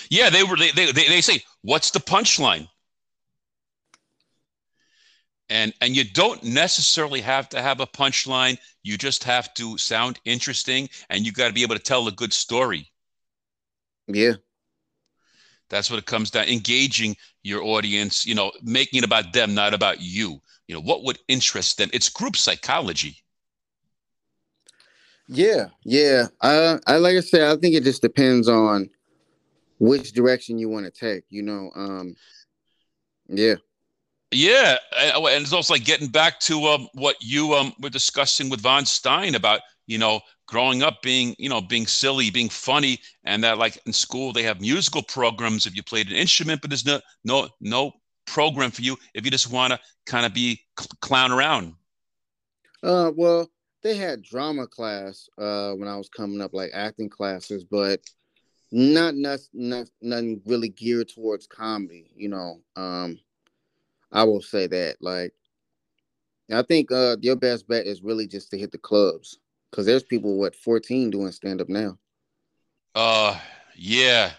Yeah, 0.08 0.30
they 0.30 0.42
were. 0.42 0.56
They, 0.56 0.70
they 0.70 0.92
they 0.92 1.20
say, 1.20 1.42
"What's 1.62 1.90
the 1.90 2.00
punchline?" 2.00 2.68
And 5.48 5.74
and 5.80 5.94
you 5.94 6.04
don't 6.04 6.42
necessarily 6.42 7.20
have 7.20 7.48
to 7.50 7.60
have 7.60 7.80
a 7.80 7.86
punchline. 7.86 8.58
You 8.82 8.96
just 8.96 9.24
have 9.24 9.52
to 9.54 9.76
sound 9.76 10.18
interesting, 10.24 10.88
and 11.10 11.26
you 11.26 11.32
got 11.32 11.48
to 11.48 11.54
be 11.54 11.62
able 11.62 11.76
to 11.76 11.82
tell 11.82 12.08
a 12.08 12.12
good 12.12 12.32
story. 12.32 12.90
Yeah, 14.06 14.34
that's 15.68 15.90
what 15.90 15.98
it 15.98 16.06
comes 16.06 16.30
down. 16.30 16.48
Engaging 16.48 17.16
your 17.42 17.62
audience, 17.62 18.24
you 18.24 18.34
know, 18.34 18.50
making 18.62 18.98
it 18.98 19.04
about 19.04 19.34
them, 19.34 19.54
not 19.54 19.74
about 19.74 20.00
you 20.00 20.40
you 20.68 20.74
know 20.74 20.80
what 20.80 21.04
would 21.04 21.18
interest 21.28 21.78
them? 21.78 21.90
It's 21.92 22.08
group 22.08 22.36
psychology. 22.36 23.22
Yeah 25.28 25.66
yeah. 25.84 26.26
I 26.40 26.78
i 26.86 26.96
like 26.98 27.16
i 27.16 27.20
said 27.20 27.42
i 27.42 27.60
think 27.60 27.74
it 27.74 27.82
just 27.82 28.00
depends 28.00 28.48
on 28.48 28.88
which 29.80 30.12
direction 30.12 30.56
you 30.56 30.68
want 30.68 30.86
to 30.86 30.90
take 30.92 31.24
you 31.28 31.42
know 31.42 31.70
um 31.74 32.14
yeah. 33.28 33.56
Yeah, 34.32 34.76
and 34.98 35.42
it's 35.42 35.52
also 35.52 35.74
like 35.74 35.84
getting 35.84 36.08
back 36.08 36.40
to 36.40 36.64
um, 36.66 36.88
what 36.94 37.16
you 37.20 37.54
um, 37.54 37.72
were 37.80 37.90
discussing 37.90 38.50
with 38.50 38.60
Von 38.60 38.84
Stein 38.84 39.36
about 39.36 39.60
you 39.86 39.98
know 39.98 40.20
growing 40.48 40.82
up 40.82 41.00
being 41.00 41.34
you 41.38 41.48
know 41.48 41.60
being 41.60 41.86
silly 41.86 42.30
being 42.30 42.48
funny 42.48 42.98
and 43.24 43.42
that 43.44 43.58
like 43.58 43.78
in 43.86 43.92
school 43.92 44.32
they 44.32 44.42
have 44.42 44.60
musical 44.60 45.02
programs 45.02 45.64
if 45.64 45.76
you 45.76 45.82
played 45.82 46.08
an 46.08 46.16
instrument 46.16 46.60
but 46.60 46.70
there's 46.70 46.84
no 46.84 47.00
no 47.24 47.48
no 47.60 47.92
program 48.26 48.70
for 48.70 48.82
you 48.82 48.96
if 49.14 49.24
you 49.24 49.30
just 49.30 49.50
want 49.50 49.72
to 49.72 49.80
kind 50.06 50.26
of 50.26 50.34
be 50.34 50.60
cl- 50.78 50.88
clown 51.00 51.32
around 51.32 51.74
uh 52.82 53.10
well 53.16 53.48
they 53.82 53.96
had 53.96 54.22
drama 54.22 54.66
class 54.66 55.28
uh 55.38 55.72
when 55.72 55.88
i 55.88 55.96
was 55.96 56.08
coming 56.08 56.40
up 56.40 56.52
like 56.52 56.70
acting 56.74 57.08
classes 57.08 57.64
but 57.64 58.00
not 58.72 59.14
not, 59.14 59.38
not 59.52 59.86
nothing 60.02 60.40
really 60.44 60.68
geared 60.68 61.08
towards 61.08 61.46
comedy 61.46 62.10
you 62.14 62.28
know 62.28 62.60
um 62.76 63.18
i 64.12 64.22
will 64.22 64.42
say 64.42 64.66
that 64.66 64.96
like 65.00 65.32
i 66.52 66.62
think 66.62 66.90
uh 66.92 67.16
your 67.20 67.36
best 67.36 67.66
bet 67.68 67.86
is 67.86 68.02
really 68.02 68.26
just 68.26 68.50
to 68.50 68.58
hit 68.58 68.72
the 68.72 68.78
clubs 68.78 69.38
because 69.70 69.86
there's 69.86 70.02
people 70.02 70.38
what 70.38 70.56
14 70.56 71.10
doing 71.10 71.30
stand 71.32 71.60
up 71.60 71.68
now. 71.68 71.98
Uh, 72.94 73.38
yeah, 73.74 74.32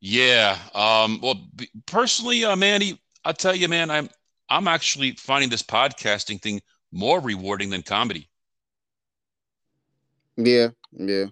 yeah. 0.00 0.58
Um, 0.74 1.20
well, 1.22 1.40
personally, 1.86 2.44
uh, 2.44 2.56
Manny, 2.56 3.00
I'll 3.24 3.34
tell 3.34 3.54
you, 3.54 3.68
man, 3.68 3.90
I'm 3.90 4.08
I'm 4.48 4.68
actually 4.68 5.12
finding 5.12 5.50
this 5.50 5.62
podcasting 5.62 6.40
thing 6.40 6.60
more 6.92 7.20
rewarding 7.20 7.70
than 7.70 7.82
comedy. 7.82 8.28
Yeah, 10.36 10.68
yeah. 10.92 11.26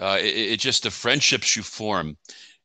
Uh, 0.00 0.18
it, 0.20 0.52
it 0.52 0.60
just 0.60 0.84
the 0.84 0.90
friendships 0.90 1.56
you 1.56 1.62
form, 1.62 2.16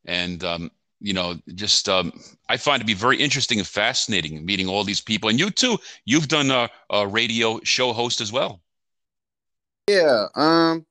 and 0.06 0.44
um, 0.44 0.72
you 1.02 1.13
know, 1.13 1.36
just 1.56 1.90
um, 1.90 2.13
I 2.48 2.58
find 2.58 2.80
to 2.80 2.86
be 2.86 2.94
very 2.94 3.18
interesting 3.18 3.60
and 3.60 3.68
fascinating 3.68 4.46
meeting 4.46 4.68
all 4.68 4.84
these 4.84 5.02
people. 5.02 5.30
And 5.30 5.40
you 5.40 5.50
too, 5.50 5.78
you've 6.06 6.28
done 6.28 6.52
a, 6.52 6.70
a 6.90 7.08
radio 7.08 7.60
show 7.63 7.94
host 7.94 8.22
as 8.22 8.32
well. 8.32 8.62
Yeah, 9.90 10.28
um, 10.36 10.87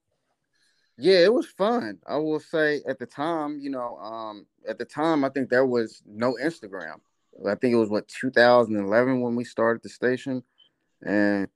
yeah, 0.98 1.18
it 1.18 1.32
was 1.32 1.46
fun. 1.46 1.98
I 2.06 2.16
will 2.16 2.40
say 2.40 2.80
at 2.88 2.98
the 2.98 3.06
time, 3.06 3.58
you 3.60 3.70
know, 3.70 3.98
um, 3.98 4.46
at 4.66 4.78
the 4.78 4.84
time, 4.84 5.24
I 5.24 5.28
think 5.28 5.50
there 5.50 5.66
was 5.66 6.02
no 6.06 6.36
Instagram. 6.42 7.00
I 7.46 7.54
think 7.54 7.74
it 7.74 7.78
was 7.78 7.90
what 7.90 8.08
2011 8.08 9.20
when 9.20 9.36
we 9.36 9.44
started 9.44 9.82
the 9.82 9.90
station, 9.90 10.42
and 11.04 11.48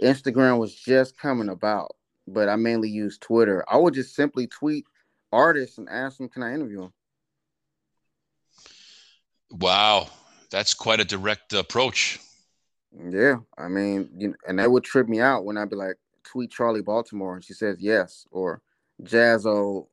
Instagram 0.00 0.58
was 0.58 0.74
just 0.74 1.18
coming 1.18 1.48
about. 1.48 1.96
But 2.28 2.48
I 2.48 2.56
mainly 2.56 2.90
used 2.90 3.22
Twitter. 3.22 3.64
I 3.68 3.76
would 3.78 3.94
just 3.94 4.14
simply 4.14 4.46
tweet 4.46 4.84
artists 5.32 5.78
and 5.78 5.88
ask 5.88 6.18
them, 6.18 6.28
"Can 6.28 6.42
I 6.42 6.52
interview 6.52 6.80
them?" 6.80 6.92
Wow, 9.50 10.08
that's 10.50 10.74
quite 10.74 11.00
a 11.00 11.04
direct 11.04 11.54
approach. 11.54 12.20
Yeah, 12.92 13.36
I 13.56 13.68
mean, 13.68 14.10
you 14.16 14.28
know, 14.28 14.34
and 14.46 14.58
that 14.58 14.70
would 14.70 14.84
trip 14.84 15.08
me 15.08 15.20
out 15.20 15.44
when 15.44 15.56
I'd 15.56 15.70
be 15.70 15.76
like, 15.76 15.96
tweet 16.24 16.50
Charli 16.50 16.84
Baltimore 16.84 17.34
and 17.34 17.44
she 17.44 17.52
says 17.52 17.80
yes, 17.80 18.26
or 18.30 18.60
Jaz-O, 19.02 19.88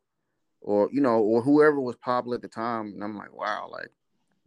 or 0.62 0.90
you 0.92 1.02
know, 1.02 1.20
or 1.20 1.42
whoever 1.42 1.80
was 1.80 1.96
popular 1.98 2.36
at 2.36 2.42
the 2.42 2.48
time. 2.48 2.94
And 2.94 3.04
I'm 3.04 3.18
like, 3.18 3.34
wow, 3.34 3.70
like 3.72 3.92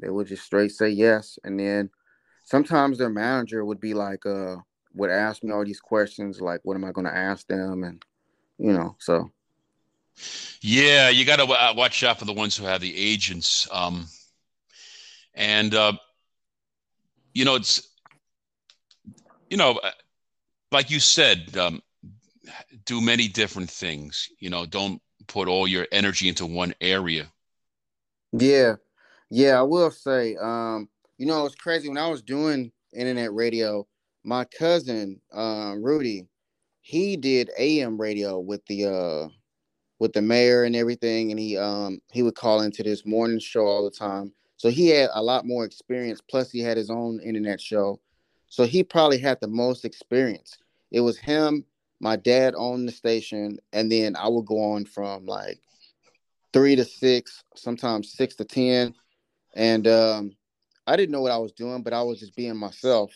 they 0.01 0.09
would 0.09 0.27
just 0.27 0.45
straight 0.45 0.73
say 0.73 0.89
yes. 0.89 1.39
And 1.45 1.59
then 1.59 1.91
sometimes 2.45 2.99
their 2.99 3.11
manager 3.11 3.65
would 3.65 3.81
be 3.81 3.95
like, 3.95 4.25
uh, 4.27 4.57
would 4.95 5.11
ask 5.11 5.43
me 5.43 5.53
all 5.53 5.65
these 5.65 5.81
questions, 5.81 6.41
like, 6.41 6.61
what 6.65 6.75
am 6.75 6.85
I 6.85 6.93
gonna 6.93 7.11
ask 7.11 7.47
them? 7.47 7.85
And 7.85 8.05
you 8.59 8.73
know, 8.73 8.97
so 8.99 9.31
yeah, 10.61 11.11
you 11.11 11.25
got 11.25 11.37
to 11.37 11.45
uh, 11.45 11.75
watch 11.77 12.03
out 12.03 12.19
for 12.19 12.25
the 12.25 12.33
ones 12.33 12.57
who 12.57 12.65
have 12.65 12.81
the 12.81 12.97
agents. 12.97 13.69
Um, 13.71 14.07
and 15.35 15.75
uh, 15.75 15.93
you 17.35 17.45
know, 17.45 17.57
it's 17.57 17.89
you 19.51 19.57
know, 19.57 19.73
uh, 19.83 19.91
like 20.73 20.91
you 20.91 21.01
said, 21.01 21.57
um, 21.57 21.83
do 22.85 23.01
many 23.01 23.29
different 23.29 23.71
things. 23.71 24.29
You 24.39 24.51
know, 24.51 24.67
don't 24.67 25.01
put 25.27 25.49
all 25.49 25.67
your 25.67 25.87
energy 25.93 26.29
into 26.29 26.47
one 26.47 26.75
area. 26.81 27.31
Yeah, 28.33 28.77
yeah, 29.31 29.59
I 29.59 29.63
will 29.63 29.91
say. 29.91 30.37
Um, 30.37 30.89
you 31.19 31.27
know, 31.27 31.47
it's 31.47 31.55
crazy 31.55 31.89
when 31.89 31.99
I 31.99 32.09
was 32.09 32.23
doing 32.23 32.73
internet 32.93 33.33
radio. 33.33 33.87
My 34.25 34.45
cousin, 34.45 35.21
uh, 35.33 35.75
Rudy, 35.79 36.27
he 36.81 37.17
did 37.17 37.51
AM 37.59 38.01
radio 38.01 38.39
with 38.39 38.65
the 38.67 38.87
uh, 38.87 39.29
with 39.99 40.13
the 40.13 40.23
mayor 40.23 40.65
and 40.65 40.77
everything, 40.77 41.31
and 41.31 41.41
he 41.41 41.57
um 41.57 42.01
he 42.13 42.23
would 42.23 42.35
call 42.35 42.63
into 42.63 42.83
this 42.83 43.07
morning 43.07 43.39
show 43.39 43.67
all 43.67 43.85
the 43.85 43.97
time. 43.97 44.33
So 44.57 44.71
he 44.71 44.89
had 44.89 45.11
a 45.13 45.23
lot 45.23 45.47
more 45.47 45.65
experience. 45.65 46.21
Plus, 46.21 46.51
he 46.51 46.61
had 46.61 46.77
his 46.77 46.91
own 46.91 47.21
internet 47.21 47.61
show. 47.61 48.01
So 48.49 48.65
he 48.65 48.83
probably 48.83 49.19
had 49.19 49.39
the 49.41 49.49
most 49.49 49.85
experience. 49.85 50.57
It 50.91 51.01
was 51.01 51.19
him, 51.19 51.65
my 52.01 52.17
dad 52.17 52.55
owned 52.57 52.89
the 52.89 52.93
station, 52.93 53.59
and 53.73 53.91
then 53.91 54.17
I 54.17 54.29
would 54.29 54.47
go 54.47 54.73
on 54.73 54.85
from 54.85 55.27
like 55.27 55.61
three 56.53 56.77
to 56.77 56.85
six, 56.85 57.43
sometimes 57.55 58.13
six 58.13 58.35
to 58.37 58.45
ten. 58.45 58.95
And 59.55 59.87
um, 59.89 60.37
I 60.87 60.97
didn't 60.97 61.13
know 61.13 61.23
what 61.23 61.33
I 61.33 61.39
was 61.39 61.53
doing, 61.53 61.83
but 61.83 61.93
I 61.93 62.03
was 62.03 62.21
just 62.21 62.37
being 62.37 62.57
myself. 62.57 63.13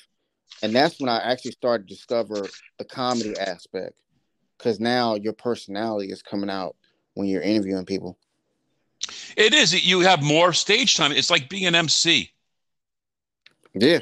And 0.63 0.75
that's 0.75 0.99
when 1.01 1.09
I 1.09 1.19
actually 1.19 1.53
started 1.53 1.89
to 1.89 1.95
discover 1.95 2.47
the 2.79 2.85
comedy 2.85 3.35
aspect. 3.39 3.95
Cause 4.59 4.79
now 4.79 5.15
your 5.15 5.33
personality 5.33 6.13
is 6.13 6.23
coming 6.23 6.51
out 6.51 6.77
when 7.15 7.29
you're 7.29 7.41
interviewing 7.41 7.87
people. 7.87 8.19
It 9.37 9.55
is. 9.55 9.87
You 9.87 10.01
have 10.01 10.23
more 10.23 10.53
stage 10.53 10.97
time. 10.97 11.13
It's 11.13 11.31
like 11.31 11.49
being 11.49 11.67
an 11.67 11.75
MC. 11.75 12.31
Yeah. 13.73 14.01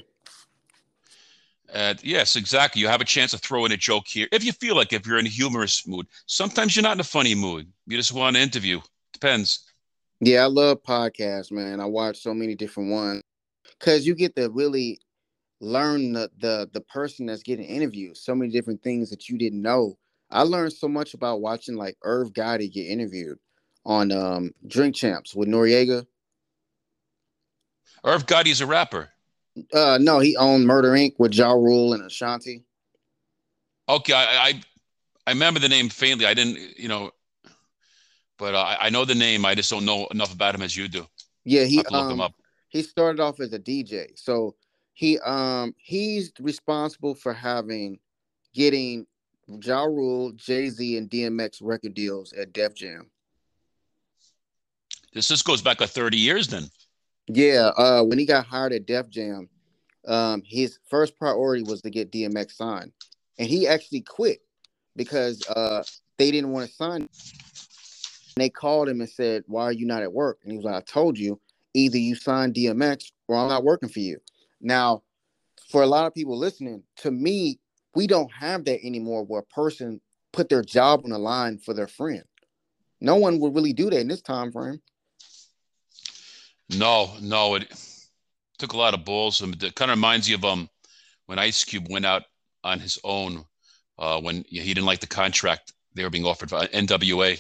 Uh, 1.73 1.95
yes, 2.03 2.37
exactly. 2.37 2.81
You 2.81 2.89
have 2.89 3.01
a 3.01 3.05
chance 3.05 3.33
to 3.33 3.39
throw 3.39 3.67
in 3.67 3.73
a 3.73 3.77
joke 3.77 4.07
here 4.07 4.27
if 4.33 4.45
you 4.45 4.53
feel 4.53 4.75
like 4.75 4.93
if 4.93 5.07
you're 5.07 5.19
in 5.19 5.27
a 5.27 5.31
humorous 5.31 5.87
mood. 5.87 6.07
Sometimes 6.27 6.75
you're 6.75 6.83
not 6.83 6.97
in 6.97 7.01
a 7.01 7.05
funny 7.05 7.35
mood. 7.35 7.71
You 7.87 7.97
just 7.97 8.13
want 8.13 8.37
an 8.37 8.43
interview. 8.43 8.81
Depends. 9.13 9.65
Yeah, 10.21 10.45
I 10.45 10.47
love 10.47 10.83
podcasts, 10.83 11.53
man. 11.53 11.81
I 11.81 11.85
watch 11.85 12.19
so 12.19 12.35
many 12.35 12.55
different 12.55 12.91
ones 12.91 13.23
because 13.79 14.07
you 14.07 14.15
get 14.15 14.35
to 14.37 14.49
really 14.51 14.99
learn 15.61 16.13
the, 16.13 16.31
the 16.39 16.71
the 16.73 16.81
person 16.83 17.27
that's 17.27 17.43
getting 17.43 17.67
interviewed. 17.67 18.17
So 18.17 18.35
many 18.35 18.51
different 18.51 18.83
things 18.83 19.11
that 19.11 19.29
you 19.29 19.39
didn't 19.39 19.63
know. 19.63 19.99
I 20.31 20.43
learned 20.43 20.73
so 20.73 20.89
much 20.89 21.15
about 21.15 21.41
watching 21.41 21.77
like 21.77 21.97
Irv 22.03 22.33
Gotti 22.33 22.73
get 22.73 22.89
interviewed 22.89 23.39
on 23.85 24.13
um, 24.13 24.53
Drink 24.67 24.95
Champs 24.95 25.35
with 25.35 25.49
Noreaga. 25.49 26.07
Irv 28.05 28.27
Gotti's 28.27 28.61
a 28.61 28.67
rapper. 28.67 29.11
Uh, 29.73 29.99
no, 30.01 30.19
he 30.19 30.37
owned 30.37 30.67
Murder 30.67 30.93
Inc. 30.93 31.15
with 31.19 31.35
Ja 31.35 31.53
Rule 31.53 31.95
and 31.95 32.05
Ashanti. 32.05 32.65
Okay, 33.89 34.13
I, 34.13 34.49
I, 34.49 34.63
I 35.27 35.31
remember 35.31 35.61
the 35.61 35.69
name 35.69 35.89
faintly. 35.89 36.27
I 36.27 36.35
didn't, 36.35 36.79
you 36.79 36.89
know, 36.89 37.11
but 38.39 38.55
uh, 38.55 38.77
I 38.81 38.91
know 38.91 39.05
the 39.05 39.15
name. 39.15 39.45
I 39.45 39.55
just 39.55 39.71
don't 39.71 39.85
know 39.85 40.07
enough 40.07 40.33
about 40.33 40.55
him 40.55 40.63
as 40.63 40.77
you 40.77 40.89
do. 40.89 41.07
Yeah, 41.45 41.65
he 41.65 41.85
um, 41.87 42.21
he 42.69 42.83
started 42.83 43.21
off 43.21 43.41
as 43.41 43.53
a 43.53 43.59
DJ. 43.59 44.19
So 44.19 44.55
he 44.93 45.19
um 45.21 45.75
he's 45.79 46.33
responsible 46.41 47.15
for 47.15 47.33
having 47.33 47.99
getting 48.55 49.07
Ja 49.63 49.85
Rule, 49.85 50.33
Jay 50.33 50.69
Z, 50.69 50.99
and 50.99 51.11
DMX 51.11 51.59
record 51.63 51.95
deals 51.95 52.33
at 52.33 52.53
Def 52.53 52.75
Jam. 52.75 53.11
This 55.15 55.29
just 55.29 55.45
goes 55.45 55.63
back 55.63 55.81
like 55.81 55.91
30 55.91 56.17
years 56.17 56.49
then. 56.49 56.69
Yeah, 57.29 57.73
uh, 57.77 58.03
when 58.03 58.19
he 58.19 58.25
got 58.25 58.47
hired 58.47 58.73
at 58.73 58.87
Def 58.87 59.11
Jam, 59.11 59.49
um, 60.07 60.43
his 60.45 60.79
first 60.89 61.17
priority 61.19 61.63
was 61.63 61.83
to 61.83 61.91
get 61.91 62.11
DMX 62.11 62.53
signed, 62.53 62.93
and 63.39 63.47
he 63.47 63.69
actually 63.69 64.01
quit 64.01 64.41
because 64.97 65.47
uh, 65.49 65.83
they 66.17 66.31
didn't 66.31 66.53
want 66.53 66.69
to 66.69 66.75
sign. 66.75 67.03
And 67.03 67.11
they 68.37 68.49
called 68.49 68.89
him 68.89 69.01
and 69.01 69.11
said, 69.11 69.45
"Why 69.47 69.65
are 69.65 69.73
you 69.73 69.85
not 69.85 70.03
at 70.03 70.13
work?" 70.13 70.39
And 70.43 70.53
he 70.53 70.57
was 70.57 70.65
like, 70.65 70.77
"I 70.77 70.81
told 70.81 71.19
you, 71.19 71.39
either 71.75 71.99
you 71.99 72.15
sign 72.15 72.55
DMX 72.55 73.13
or 73.27 73.37
I'm 73.37 73.49
not 73.49 73.65
working 73.65 73.91
for 73.91 74.01
you." 74.01 74.19
Now, 74.63 75.03
for 75.71 75.83
a 75.83 75.87
lot 75.87 76.07
of 76.07 76.15
people 76.15 76.39
listening, 76.39 76.83
to 76.97 77.11
me, 77.11 77.59
we 77.95 78.07
don't 78.07 78.33
have 78.33 78.65
that 78.65 78.83
anymore, 78.85 79.25
where 79.25 79.41
a 79.41 79.55
person 79.55 80.01
put 80.33 80.49
their 80.49 80.63
job 80.63 81.03
on 81.05 81.11
the 81.11 81.19
line 81.19 81.59
for 81.59 81.75
their 81.75 81.89
friend. 81.89 82.25
No 83.01 83.17
one 83.17 83.39
would 83.41 83.55
really 83.55 83.75
do 83.75 83.91
that 83.91 84.01
in 84.01 84.09
this 84.09 84.23
time 84.23 84.51
frame. 84.51 84.81
No, 86.71 87.11
no, 87.21 87.55
it 87.55 87.73
took 88.59 88.73
a 88.73 88.77
lot 88.77 88.95
of 88.95 89.05
balls. 89.05 89.41
It 89.41 89.75
kind 89.75 89.91
of 89.91 89.97
reminds 89.97 90.29
you 90.29 90.37
of 90.37 90.45
um 90.45 90.69
when 91.27 91.39
Ice 91.39 91.65
Cube 91.65 91.87
went 91.91 92.07
out 92.07 92.25
on 92.65 92.81
his 92.81 92.99
own 93.05 93.45
uh, 93.99 94.21
when 94.21 94.45
he 94.49 94.75
didn't 94.75 94.87
like 94.87 95.01
the 95.01 95.07
contract 95.07 95.73
they 95.95 96.03
were 96.03 96.11
being 96.11 96.25
offered 96.27 96.51
by 96.51 96.67
NWA. 96.67 97.39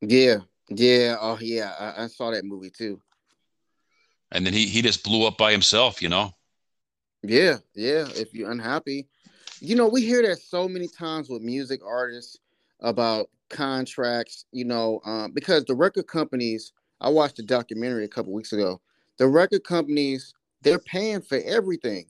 Yeah, 0.00 0.38
yeah, 0.68 1.16
oh 1.20 1.38
yeah, 1.40 1.74
I, 1.78 2.04
I 2.04 2.06
saw 2.08 2.30
that 2.30 2.44
movie 2.44 2.70
too. 2.70 3.00
And 4.30 4.44
then 4.44 4.52
he 4.52 4.66
he 4.66 4.82
just 4.82 5.04
blew 5.04 5.26
up 5.26 5.38
by 5.38 5.52
himself, 5.52 6.02
you 6.02 6.08
know. 6.08 6.32
Yeah, 7.22 7.58
yeah. 7.74 8.06
If 8.14 8.34
you're 8.34 8.50
unhappy, 8.50 9.08
you 9.60 9.74
know, 9.74 9.88
we 9.88 10.02
hear 10.02 10.22
that 10.22 10.38
so 10.38 10.68
many 10.68 10.88
times 10.88 11.28
with 11.28 11.42
music 11.42 11.80
artists 11.84 12.38
about 12.80 13.30
contracts, 13.48 14.44
you 14.52 14.64
know, 14.64 15.00
um, 15.04 15.32
because 15.32 15.64
the 15.64 15.74
record 15.74 16.06
companies 16.06 16.72
I 17.00 17.08
watched 17.08 17.38
a 17.38 17.42
documentary 17.42 18.04
a 18.04 18.08
couple 18.08 18.32
weeks 18.32 18.52
ago. 18.52 18.80
The 19.18 19.26
record 19.26 19.64
companies, 19.64 20.34
they're 20.62 20.78
paying 20.78 21.22
for 21.22 21.40
everything. 21.44 22.06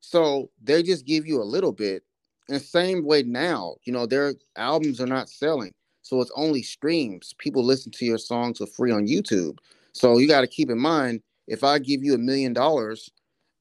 So 0.00 0.50
they 0.62 0.82
just 0.82 1.06
give 1.06 1.26
you 1.26 1.40
a 1.40 1.44
little 1.44 1.72
bit. 1.72 2.02
And 2.48 2.60
same 2.60 3.04
way 3.04 3.22
now, 3.22 3.76
you 3.84 3.92
know, 3.92 4.04
their 4.06 4.34
albums 4.56 5.00
are 5.00 5.06
not 5.06 5.30
selling. 5.30 5.72
So 6.02 6.20
it's 6.20 6.32
only 6.36 6.62
streams. 6.62 7.34
People 7.38 7.64
listen 7.64 7.90
to 7.92 8.04
your 8.04 8.18
songs 8.18 8.58
for 8.58 8.66
free 8.66 8.90
on 8.90 9.06
YouTube. 9.06 9.56
So 9.92 10.18
you 10.18 10.28
got 10.28 10.42
to 10.42 10.46
keep 10.46 10.68
in 10.68 10.78
mind 10.78 11.22
if 11.46 11.64
I 11.64 11.78
give 11.78 12.04
you 12.04 12.14
a 12.14 12.18
million 12.18 12.52
dollars 12.52 13.10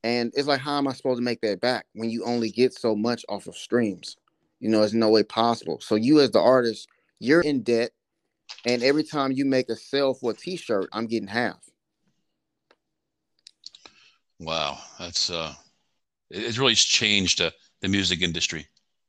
and 0.03 0.34
it's 0.36 0.47
like, 0.47 0.59
how 0.59 0.78
am 0.78 0.88
I 0.88 0.93
supposed 0.93 1.20
to 1.20 1.24
make 1.24 1.39
that 1.41 1.61
back 1.61 1.86
when 1.93 2.09
you 2.09 2.26
only 2.26 2.49
get 2.49 2.74
so 2.74 2.95
much 2.95 3.24
off 3.30 3.47
of 3.47 3.55
streams? 3.55 4.18
You 4.59 4.70
know, 4.70 4.82
it's 4.82 4.93
no 4.93 5.09
way 5.09 5.24
possible. 5.24 5.80
So 5.80 5.95
you 5.95 6.20
as 6.20 6.32
the 6.32 6.41
artist, 6.41 6.89
you're 7.20 7.41
in 7.41 7.64
debt. 7.64 7.91
And 8.66 8.84
every 8.84 9.04
time 9.04 9.32
you 9.32 9.45
make 9.45 9.70
a 9.70 9.76
sale 9.76 10.14
for 10.14 10.32
a 10.32 10.34
t-shirt, 10.34 10.89
I'm 10.93 11.08
getting 11.08 11.28
half. 11.28 11.60
Wow. 14.39 14.78
That's 14.99 15.30
uh 15.30 15.54
it's 16.30 16.58
really 16.58 16.76
changed 16.76 17.41
uh, 17.41 17.51
the 17.82 17.88
music 17.88 18.22
industry. 18.22 18.68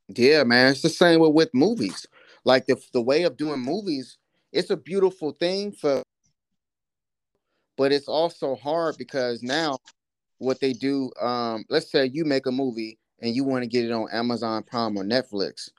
Yeah, 0.09 0.45
man. 0.45 0.73
It's 0.73 0.83
the 0.83 0.91
same 0.91 1.21
with, 1.21 1.33
with 1.33 1.55
movies. 1.55 2.07
Like 2.45 2.67
the 2.67 2.77
the 2.93 3.01
way 3.01 3.23
of 3.23 3.37
doing 3.37 3.61
movies, 3.61 4.19
it's 4.53 4.71
a 4.71 4.77
beautiful 4.77 5.33
thing 5.33 5.73
for 5.73 6.03
but 7.77 7.93
it's 7.93 8.09
also 8.09 8.55
hard 8.55 8.97
because 8.99 9.43
now 9.43 9.79
what 10.39 10.61
they 10.61 10.73
do, 10.73 11.11
um, 11.21 11.65
let's 11.69 11.91
say 11.91 12.07
you 12.07 12.25
make 12.25 12.47
a 12.47 12.53
movie 12.53 12.99
and 13.21 13.35
you 13.35 13.45
want 13.45 13.63
to 13.63 13.69
get 13.69 13.85
it 13.85 13.93
on 13.93 14.09
Amazon 14.13 14.63
Prime 14.63 14.97
or 14.97 15.05
Netflix. 15.05 15.71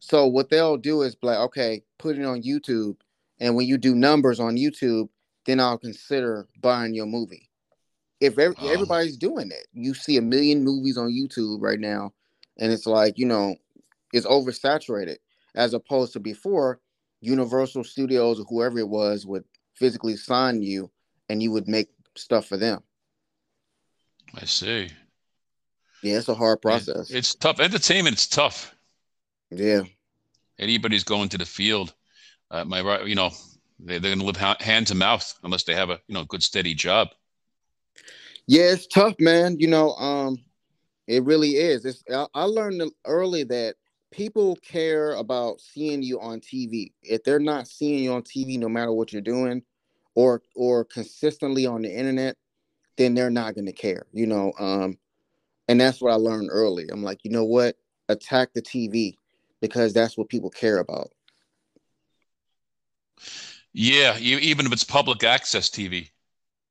So 0.00 0.26
what 0.26 0.50
they'll 0.50 0.76
do 0.76 1.02
is 1.02 1.16
like, 1.22 1.38
okay, 1.38 1.82
put 1.98 2.18
it 2.18 2.24
on 2.24 2.42
YouTube, 2.42 2.96
and 3.40 3.56
when 3.56 3.66
you 3.66 3.78
do 3.78 3.94
numbers 3.94 4.40
on 4.40 4.56
YouTube, 4.56 5.08
then 5.46 5.60
I'll 5.60 5.78
consider 5.78 6.48
buying 6.60 6.94
your 6.94 7.06
movie. 7.06 7.50
If 8.20 8.38
every, 8.38 8.56
um, 8.56 8.68
everybody's 8.68 9.16
doing 9.16 9.50
it, 9.50 9.66
you 9.72 9.92
see 9.94 10.16
a 10.16 10.22
million 10.22 10.64
movies 10.64 10.96
on 10.96 11.10
YouTube 11.10 11.60
right 11.60 11.80
now, 11.80 12.12
and 12.58 12.72
it's 12.72 12.86
like 12.86 13.18
you 13.18 13.26
know, 13.26 13.56
it's 14.12 14.26
oversaturated 14.26 15.16
as 15.54 15.74
opposed 15.74 16.12
to 16.14 16.20
before. 16.20 16.80
Universal 17.20 17.84
Studios 17.84 18.38
or 18.38 18.44
whoever 18.44 18.78
it 18.78 18.88
was 18.88 19.24
would 19.24 19.44
physically 19.74 20.14
sign 20.14 20.62
you, 20.62 20.90
and 21.28 21.42
you 21.42 21.50
would 21.52 21.66
make 21.66 21.88
stuff 22.16 22.46
for 22.46 22.58
them. 22.58 22.82
I 24.34 24.44
see. 24.44 24.90
Yeah, 26.02 26.18
it's 26.18 26.28
a 26.28 26.34
hard 26.34 26.60
process. 26.60 27.10
It's 27.10 27.34
tough. 27.34 27.60
Entertainment, 27.60 28.14
it's 28.14 28.26
tough. 28.26 28.74
Yeah. 29.50 29.82
Anybody's 30.58 31.04
going 31.04 31.30
to 31.30 31.38
the 31.38 31.46
field, 31.46 31.94
uh, 32.54 32.64
my 32.64 32.80
right, 32.80 33.06
you 33.06 33.16
know, 33.16 33.30
they, 33.80 33.98
they're 33.98 34.10
going 34.10 34.20
to 34.20 34.24
live 34.24 34.36
ha- 34.36 34.56
hand 34.60 34.86
to 34.86 34.94
mouth 34.94 35.34
unless 35.42 35.64
they 35.64 35.74
have 35.74 35.90
a 35.90 36.00
you 36.06 36.14
know 36.14 36.24
good 36.24 36.42
steady 36.42 36.74
job. 36.74 37.08
Yeah, 38.46 38.72
it's 38.72 38.86
tough, 38.86 39.14
man. 39.18 39.58
You 39.58 39.66
know, 39.66 39.94
um, 39.94 40.38
it 41.08 41.24
really 41.24 41.56
is. 41.56 41.84
It's 41.84 42.04
I, 42.12 42.26
I 42.34 42.44
learned 42.44 42.82
early 43.04 43.42
that 43.44 43.74
people 44.12 44.56
care 44.56 45.14
about 45.14 45.60
seeing 45.60 46.02
you 46.02 46.20
on 46.20 46.40
TV. 46.40 46.92
If 47.02 47.24
they're 47.24 47.40
not 47.40 47.66
seeing 47.66 48.04
you 48.04 48.12
on 48.12 48.22
TV, 48.22 48.56
no 48.56 48.68
matter 48.68 48.92
what 48.92 49.12
you're 49.12 49.22
doing, 49.22 49.62
or 50.14 50.40
or 50.54 50.84
consistently 50.84 51.66
on 51.66 51.82
the 51.82 51.92
internet, 51.92 52.36
then 52.96 53.14
they're 53.14 53.30
not 53.30 53.56
going 53.56 53.66
to 53.66 53.72
care, 53.72 54.06
you 54.12 54.28
know. 54.28 54.52
Um, 54.60 54.96
and 55.66 55.80
that's 55.80 56.00
what 56.00 56.12
I 56.12 56.16
learned 56.16 56.50
early. 56.52 56.86
I'm 56.92 57.02
like, 57.02 57.24
you 57.24 57.32
know 57.32 57.44
what? 57.44 57.76
Attack 58.08 58.52
the 58.54 58.62
TV 58.62 59.16
because 59.60 59.92
that's 59.92 60.16
what 60.16 60.28
people 60.28 60.50
care 60.50 60.78
about. 60.78 61.10
Yeah, 63.72 64.16
you, 64.16 64.38
even 64.38 64.66
if 64.66 64.72
it's 64.72 64.84
public 64.84 65.24
access 65.24 65.68
TV. 65.68 66.10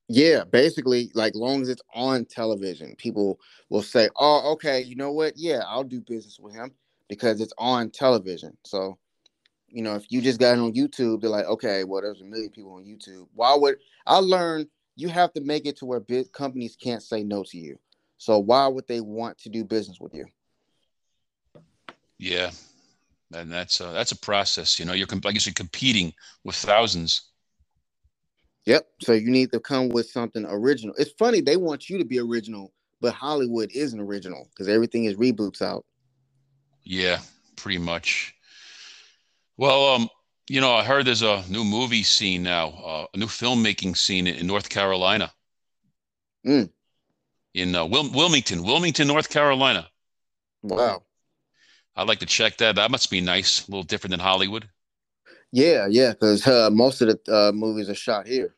Yeah, 0.08 0.44
basically, 0.44 1.10
like 1.14 1.34
long 1.34 1.62
as 1.62 1.68
it's 1.68 1.82
on 1.94 2.26
television, 2.26 2.94
people 2.96 3.38
will 3.70 3.82
say, 3.82 4.08
"Oh, 4.18 4.52
okay, 4.52 4.82
you 4.82 4.96
know 4.96 5.12
what? 5.12 5.34
Yeah, 5.36 5.62
I'll 5.66 5.84
do 5.84 6.00
business 6.00 6.38
with 6.38 6.54
him 6.54 6.72
because 7.08 7.40
it's 7.40 7.54
on 7.56 7.90
television." 7.90 8.56
So, 8.64 8.98
you 9.68 9.82
know, 9.82 9.94
if 9.94 10.04
you 10.10 10.20
just 10.20 10.40
got 10.40 10.58
it 10.58 10.60
on 10.60 10.74
YouTube, 10.74 11.20
they're 11.20 11.30
like, 11.30 11.46
"Okay, 11.46 11.84
well, 11.84 12.02
there's 12.02 12.20
a 12.20 12.24
million 12.24 12.50
people 12.50 12.72
on 12.72 12.84
YouTube." 12.84 13.26
Why 13.34 13.54
would 13.54 13.76
I 14.06 14.18
learn 14.18 14.68
you 14.96 15.08
have 15.08 15.32
to 15.32 15.40
make 15.40 15.66
it 15.66 15.76
to 15.78 15.86
where 15.86 16.00
big 16.00 16.32
companies 16.32 16.76
can't 16.76 17.02
say 17.02 17.22
no 17.22 17.44
to 17.44 17.58
you. 17.58 17.78
So 18.16 18.38
why 18.38 18.66
would 18.66 18.86
they 18.86 19.00
want 19.00 19.38
to 19.38 19.48
do 19.48 19.64
business 19.64 19.98
with 20.00 20.14
you? 20.14 20.26
Yeah, 22.18 22.50
and 23.34 23.50
that's 23.50 23.80
a, 23.80 23.84
that's 23.84 24.12
a 24.12 24.18
process. 24.18 24.78
You 24.78 24.84
know, 24.84 24.92
you're 24.92 25.06
like 25.22 25.34
you 25.34 25.40
said, 25.40 25.54
competing 25.54 26.12
with 26.44 26.56
thousands. 26.56 27.30
Yep. 28.66 28.88
So 29.02 29.12
you 29.12 29.30
need 29.30 29.52
to 29.52 29.60
come 29.60 29.90
with 29.90 30.08
something 30.08 30.46
original. 30.48 30.94
It's 30.98 31.12
funny 31.12 31.40
they 31.40 31.56
want 31.56 31.90
you 31.90 31.98
to 31.98 32.04
be 32.04 32.18
original, 32.18 32.72
but 33.00 33.12
Hollywood 33.12 33.70
isn't 33.74 34.00
original 34.00 34.48
because 34.50 34.68
everything 34.68 35.04
is 35.04 35.16
reboots 35.16 35.60
out. 35.60 35.84
Yeah, 36.82 37.18
pretty 37.56 37.78
much. 37.78 38.34
Well, 39.56 39.94
um, 39.94 40.08
you 40.48 40.60
know, 40.60 40.74
I 40.74 40.84
heard 40.84 41.06
there's 41.06 41.22
a 41.22 41.44
new 41.48 41.64
movie 41.64 42.02
scene 42.02 42.42
now, 42.42 42.68
uh, 42.68 43.06
a 43.12 43.16
new 43.16 43.26
filmmaking 43.26 43.96
scene 43.96 44.26
in 44.26 44.46
North 44.46 44.68
Carolina. 44.68 45.32
Mm. 46.46 46.70
In 47.54 47.74
uh, 47.74 47.86
Wil- 47.86 48.10
Wilmington, 48.10 48.62
Wilmington, 48.62 49.06
North 49.06 49.30
Carolina. 49.30 49.88
Wow. 50.62 51.02
I'd 51.96 52.08
like 52.08 52.20
to 52.20 52.26
check 52.26 52.56
that. 52.58 52.76
That 52.76 52.90
must 52.90 53.10
be 53.10 53.20
nice. 53.20 53.66
A 53.66 53.70
little 53.70 53.82
different 53.84 54.12
than 54.12 54.20
Hollywood. 54.20 54.68
Yeah, 55.52 55.86
yeah, 55.88 56.10
because 56.12 56.46
uh, 56.46 56.70
most 56.70 57.00
of 57.00 57.08
the 57.08 57.34
uh, 57.34 57.52
movies 57.52 57.88
are 57.88 57.94
shot 57.94 58.26
here. 58.26 58.54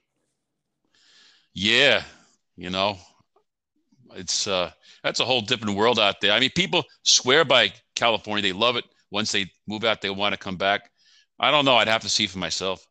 Yeah, 1.55 2.05
you 2.57 2.70
know, 2.70 2.99
it's 4.14 4.47
uh, 4.47 4.70
that's 5.03 5.20
a 5.20 5.24
whole 5.24 5.41
different 5.41 5.76
world 5.76 5.99
out 5.99 6.20
there. 6.20 6.32
I 6.32 6.41
mean, 6.41 6.51
people 6.55 6.84
swear 7.03 7.45
by 7.45 7.72
California; 7.95 8.43
they 8.43 8.53
love 8.53 8.76
it. 8.76 8.84
Once 9.11 9.32
they 9.32 9.51
move 9.66 9.84
out, 9.84 10.01
they 10.01 10.11
want 10.11 10.32
to 10.32 10.39
come 10.39 10.57
back. 10.57 10.91
I 11.39 11.51
don't 11.51 11.64
know. 11.64 11.76
I'd 11.76 11.89
have 11.89 12.03
to 12.03 12.09
see 12.09 12.26
for 12.26 12.39
myself. 12.39 12.87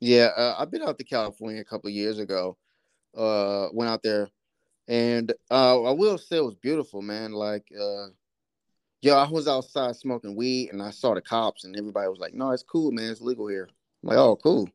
Yeah, 0.00 0.28
uh, 0.36 0.56
I've 0.58 0.70
been 0.70 0.82
out 0.82 0.98
to 0.98 1.04
California 1.04 1.60
a 1.60 1.64
couple 1.64 1.90
years 1.90 2.18
ago. 2.18 2.56
Uh, 3.16 3.68
went 3.72 3.90
out 3.90 4.02
there, 4.02 4.28
and 4.88 5.32
uh, 5.50 5.82
I 5.82 5.92
will 5.92 6.18
say 6.18 6.38
it 6.38 6.44
was 6.44 6.56
beautiful, 6.56 7.02
man. 7.02 7.32
Like, 7.32 7.66
uh, 7.78 8.06
yo, 9.02 9.16
I 9.16 9.28
was 9.28 9.48
outside 9.48 9.96
smoking 9.96 10.36
weed, 10.36 10.70
and 10.72 10.82
I 10.82 10.90
saw 10.90 11.14
the 11.14 11.20
cops, 11.20 11.64
and 11.64 11.76
everybody 11.76 12.08
was 12.08 12.18
like, 12.18 12.34
"No, 12.34 12.50
it's 12.50 12.62
cool, 12.62 12.92
man. 12.92 13.10
It's 13.10 13.20
legal 13.20 13.48
here." 13.48 13.68
I'm 14.02 14.08
like, 14.08 14.18
"Oh, 14.18 14.36
cool." 14.36 14.68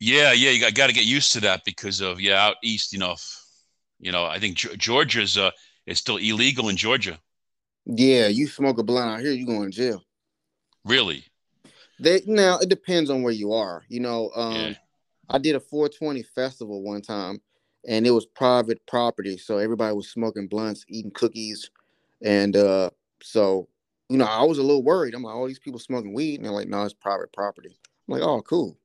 Yeah, 0.00 0.32
yeah, 0.32 0.50
you 0.50 0.60
got, 0.60 0.74
got 0.74 0.86
to 0.88 0.92
get 0.92 1.04
used 1.04 1.32
to 1.32 1.40
that 1.40 1.64
because 1.64 2.00
of 2.00 2.20
yeah, 2.20 2.44
out 2.44 2.56
east, 2.64 2.92
you 2.92 2.98
know, 2.98 3.14
you 4.00 4.10
know, 4.10 4.26
I 4.26 4.40
think 4.40 4.56
Georgia's 4.56 5.38
uh, 5.38 5.52
is 5.86 5.98
still 5.98 6.16
illegal 6.16 6.68
in 6.68 6.76
Georgia. 6.76 7.20
Yeah, 7.86 8.26
you 8.26 8.48
smoke 8.48 8.78
a 8.78 8.82
blunt 8.82 9.10
out 9.10 9.20
here, 9.20 9.32
you 9.32 9.46
going 9.46 9.70
to 9.70 9.76
jail. 9.76 10.02
Really? 10.84 11.24
They 12.00 12.22
now 12.26 12.58
it 12.58 12.68
depends 12.68 13.10
on 13.10 13.22
where 13.22 13.32
you 13.32 13.52
are. 13.52 13.84
You 13.88 14.00
know, 14.00 14.30
um, 14.34 14.56
yeah. 14.56 14.74
I 15.28 15.38
did 15.38 15.54
a 15.54 15.60
420 15.60 16.24
festival 16.34 16.82
one 16.82 17.02
time, 17.02 17.40
and 17.86 18.04
it 18.04 18.10
was 18.10 18.26
private 18.26 18.84
property, 18.88 19.38
so 19.38 19.58
everybody 19.58 19.94
was 19.94 20.08
smoking 20.08 20.48
blunts, 20.48 20.84
eating 20.88 21.12
cookies, 21.12 21.70
and 22.24 22.56
uh, 22.56 22.90
so 23.22 23.68
you 24.08 24.18
know, 24.18 24.26
I 24.26 24.42
was 24.44 24.58
a 24.58 24.62
little 24.62 24.82
worried. 24.82 25.14
I'm 25.14 25.22
like, 25.22 25.34
all 25.34 25.46
these 25.46 25.58
people 25.58 25.80
smoking 25.80 26.12
weed, 26.12 26.36
and 26.36 26.44
they're 26.44 26.52
like, 26.52 26.68
no, 26.68 26.82
it's 26.84 26.92
private 26.92 27.32
property. 27.32 27.78
I'm 28.08 28.14
like, 28.14 28.22
oh, 28.22 28.42
cool. 28.42 28.76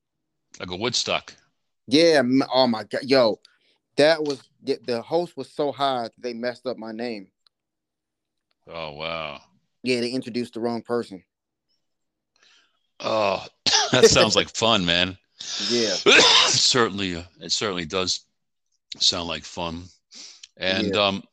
Like 0.59 0.71
a 0.71 0.75
Woodstock. 0.75 1.33
Yeah. 1.87 2.21
Oh 2.53 2.67
my 2.67 2.83
god, 2.83 3.03
yo, 3.03 3.39
that 3.97 4.23
was 4.23 4.41
the 4.63 5.01
host 5.01 5.35
was 5.37 5.51
so 5.51 5.71
high 5.71 6.09
they 6.17 6.33
messed 6.33 6.65
up 6.65 6.77
my 6.77 6.91
name. 6.91 7.27
Oh 8.67 8.91
wow. 8.93 9.41
Yeah, 9.83 10.01
they 10.01 10.09
introduced 10.09 10.53
the 10.53 10.59
wrong 10.59 10.81
person. 10.81 11.23
Oh, 12.99 13.45
that 13.91 14.05
sounds 14.05 14.35
like 14.35 14.49
fun, 14.49 14.85
man. 14.85 15.17
Yeah, 15.69 15.93
certainly, 16.47 17.15
uh, 17.15 17.23
it 17.41 17.51
certainly 17.51 17.85
does 17.85 18.21
sound 18.97 19.27
like 19.27 19.43
fun. 19.43 19.83
And 20.57 20.95
yeah. 20.95 21.01
um, 21.01 21.23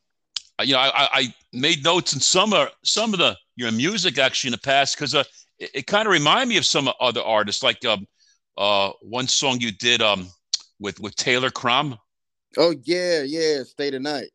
you 0.63 0.75
know, 0.75 0.79
I, 0.81 1.09
I 1.13 1.35
made 1.53 1.85
notes 1.85 2.13
in 2.15 2.21
some 2.21 2.53
of 2.53 2.69
some 2.85 3.13
of 3.13 3.19
the 3.19 3.37
your 3.57 3.73
music 3.73 4.19
actually 4.19 4.49
in 4.49 4.53
the 4.53 4.59
past 4.59 4.97
because 4.97 5.15
uh, 5.15 5.25
it, 5.59 5.71
it 5.75 5.87
kind 5.87 6.07
of 6.07 6.13
reminded 6.13 6.49
me 6.49 6.57
of 6.57 6.67
some 6.67 6.89
other 7.01 7.23
artists, 7.23 7.63
like 7.63 7.85
um, 7.85 8.07
uh, 8.57 8.91
one 9.01 9.27
song 9.29 9.61
you 9.61 9.73
did 9.73 10.01
um 10.03 10.29
with 10.79 11.01
with 11.01 11.17
Taylor 11.17 11.51
Crom. 11.51 11.99
Oh 12.57 12.75
yeah, 12.85 13.23
yeah, 13.23 13.63
Stay 13.65 13.91
the 13.91 14.01
Night. 14.01 14.31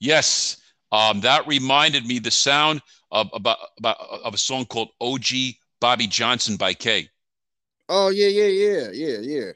Yes, 0.00 0.56
um, 0.90 1.20
that 1.22 1.46
reminded 1.46 2.06
me 2.06 2.18
the 2.18 2.30
sound 2.30 2.82
of 3.10 3.30
about 3.32 3.58
about 3.78 3.98
of 4.00 4.34
a 4.34 4.38
song 4.38 4.66
called 4.66 4.90
OG 5.00 5.56
Bobby 5.80 6.06
Johnson 6.06 6.56
by 6.56 6.74
Que. 6.74 7.08
Oh 7.88 8.08
yeah, 8.08 8.26
yeah, 8.28 8.46
yeah, 8.46 8.90
yeah, 8.92 9.18
yeah. 9.20 9.52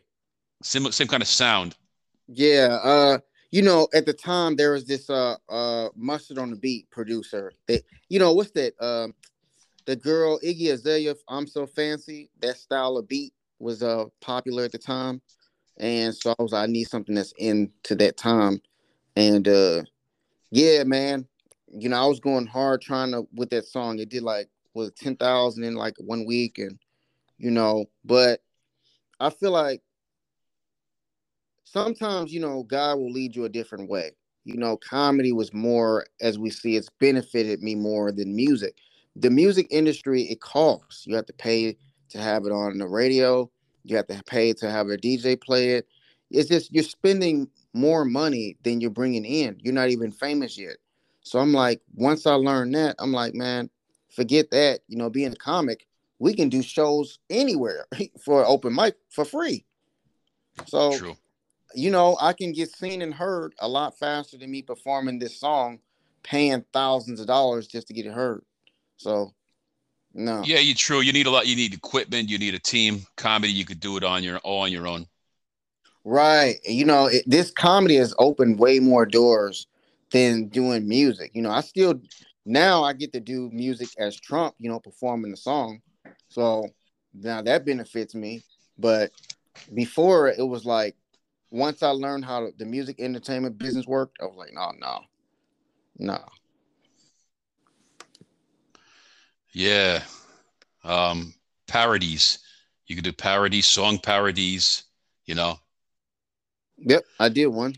Same 0.62 0.90
same 0.92 1.08
kind 1.08 1.22
of 1.22 1.28
sound. 1.28 1.76
Yeah. 2.28 2.78
Uh, 2.82 3.18
you 3.56 3.62
know, 3.62 3.88
at 3.94 4.04
the 4.04 4.12
time 4.12 4.54
there 4.54 4.72
was 4.72 4.84
this 4.84 5.08
uh 5.08 5.34
uh 5.48 5.88
mustard 5.96 6.36
on 6.36 6.50
the 6.50 6.56
beat 6.56 6.90
producer 6.90 7.50
that 7.68 7.82
you 8.10 8.18
know 8.18 8.34
what's 8.34 8.50
that 8.50 8.74
um 8.84 9.14
the 9.86 9.96
girl 9.96 10.38
Iggy 10.44 10.70
Azalea 10.70 11.14
I'm 11.26 11.46
so 11.46 11.66
fancy 11.66 12.28
that 12.40 12.58
style 12.58 12.98
of 12.98 13.08
beat 13.08 13.32
was 13.58 13.82
uh 13.82 14.04
popular 14.20 14.64
at 14.64 14.72
the 14.72 14.78
time. 14.78 15.22
And 15.78 16.14
so 16.14 16.34
I 16.38 16.42
was 16.42 16.52
I 16.52 16.66
need 16.66 16.84
something 16.84 17.14
that's 17.14 17.32
into 17.38 17.94
that 17.94 18.18
time. 18.18 18.60
And 19.16 19.48
uh 19.48 19.84
yeah, 20.50 20.84
man, 20.84 21.26
you 21.72 21.88
know, 21.88 21.96
I 21.96 22.04
was 22.04 22.20
going 22.20 22.46
hard 22.46 22.82
trying 22.82 23.12
to 23.12 23.26
with 23.32 23.48
that 23.50 23.64
song. 23.64 24.00
It 24.00 24.10
did 24.10 24.22
like 24.22 24.50
was 24.74 24.92
ten 24.92 25.16
thousand 25.16 25.64
in 25.64 25.76
like 25.76 25.94
one 25.96 26.26
week, 26.26 26.58
and 26.58 26.78
you 27.38 27.50
know, 27.50 27.86
but 28.04 28.42
I 29.18 29.30
feel 29.30 29.52
like 29.52 29.80
sometimes 31.66 32.32
you 32.32 32.40
know 32.40 32.62
God 32.62 32.96
will 32.96 33.12
lead 33.12 33.36
you 33.36 33.44
a 33.44 33.50
different 33.50 33.90
way. 33.90 34.12
You 34.44 34.56
know, 34.56 34.76
comedy 34.76 35.32
was 35.32 35.52
more, 35.52 36.06
as 36.20 36.38
we 36.38 36.50
see, 36.50 36.76
it's 36.76 36.88
benefited 37.00 37.62
me 37.62 37.74
more 37.74 38.12
than 38.12 38.34
music. 38.34 38.76
The 39.16 39.28
music 39.28 39.66
industry 39.70 40.22
it 40.22 40.40
costs. 40.40 41.04
You 41.06 41.16
have 41.16 41.26
to 41.26 41.32
pay 41.32 41.76
to 42.10 42.18
have 42.18 42.46
it 42.46 42.52
on 42.52 42.78
the 42.78 42.86
radio. 42.86 43.50
You 43.84 43.96
have 43.96 44.06
to 44.06 44.22
pay 44.24 44.52
to 44.54 44.70
have 44.70 44.88
a 44.88 44.96
DJ 44.96 45.40
play 45.40 45.72
it. 45.72 45.88
It's 46.30 46.48
just 46.48 46.72
you're 46.72 46.84
spending 46.84 47.48
more 47.74 48.04
money 48.04 48.56
than 48.62 48.80
you're 48.80 48.90
bringing 48.90 49.24
in. 49.24 49.58
You're 49.60 49.74
not 49.74 49.90
even 49.90 50.12
famous 50.12 50.56
yet. 50.56 50.76
So 51.22 51.40
I'm 51.40 51.52
like, 51.52 51.80
once 51.94 52.26
I 52.26 52.34
learned 52.34 52.74
that, 52.76 52.94
I'm 53.00 53.12
like, 53.12 53.34
man, 53.34 53.68
forget 54.14 54.50
that. 54.52 54.80
You 54.86 54.96
know, 54.96 55.10
being 55.10 55.32
a 55.32 55.36
comic, 55.36 55.86
we 56.20 56.34
can 56.34 56.48
do 56.48 56.62
shows 56.62 57.18
anywhere 57.30 57.86
for 58.24 58.44
open 58.46 58.74
mic 58.74 58.94
for 59.10 59.24
free. 59.24 59.64
So, 60.66 60.96
True. 60.96 61.16
You 61.74 61.90
know, 61.90 62.16
I 62.20 62.32
can 62.32 62.52
get 62.52 62.70
seen 62.70 63.02
and 63.02 63.12
heard 63.12 63.54
a 63.58 63.68
lot 63.68 63.98
faster 63.98 64.38
than 64.38 64.50
me 64.50 64.62
performing 64.62 65.18
this 65.18 65.38
song, 65.38 65.80
paying 66.22 66.64
thousands 66.72 67.20
of 67.20 67.26
dollars 67.26 67.66
just 67.66 67.88
to 67.88 67.94
get 67.94 68.06
it 68.06 68.12
heard. 68.12 68.44
So, 68.96 69.32
no. 70.14 70.42
Yeah, 70.44 70.58
you 70.58 70.74
true. 70.74 71.00
You 71.00 71.12
need 71.12 71.26
a 71.26 71.30
lot. 71.30 71.46
You 71.46 71.56
need 71.56 71.74
equipment. 71.74 72.28
You 72.28 72.38
need 72.38 72.54
a 72.54 72.58
team. 72.58 73.06
Comedy, 73.16 73.52
you 73.52 73.64
could 73.64 73.80
do 73.80 73.96
it 73.96 74.04
on 74.04 74.22
your 74.22 74.38
all 74.38 74.62
on 74.62 74.72
your 74.72 74.86
own. 74.86 75.06
Right. 76.04 76.56
You 76.64 76.84
know, 76.84 77.06
it, 77.06 77.24
this 77.26 77.50
comedy 77.50 77.96
has 77.96 78.14
opened 78.18 78.58
way 78.58 78.78
more 78.78 79.04
doors 79.04 79.66
than 80.12 80.46
doing 80.48 80.88
music. 80.88 81.32
You 81.34 81.42
know, 81.42 81.50
I 81.50 81.60
still 81.60 82.00
now 82.44 82.84
I 82.84 82.92
get 82.92 83.12
to 83.12 83.20
do 83.20 83.50
music 83.52 83.88
as 83.98 84.16
Trump, 84.16 84.54
you 84.58 84.70
know, 84.70 84.78
performing 84.78 85.32
the 85.32 85.36
song. 85.36 85.80
So 86.28 86.68
now 87.12 87.42
that 87.42 87.66
benefits 87.66 88.14
me. 88.14 88.42
But 88.78 89.10
before 89.74 90.28
it 90.28 90.46
was 90.46 90.64
like 90.64 90.94
once 91.50 91.82
I 91.82 91.90
learned 91.90 92.24
how 92.24 92.50
the 92.58 92.64
music 92.64 93.00
entertainment 93.00 93.58
business 93.58 93.86
worked, 93.86 94.18
I 94.20 94.24
was 94.24 94.36
like, 94.36 94.52
no, 94.52 94.72
no, 94.78 95.00
no. 95.98 96.24
Yeah. 99.52 100.02
Um, 100.84 101.34
parodies. 101.66 102.40
You 102.86 102.94
could 102.94 103.04
do 103.04 103.12
parodies, 103.12 103.66
song 103.66 103.98
parodies, 103.98 104.84
you 105.24 105.34
know. 105.34 105.58
Yep, 106.78 107.04
I 107.18 107.28
did 107.28 107.46
one. 107.46 107.74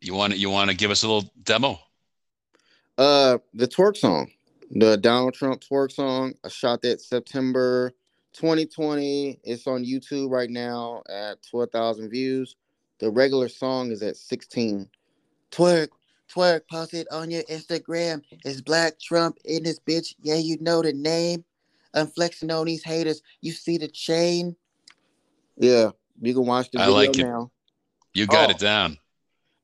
You 0.00 0.14
want 0.14 0.32
to 0.32 0.38
you 0.38 0.50
want 0.50 0.70
to 0.70 0.76
give 0.76 0.90
us 0.90 1.02
a 1.02 1.08
little 1.08 1.30
demo? 1.42 1.78
Uh, 2.96 3.38
the 3.54 3.66
twerk 3.66 3.96
song, 3.96 4.30
the 4.70 4.96
Donald 4.96 5.34
Trump 5.34 5.62
twerk 5.62 5.92
song. 5.92 6.34
I 6.44 6.48
shot 6.48 6.82
that 6.82 7.00
September 7.00 7.92
2020. 8.34 9.40
It's 9.44 9.66
on 9.66 9.84
YouTube 9.84 10.30
right 10.30 10.50
now 10.50 11.02
at 11.08 11.38
12,000 11.50 12.10
views. 12.10 12.56
The 12.98 13.10
regular 13.10 13.48
song 13.48 13.90
is 13.90 14.02
at 14.02 14.16
16. 14.16 14.88
Twerk, 15.50 15.88
twerk, 16.32 16.60
post 16.70 16.94
it 16.94 17.06
on 17.10 17.30
your 17.30 17.42
Instagram. 17.44 18.22
It's 18.44 18.60
Black 18.60 18.98
Trump 19.00 19.38
in 19.44 19.64
this 19.64 19.80
bitch. 19.80 20.14
Yeah, 20.22 20.36
you 20.36 20.56
know 20.60 20.82
the 20.82 20.92
name. 20.92 21.44
I'm 21.94 22.06
flexing 22.06 22.50
on 22.50 22.66
these 22.66 22.84
haters. 22.84 23.22
You 23.40 23.52
see 23.52 23.76
the 23.76 23.88
chain. 23.88 24.56
Yeah, 25.56 25.90
you 26.20 26.34
can 26.34 26.46
watch 26.46 26.70
the 26.70 26.80
I 26.80 26.86
video 26.86 26.94
like 26.94 27.16
now. 27.16 27.50
You 28.14 28.26
got 28.26 28.48
oh. 28.48 28.52
it 28.52 28.58
down. 28.58 28.98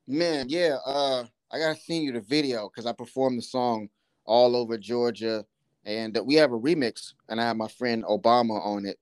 Man, 0.06 0.46
yeah. 0.48 0.76
Uh, 0.84 1.24
I 1.50 1.58
gotta 1.58 1.78
send 1.80 2.02
you 2.04 2.12
the 2.12 2.20
video 2.20 2.68
because 2.68 2.86
I 2.86 2.92
performed 2.92 3.38
the 3.38 3.42
song 3.42 3.88
all 4.24 4.56
over 4.56 4.76
Georgia, 4.76 5.44
and 5.88 6.18
we 6.24 6.34
have 6.34 6.52
a 6.52 6.58
remix, 6.58 7.14
and 7.28 7.40
I 7.40 7.44
have 7.44 7.56
my 7.56 7.68
friend 7.68 8.04
Obama 8.04 8.64
on 8.64 8.86
it. 8.86 8.98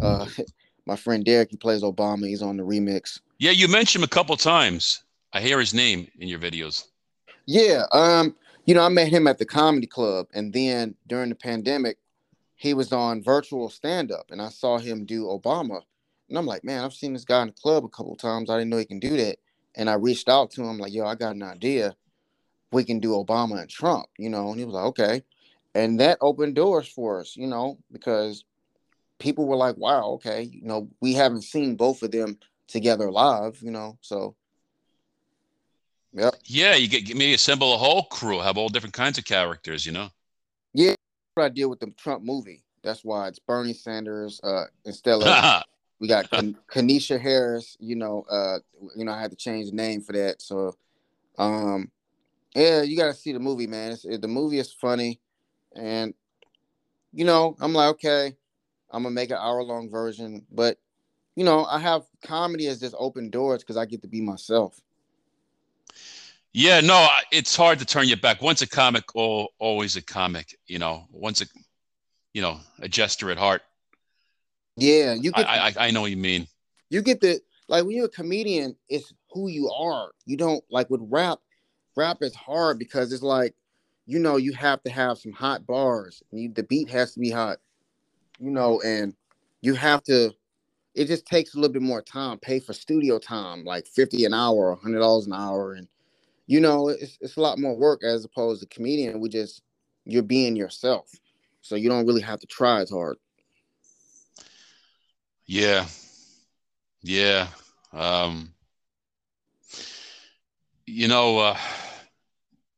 Uh, 0.00 0.26
my 0.86 0.96
friend 0.96 1.24
Derek, 1.24 1.50
he 1.50 1.56
plays 1.56 1.82
Obama. 1.82 2.26
He's 2.26 2.42
on 2.42 2.56
the 2.56 2.62
remix. 2.62 3.20
Yeah, 3.38 3.50
you 3.50 3.68
mentioned 3.68 4.02
him 4.02 4.06
a 4.06 4.08
couple 4.08 4.36
times. 4.36 5.02
I 5.32 5.40
hear 5.40 5.58
his 5.58 5.74
name 5.74 6.08
in 6.18 6.28
your 6.28 6.38
videos. 6.38 6.86
Yeah. 7.46 7.84
Um. 7.92 8.36
You 8.64 8.74
know, 8.74 8.84
I 8.84 8.88
met 8.90 9.08
him 9.08 9.26
at 9.26 9.38
the 9.38 9.44
comedy 9.44 9.88
club, 9.88 10.28
and 10.32 10.52
then 10.52 10.94
during 11.08 11.30
the 11.30 11.34
pandemic, 11.34 11.98
he 12.54 12.74
was 12.74 12.92
on 12.92 13.20
virtual 13.20 13.68
stand 13.68 14.12
up, 14.12 14.30
and 14.30 14.40
I 14.40 14.50
saw 14.50 14.78
him 14.78 15.04
do 15.04 15.24
Obama, 15.24 15.82
and 16.28 16.38
I'm 16.38 16.46
like, 16.46 16.62
man, 16.62 16.84
I've 16.84 16.92
seen 16.94 17.12
this 17.12 17.24
guy 17.24 17.42
in 17.42 17.48
the 17.48 17.54
club 17.54 17.84
a 17.84 17.88
couple 17.88 18.14
times. 18.14 18.48
I 18.48 18.58
didn't 18.58 18.70
know 18.70 18.76
he 18.76 18.84
can 18.84 19.00
do 19.00 19.16
that 19.16 19.38
and 19.74 19.88
I 19.88 19.94
reached 19.94 20.28
out 20.28 20.50
to 20.52 20.64
him 20.64 20.78
like, 20.78 20.92
yo, 20.92 21.06
I 21.06 21.14
got 21.14 21.34
an 21.34 21.42
idea. 21.42 21.96
We 22.72 22.84
can 22.84 23.00
do 23.00 23.10
Obama 23.10 23.60
and 23.60 23.68
Trump, 23.68 24.06
you 24.18 24.30
know, 24.30 24.50
and 24.50 24.58
he 24.58 24.64
was 24.64 24.74
like, 24.74 24.84
okay. 24.86 25.22
And 25.74 26.00
that 26.00 26.18
opened 26.20 26.54
doors 26.54 26.88
for 26.88 27.20
us, 27.20 27.36
you 27.36 27.46
know, 27.46 27.78
because 27.90 28.44
people 29.18 29.46
were 29.46 29.56
like, 29.56 29.76
wow, 29.76 30.10
okay, 30.12 30.42
you 30.42 30.64
know, 30.64 30.88
we 31.00 31.14
haven't 31.14 31.42
seen 31.42 31.76
both 31.76 32.02
of 32.02 32.10
them 32.10 32.38
together 32.68 33.10
live, 33.10 33.58
you 33.62 33.70
know, 33.70 33.98
so. 34.00 34.34
Yep. 36.14 36.34
Yeah, 36.44 36.74
you 36.74 36.88
get 36.88 37.08
maybe 37.16 37.32
assemble 37.32 37.74
a 37.74 37.78
whole 37.78 38.02
crew, 38.04 38.40
have 38.40 38.58
all 38.58 38.68
different 38.68 38.92
kinds 38.92 39.16
of 39.16 39.24
characters, 39.24 39.86
you 39.86 39.92
know. 39.92 40.10
Yeah, 40.74 40.94
what 41.34 41.44
I 41.44 41.48
did 41.48 41.64
with 41.64 41.80
the 41.80 41.90
Trump 41.96 42.22
movie. 42.22 42.62
That's 42.82 43.02
why 43.02 43.28
it's 43.28 43.38
Bernie 43.38 43.72
Sanders, 43.72 44.40
uh, 44.44 44.64
instead 44.84 45.22
of 45.22 45.62
We 46.02 46.08
got 46.08 46.28
Kanisha 46.32 47.20
Harris. 47.20 47.76
You 47.78 47.94
know, 47.94 48.26
uh, 48.28 48.58
you 48.96 49.04
know, 49.04 49.12
I 49.12 49.20
had 49.20 49.30
to 49.30 49.36
change 49.36 49.70
the 49.70 49.76
name 49.76 50.00
for 50.00 50.12
that. 50.14 50.42
So, 50.42 50.74
um, 51.38 51.92
yeah, 52.56 52.82
you 52.82 52.96
got 52.96 53.06
to 53.06 53.14
see 53.14 53.30
the 53.30 53.38
movie, 53.38 53.68
man. 53.68 53.92
It's, 53.92 54.04
it, 54.04 54.20
the 54.20 54.26
movie 54.26 54.58
is 54.58 54.72
funny, 54.72 55.20
and 55.76 56.14
you 57.12 57.24
know, 57.24 57.56
I'm 57.60 57.72
like, 57.72 57.90
okay, 57.94 58.34
I'm 58.90 59.02
gonna 59.02 59.14
make 59.14 59.30
an 59.30 59.38
hour 59.38 59.62
long 59.62 59.90
version, 59.90 60.46
but 60.50 60.78
you 61.34 61.44
know, 61.44 61.64
I 61.64 61.78
have 61.78 62.02
comedy 62.24 62.66
as 62.66 62.80
just 62.80 62.94
open 62.98 63.30
doors 63.30 63.62
because 63.62 63.76
I 63.76 63.86
get 63.86 64.02
to 64.02 64.08
be 64.08 64.20
myself. 64.20 64.80
Yeah, 66.52 66.80
no, 66.80 67.08
it's 67.30 67.56
hard 67.56 67.78
to 67.78 67.86
turn 67.86 68.08
you 68.08 68.16
back. 68.16 68.42
Once 68.42 68.60
a 68.60 68.68
comic, 68.68 69.04
always 69.14 69.96
a 69.96 70.02
comic. 70.02 70.58
You 70.66 70.78
know, 70.78 71.06
once 71.10 71.40
a, 71.40 71.46
you 72.34 72.42
know, 72.42 72.60
a 72.80 72.88
jester 72.88 73.30
at 73.30 73.38
heart. 73.38 73.62
Yeah, 74.76 75.14
you 75.14 75.32
get. 75.32 75.48
I, 75.48 75.68
I, 75.68 75.86
I 75.86 75.90
know 75.90 76.02
what 76.02 76.10
you 76.10 76.18
mean. 76.18 76.46
You 76.90 77.00
get 77.00 77.22
the 77.22 77.40
like 77.68 77.84
when 77.84 77.96
you're 77.96 78.06
a 78.06 78.10
comedian, 78.10 78.76
it's 78.90 79.14
who 79.30 79.48
you 79.48 79.70
are. 79.70 80.10
You 80.26 80.36
don't 80.36 80.62
like 80.70 80.90
with 80.90 81.00
rap. 81.04 81.38
Rap 81.96 82.18
is 82.20 82.34
hard 82.34 82.78
because 82.78 83.12
it's 83.12 83.22
like, 83.22 83.54
you 84.06 84.18
know, 84.18 84.36
you 84.36 84.52
have 84.52 84.82
to 84.82 84.90
have 84.90 85.18
some 85.18 85.32
hot 85.32 85.66
bars. 85.66 86.22
You, 86.32 86.52
the 86.52 86.64
beat 86.64 86.90
has 86.90 87.14
to 87.14 87.20
be 87.20 87.30
hot, 87.30 87.58
you 88.38 88.50
know, 88.50 88.80
and 88.82 89.14
you 89.60 89.74
have 89.74 90.02
to. 90.04 90.32
It 90.94 91.06
just 91.06 91.24
takes 91.24 91.54
a 91.54 91.56
little 91.56 91.72
bit 91.72 91.82
more 91.82 92.02
time. 92.02 92.38
Pay 92.38 92.60
for 92.60 92.74
studio 92.74 93.18
time, 93.18 93.64
like 93.64 93.86
fifty 93.86 94.24
an 94.24 94.34
hour, 94.34 94.76
hundred 94.82 94.98
dollars 94.98 95.26
an 95.26 95.32
hour, 95.32 95.74
and 95.74 95.88
you 96.46 96.60
know, 96.60 96.88
it's 96.88 97.16
it's 97.20 97.36
a 97.36 97.40
lot 97.40 97.58
more 97.58 97.76
work 97.76 98.02
as 98.04 98.24
opposed 98.24 98.60
to 98.60 98.66
comedian. 98.68 99.20
We 99.20 99.28
just 99.28 99.62
you're 100.04 100.22
being 100.22 100.56
yourself, 100.56 101.10
so 101.62 101.76
you 101.76 101.88
don't 101.88 102.06
really 102.06 102.20
have 102.22 102.40
to 102.40 102.46
try 102.46 102.80
as 102.80 102.90
hard. 102.90 103.16
Yeah. 105.46 105.86
Yeah. 107.02 107.48
Um, 107.92 108.52
you 110.86 111.08
know, 111.08 111.38
uh, 111.38 111.58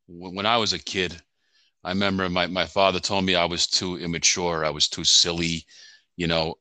when 0.06 0.46
I 0.46 0.56
was 0.56 0.72
a 0.72 0.78
kid, 0.78 1.20
I 1.82 1.90
remember 1.90 2.28
my, 2.28 2.46
my 2.46 2.66
father 2.66 3.00
told 3.00 3.24
me 3.24 3.34
I 3.34 3.44
was 3.44 3.66
too 3.66 3.96
immature. 3.98 4.64
I 4.64 4.70
was 4.70 4.88
too 4.88 5.04
silly, 5.04 5.66
you 6.16 6.26
know, 6.26 6.54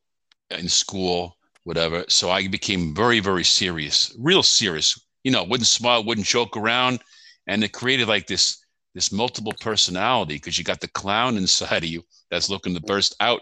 in 0.49 0.67
school, 0.67 1.37
whatever. 1.63 2.05
So 2.09 2.29
I 2.29 2.47
became 2.47 2.95
very, 2.95 3.19
very 3.19 3.43
serious, 3.43 4.15
real 4.19 4.43
serious. 4.43 4.99
You 5.23 5.31
know, 5.31 5.43
wouldn't 5.43 5.67
smile, 5.67 6.03
wouldn't 6.03 6.27
joke 6.27 6.57
around. 6.57 6.99
And 7.47 7.63
it 7.63 7.71
created 7.73 8.07
like 8.07 8.27
this, 8.27 8.65
this 8.93 9.11
multiple 9.11 9.53
personality 9.59 10.35
because 10.35 10.57
you 10.57 10.63
got 10.63 10.81
the 10.81 10.89
clown 10.89 11.37
inside 11.37 11.83
of 11.83 11.89
you 11.89 12.03
that's 12.29 12.49
looking 12.49 12.73
to 12.75 12.81
burst 12.81 13.15
out 13.19 13.41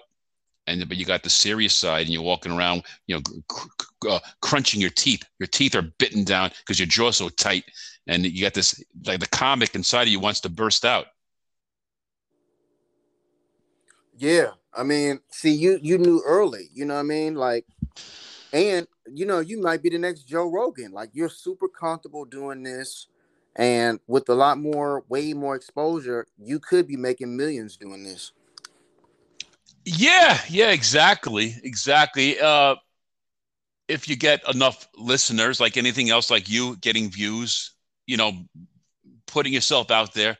and 0.67 0.87
but 0.87 0.97
you 0.97 1.05
got 1.05 1.23
the 1.23 1.29
serious 1.29 1.73
side 1.73 2.01
and 2.03 2.09
you're 2.09 2.21
walking 2.21 2.51
around 2.51 2.83
you 3.07 3.15
know 3.15 3.21
cr- 3.47 4.09
uh, 4.09 4.19
crunching 4.41 4.79
your 4.81 4.89
teeth 4.91 5.23
your 5.39 5.47
teeth 5.47 5.75
are 5.75 5.91
bitten 5.97 6.23
down 6.23 6.51
because 6.59 6.79
your 6.79 6.87
jaw's 6.87 7.17
so 7.17 7.29
tight 7.29 7.63
and 8.07 8.25
you 8.25 8.41
got 8.41 8.53
this 8.53 8.83
like 9.05 9.19
the 9.19 9.27
comic 9.27 9.75
inside 9.75 10.03
of 10.03 10.09
you 10.09 10.19
wants 10.19 10.41
to 10.41 10.49
burst 10.49 10.85
out. 10.85 11.07
Yeah 14.17 14.51
i 14.73 14.83
mean 14.83 15.19
see 15.29 15.51
you 15.51 15.79
you 15.81 15.97
knew 15.97 16.21
early 16.25 16.69
you 16.73 16.85
know 16.85 16.93
what 16.93 17.01
i 17.01 17.03
mean? 17.03 17.35
Like 17.35 17.65
and 18.53 18.87
you 19.11 19.25
know 19.25 19.39
you 19.39 19.61
might 19.61 19.81
be 19.81 19.89
the 19.89 19.97
next 19.97 20.23
joe 20.23 20.49
rogan. 20.49 20.91
Like 20.91 21.09
you're 21.13 21.29
super 21.29 21.67
comfortable 21.67 22.25
doing 22.25 22.63
this 22.63 23.07
and 23.55 23.99
with 24.07 24.29
a 24.29 24.33
lot 24.33 24.57
more 24.57 25.03
way 25.09 25.33
more 25.33 25.55
exposure 25.55 26.27
you 26.37 26.59
could 26.59 26.87
be 26.87 26.95
making 26.97 27.35
millions 27.35 27.77
doing 27.77 28.03
this. 28.03 28.31
Yeah, 29.83 30.39
yeah, 30.47 30.71
exactly, 30.71 31.55
exactly. 31.63 32.39
Uh, 32.39 32.75
if 33.87 34.07
you 34.07 34.15
get 34.15 34.47
enough 34.47 34.87
listeners, 34.95 35.59
like 35.59 35.75
anything 35.75 36.09
else, 36.09 36.29
like 36.29 36.47
you 36.47 36.77
getting 36.77 37.09
views, 37.09 37.71
you 38.07 38.17
know, 38.17 38.31
putting 39.27 39.53
yourself 39.53 39.91
out 39.91 40.13
there. 40.13 40.37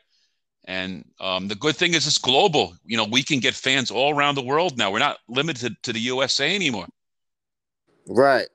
And 0.64 1.04
um, 1.18 1.48
the 1.48 1.56
good 1.56 1.76
thing 1.76 1.94
is 1.94 2.06
it's 2.06 2.18
global. 2.18 2.76
You 2.84 2.96
know, 2.96 3.04
we 3.04 3.22
can 3.22 3.40
get 3.40 3.54
fans 3.54 3.90
all 3.90 4.14
around 4.14 4.36
the 4.36 4.44
world 4.44 4.78
now. 4.78 4.92
We're 4.92 5.00
not 5.00 5.18
limited 5.28 5.74
to 5.82 5.92
the 5.92 6.00
USA 6.00 6.54
anymore. 6.54 6.86
Right. 8.06 8.48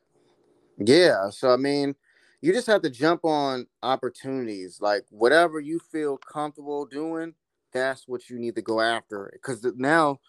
Yeah. 0.78 1.30
So 1.32 1.52
I 1.52 1.58
mean, 1.58 1.96
you 2.42 2.54
just 2.54 2.68
have 2.68 2.82
to 2.84 2.90
jump 2.90 3.26
on 3.26 3.68
opportunities. 3.84 4.80
Like 4.80 5.04
whatever 5.10 5.60
you 5.60 5.80
feel 5.92 6.18
comfortable 6.18 6.86
doing, 6.86 7.34
that's 7.74 8.08
what 8.08 8.30
you 8.30 8.40
need 8.40 8.56
to 8.56 8.62
go 8.62 8.80
after. 8.80 9.30
Because 9.34 9.66
now, 9.76 10.20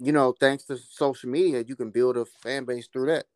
you 0.00 0.12
know, 0.12 0.34
thanks 0.38 0.64
to 0.64 0.78
social 0.78 1.28
media, 1.28 1.64
you 1.66 1.76
can 1.76 1.90
build 1.90 2.16
a 2.16 2.24
fan 2.24 2.64
base 2.64 2.88
through 2.90 3.06
that. 3.06 3.26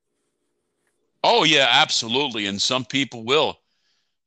Oh 1.22 1.44
yeah, 1.44 1.66
absolutely. 1.70 2.46
And 2.46 2.60
some 2.62 2.84
people 2.84 3.24
will. 3.24 3.58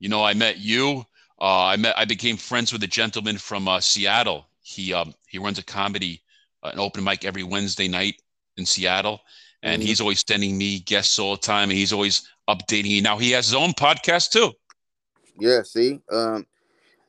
You 0.01 0.09
know, 0.09 0.23
I 0.23 0.33
met 0.33 0.57
you. 0.57 1.05
Uh, 1.39 1.65
I 1.65 1.75
met. 1.77 1.95
I 1.95 2.05
became 2.05 2.35
friends 2.35 2.73
with 2.73 2.81
a 2.81 2.87
gentleman 2.87 3.37
from 3.37 3.67
uh, 3.67 3.79
Seattle. 3.79 4.47
He 4.63 4.93
um, 4.93 5.13
he 5.27 5.37
runs 5.37 5.59
a 5.59 5.63
comedy, 5.63 6.23
uh, 6.63 6.71
an 6.73 6.79
open 6.79 7.03
mic 7.03 7.23
every 7.23 7.43
Wednesday 7.43 7.87
night 7.87 8.15
in 8.57 8.65
Seattle, 8.65 9.21
and 9.61 9.79
mm-hmm. 9.79 9.87
he's 9.87 10.01
always 10.01 10.23
sending 10.27 10.57
me 10.57 10.79
guests 10.79 11.19
all 11.19 11.35
the 11.35 11.41
time. 11.41 11.69
And 11.69 11.77
he's 11.77 11.93
always 11.93 12.27
updating 12.49 12.85
me. 12.85 13.01
Now 13.01 13.19
he 13.19 13.29
has 13.31 13.45
his 13.45 13.53
own 13.53 13.73
podcast 13.73 14.31
too. 14.31 14.51
Yeah. 15.39 15.61
See. 15.61 15.99
Um. 16.11 16.47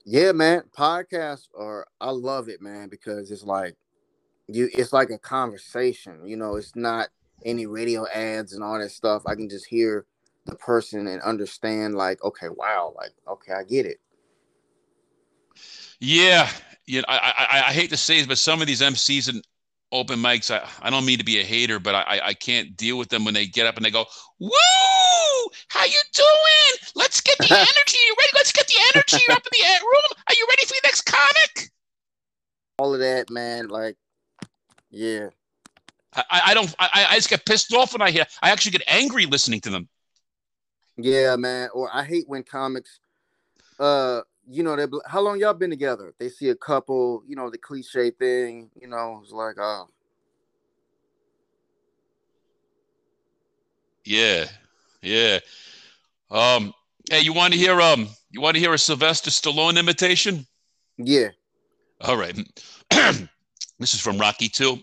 Yeah, 0.04 0.32
man. 0.32 0.64
Podcasts 0.76 1.48
are. 1.58 1.86
I 1.98 2.10
love 2.10 2.50
it, 2.50 2.60
man, 2.60 2.90
because 2.90 3.30
it's 3.30 3.44
like 3.44 3.74
you. 4.48 4.68
It's 4.74 4.92
like 4.92 5.08
a 5.08 5.18
conversation. 5.18 6.26
You 6.26 6.36
know, 6.36 6.56
it's 6.56 6.76
not 6.76 7.08
any 7.42 7.64
radio 7.64 8.06
ads 8.12 8.52
and 8.52 8.62
all 8.62 8.78
that 8.78 8.90
stuff. 8.90 9.22
I 9.26 9.34
can 9.34 9.48
just 9.48 9.66
hear 9.66 10.04
the 10.46 10.56
person 10.56 11.06
and 11.06 11.22
understand, 11.22 11.94
like, 11.94 12.22
okay, 12.24 12.48
wow, 12.48 12.94
like, 12.96 13.12
okay, 13.28 13.52
I 13.52 13.62
get 13.64 13.86
it. 13.86 14.00
Yeah, 16.00 16.48
you 16.86 17.00
know, 17.00 17.04
I, 17.08 17.32
I, 17.50 17.68
I 17.68 17.72
hate 17.72 17.90
to 17.90 17.96
say 17.96 18.18
it, 18.18 18.28
but 18.28 18.38
some 18.38 18.60
of 18.60 18.66
these 18.66 18.80
MCs 18.80 19.28
and 19.28 19.42
open 19.92 20.18
mics, 20.18 20.50
I, 20.50 20.66
I 20.80 20.90
don't 20.90 21.04
mean 21.04 21.18
to 21.18 21.24
be 21.24 21.38
a 21.38 21.44
hater, 21.44 21.78
but 21.78 21.94
I, 21.94 22.20
I 22.24 22.34
can't 22.34 22.76
deal 22.76 22.98
with 22.98 23.08
them 23.08 23.24
when 23.24 23.34
they 23.34 23.46
get 23.46 23.66
up 23.66 23.76
and 23.76 23.84
they 23.84 23.90
go, 23.90 24.06
"Woo, 24.40 24.50
how 25.68 25.84
you 25.84 26.00
doing? 26.12 26.90
Let's 26.96 27.20
get 27.20 27.38
the 27.38 27.44
energy. 27.50 27.98
You 28.06 28.16
ready? 28.18 28.30
Let's 28.34 28.52
get 28.52 28.66
the 28.66 28.80
energy 28.94 29.24
up 29.30 29.42
in 29.44 29.50
the 29.52 29.80
room. 29.80 30.22
Are 30.28 30.34
you 30.34 30.46
ready 30.50 30.66
for 30.66 30.74
the 30.74 30.80
next 30.84 31.02
comic?" 31.02 31.70
All 32.78 32.94
of 32.94 33.00
that, 33.00 33.30
man. 33.30 33.68
Like, 33.68 33.96
yeah, 34.90 35.28
I, 36.14 36.42
I 36.46 36.54
don't. 36.54 36.74
I, 36.78 37.06
I 37.10 37.14
just 37.14 37.30
get 37.30 37.46
pissed 37.46 37.72
off 37.72 37.92
when 37.92 38.02
I 38.02 38.10
hear. 38.10 38.26
I 38.42 38.50
actually 38.50 38.72
get 38.72 38.82
angry 38.86 39.26
listening 39.26 39.60
to 39.62 39.70
them. 39.70 39.88
Yeah, 40.96 41.36
man. 41.36 41.68
Or 41.74 41.88
I 41.92 42.04
hate 42.04 42.28
when 42.28 42.42
comics, 42.42 43.00
uh, 43.78 44.22
you 44.48 44.62
know, 44.62 44.76
they 44.76 44.86
how 45.06 45.20
long 45.20 45.38
y'all 45.38 45.54
been 45.54 45.70
together? 45.70 46.12
They 46.18 46.28
see 46.28 46.50
a 46.50 46.54
couple, 46.54 47.22
you 47.26 47.36
know, 47.36 47.50
the 47.50 47.58
cliche 47.58 48.10
thing, 48.10 48.70
you 48.80 48.88
know, 48.88 49.20
it's 49.22 49.32
like, 49.32 49.56
oh. 49.58 49.88
Yeah, 54.04 54.46
yeah. 55.00 55.38
Um, 56.30 56.72
hey, 57.10 57.20
you 57.20 57.32
want 57.32 57.52
to 57.52 57.58
hear 57.58 57.80
um, 57.80 58.08
you 58.30 58.40
want 58.40 58.56
to 58.56 58.60
hear 58.60 58.72
a 58.72 58.78
Sylvester 58.78 59.30
Stallone 59.30 59.78
imitation? 59.78 60.46
Yeah. 60.98 61.28
All 62.00 62.16
right. 62.16 62.36
this 62.90 63.94
is 63.94 64.00
from 64.00 64.18
Rocky 64.18 64.48
Two. 64.48 64.78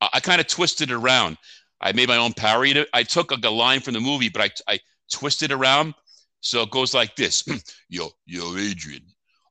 I, 0.00 0.08
I 0.14 0.20
kind 0.20 0.40
of 0.40 0.48
twisted 0.48 0.90
it 0.90 0.94
around. 0.94 1.36
I 1.80 1.92
made 1.92 2.08
my 2.08 2.16
own 2.16 2.32
parody. 2.32 2.84
I 2.92 3.04
took 3.04 3.30
a, 3.30 3.36
a 3.46 3.50
line 3.50 3.80
from 3.80 3.94
the 3.94 4.00
movie, 4.00 4.28
but 4.28 4.42
I, 4.42 4.74
I 4.74 4.80
twisted 5.12 5.52
around. 5.52 5.94
So 6.40 6.62
it 6.62 6.70
goes 6.70 6.94
like 6.94 7.16
this 7.16 7.44
Yo, 7.88 8.08
yo, 8.26 8.56
Adrian, 8.56 9.02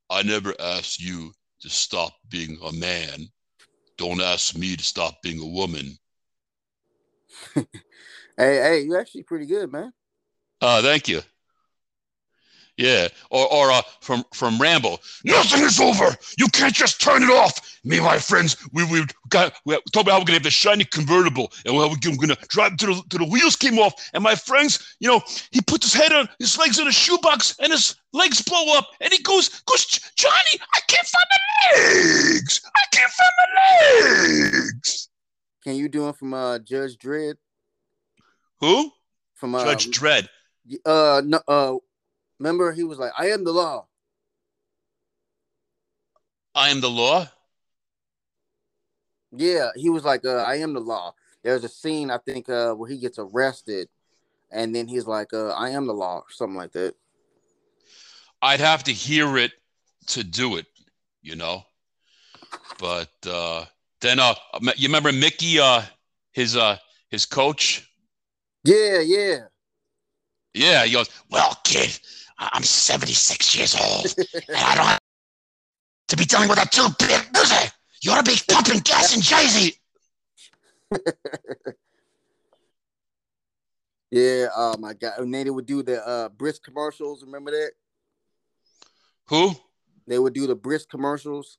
I 0.09 0.23
never 0.23 0.53
asked 0.59 1.01
you 1.01 1.31
to 1.61 1.69
stop 1.69 2.13
being 2.29 2.57
a 2.63 2.71
man. 2.73 3.27
Don't 3.97 4.21
ask 4.21 4.55
me 4.55 4.75
to 4.75 4.83
stop 4.83 5.21
being 5.23 5.39
a 5.39 5.45
woman. 5.45 5.97
hey, 7.55 7.65
hey, 8.37 8.81
you're 8.81 8.99
actually 8.99 9.23
pretty 9.23 9.47
good, 9.47 9.71
man. 9.71 9.91
Uh, 10.61 10.81
thank 10.81 11.07
you. 11.07 11.21
Yeah, 12.77 13.07
or 13.31 13.51
or 13.51 13.71
uh, 13.71 13.81
from 14.01 14.23
from 14.33 14.59
Rambo. 14.59 14.99
Nothing 15.25 15.63
is 15.63 15.79
over. 15.79 16.15
You 16.37 16.47
can't 16.49 16.75
just 16.75 17.01
turn 17.01 17.23
it 17.23 17.29
off. 17.29 17.76
Me 17.87 17.95
and 17.95 18.05
my 18.05 18.19
friends, 18.19 18.57
we 18.73 18.83
we 18.83 19.05
got 19.29 19.53
we 19.63 19.73
talked 19.93 20.07
about 20.07 20.11
how 20.11 20.19
we're 20.19 20.25
gonna 20.25 20.33
have 20.33 20.43
the 20.43 20.51
shiny 20.51 20.83
convertible, 20.83 21.53
and 21.65 21.73
how 21.73 21.87
we're 21.87 22.17
gonna 22.17 22.35
drive 22.49 22.75
to 22.77 22.87
the 22.87 23.03
to 23.09 23.17
the 23.17 23.25
wheels 23.25 23.55
came 23.55 23.79
off. 23.79 23.93
And 24.13 24.21
my 24.21 24.35
friends, 24.35 24.97
you 24.99 25.07
know, 25.07 25.21
he 25.51 25.61
puts 25.61 25.85
his 25.85 25.93
head 25.93 26.11
on 26.11 26.27
his 26.37 26.57
legs 26.57 26.79
in 26.79 26.87
a 26.87 26.91
shoebox, 26.91 27.55
and 27.59 27.71
his 27.71 27.95
legs 28.11 28.41
blow 28.41 28.77
up, 28.77 28.89
and 28.99 29.13
he 29.13 29.23
goes 29.23 29.47
goes 29.61 29.85
Johnny, 30.17 30.61
I 30.75 30.79
can't 30.89 31.07
find 31.07 31.25
my 31.31 31.77
legs. 31.77 32.61
I 32.75 32.83
can't 32.91 33.11
find 33.11 33.31
my 33.39 34.51
legs. 34.51 35.09
Can 35.63 35.75
you 35.75 35.87
do 35.87 36.09
it 36.09 36.17
from 36.17 36.33
uh 36.33 36.59
Judge 36.59 36.97
Dredd? 36.97 37.35
Who? 38.59 38.91
From 39.33 39.55
uh, 39.55 39.63
Judge 39.63 39.87
Dredd. 39.97 40.27
Uh 40.85 41.21
no 41.23 41.39
uh 41.47 41.75
Remember, 42.37 42.73
he 42.73 42.83
was 42.83 42.99
like, 42.99 43.13
"I 43.17 43.27
am 43.27 43.45
the 43.45 43.53
law." 43.53 43.87
I 46.53 46.69
am 46.69 46.81
the 46.81 46.89
law. 46.89 47.29
Yeah, 49.37 49.69
he 49.75 49.89
was 49.89 50.03
like, 50.03 50.25
uh, 50.25 50.43
"I 50.43 50.55
am 50.55 50.73
the 50.73 50.79
law." 50.79 51.13
There's 51.43 51.63
a 51.63 51.69
scene 51.69 52.11
I 52.11 52.17
think 52.17 52.49
uh, 52.49 52.73
where 52.73 52.89
he 52.89 52.97
gets 52.97 53.19
arrested, 53.19 53.87
and 54.51 54.75
then 54.75 54.87
he's 54.87 55.07
like, 55.07 55.33
uh, 55.33 55.49
"I 55.49 55.69
am 55.69 55.87
the 55.87 55.93
law," 55.93 56.19
or 56.19 56.31
something 56.31 56.57
like 56.57 56.71
that. 56.73 56.95
I'd 58.41 58.59
have 58.59 58.83
to 58.85 58.93
hear 58.93 59.37
it 59.37 59.51
to 60.07 60.23
do 60.23 60.57
it, 60.57 60.65
you 61.21 61.35
know. 61.35 61.63
But 62.79 63.11
uh, 63.25 63.65
then, 64.01 64.19
uh, 64.19 64.35
you 64.75 64.87
remember 64.87 65.11
Mickey, 65.11 65.59
uh, 65.59 65.81
his 66.31 66.55
uh, 66.55 66.77
his 67.09 67.25
coach? 67.25 67.89
Yeah, 68.63 68.99
yeah, 68.99 69.39
yeah. 70.53 70.85
He 70.85 70.93
goes, 70.93 71.09
"Well, 71.29 71.57
kid, 71.63 71.99
I'm 72.37 72.63
76 72.63 73.55
years 73.55 73.75
old, 73.75 74.13
and 74.47 74.57
I 74.57 74.75
don't 74.75 74.85
have 74.85 74.99
to 76.09 76.17
be 76.17 76.25
dealing 76.25 76.49
with 76.49 76.61
a 76.61 76.67
two-bit 76.69 77.33
loser. 77.33 77.71
You 78.01 78.11
ought 78.11 78.25
to 78.25 78.31
be 78.31 78.37
pumping 78.47 78.79
gas 78.79 79.15
in 79.15 79.21
Jersey. 79.21 79.75
yeah, 84.11 84.47
oh 84.55 84.75
my 84.77 84.93
god. 84.93 85.19
And 85.19 85.33
they 85.33 85.49
would 85.49 85.65
do 85.65 85.83
the 85.83 86.05
uh 86.07 86.29
brisk 86.29 86.63
commercials. 86.63 87.23
Remember 87.23 87.51
that? 87.51 87.71
Who? 89.29 89.51
They 90.07 90.19
would 90.19 90.33
do 90.33 90.47
the 90.47 90.55
brisk 90.55 90.89
commercials. 90.89 91.57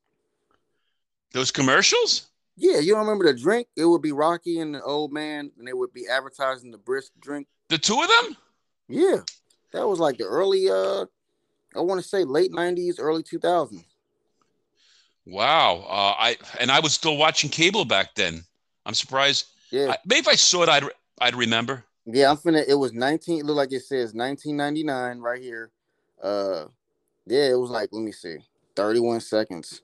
Those 1.33 1.51
commercials? 1.51 2.29
Yeah, 2.57 2.79
you 2.79 2.93
don't 2.93 3.07
remember 3.07 3.27
the 3.31 3.39
drink? 3.39 3.69
It 3.77 3.85
would 3.85 4.03
be 4.03 4.13
Rocky 4.13 4.59
and 4.61 4.75
the 4.75 4.83
old 4.83 5.13
man, 5.13 5.53
and 5.59 5.69
they 5.69 5.75
would 5.75 5.93
be 5.93 6.09
advertising 6.09 6.71
the 6.71 6.79
brisk 6.79 7.13
drink. 7.21 7.47
The 7.69 7.79
two 7.79 8.01
of 8.01 8.09
them? 8.09 8.37
Yeah. 8.89 9.19
That 9.73 9.87
was 9.87 10.01
like 10.01 10.17
the 10.17 10.25
early 10.25 10.71
uh 10.71 11.05
I 11.77 11.81
want 11.81 12.03
to 12.03 12.09
say 12.09 12.25
late 12.25 12.51
90s, 12.51 12.95
early 12.99 13.23
2000s. 13.23 13.85
Wow. 15.29 15.85
Uh, 15.87 16.15
I 16.19 16.37
and 16.59 16.71
I 16.71 16.81
was 16.81 16.95
still 16.95 17.17
watching 17.17 17.51
cable 17.51 17.85
back 17.85 18.15
then. 18.15 18.45
I'm 18.87 18.95
surprised. 18.95 19.47
Yeah. 19.71 19.91
I, 19.91 19.97
maybe 20.07 20.21
if 20.21 20.29
I 20.29 20.37
saw 20.37 20.63
it, 20.63 20.69
I'd 20.71 20.85
I'd 21.21 21.35
remember. 21.35 21.85
Yeah, 22.07 22.31
I'm 22.31 22.39
finna. 22.39 22.65
It 22.67 22.75
was 22.75 22.95
19. 22.95 23.41
It 23.41 23.45
looked 23.45 23.59
like 23.59 23.73
it 23.73 23.83
says 23.83 24.15
1999 24.15 25.21
right 25.21 25.43
here. 25.43 25.71
Uh, 26.23 26.65
yeah, 27.27 27.51
it 27.51 27.59
was 27.59 27.71
like 27.71 27.91
let 27.93 28.03
me 28.03 28.13
see, 28.13 28.39
31 28.75 29.21
seconds. 29.21 29.83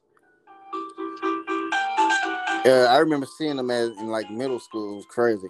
Yeah, 2.65 2.87
I 2.89 2.97
remember 2.97 3.27
seeing 3.27 3.59
him 3.59 3.71
as 3.71 3.91
in 3.91 4.09
like 4.09 4.31
middle 4.31 4.59
school. 4.59 4.95
It 4.95 4.97
was 4.97 5.07
crazy. 5.07 5.49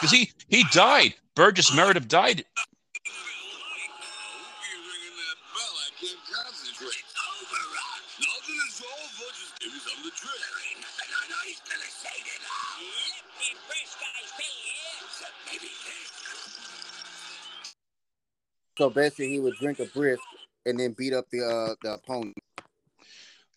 Cause 0.00 0.12
he 0.12 0.30
he 0.46 0.64
died. 0.70 1.14
Burgess 1.34 1.74
Meredith 1.74 2.06
died 2.06 2.44
So 18.78 18.90
basically, 18.90 19.28
he 19.28 19.40
would 19.40 19.54
drink 19.56 19.78
a 19.80 19.86
brisk 19.86 20.22
and 20.66 20.78
then 20.78 20.94
beat 20.96 21.12
up 21.12 21.26
the 21.30 21.44
uh, 21.44 21.74
the 21.82 21.94
opponent. 21.94 22.36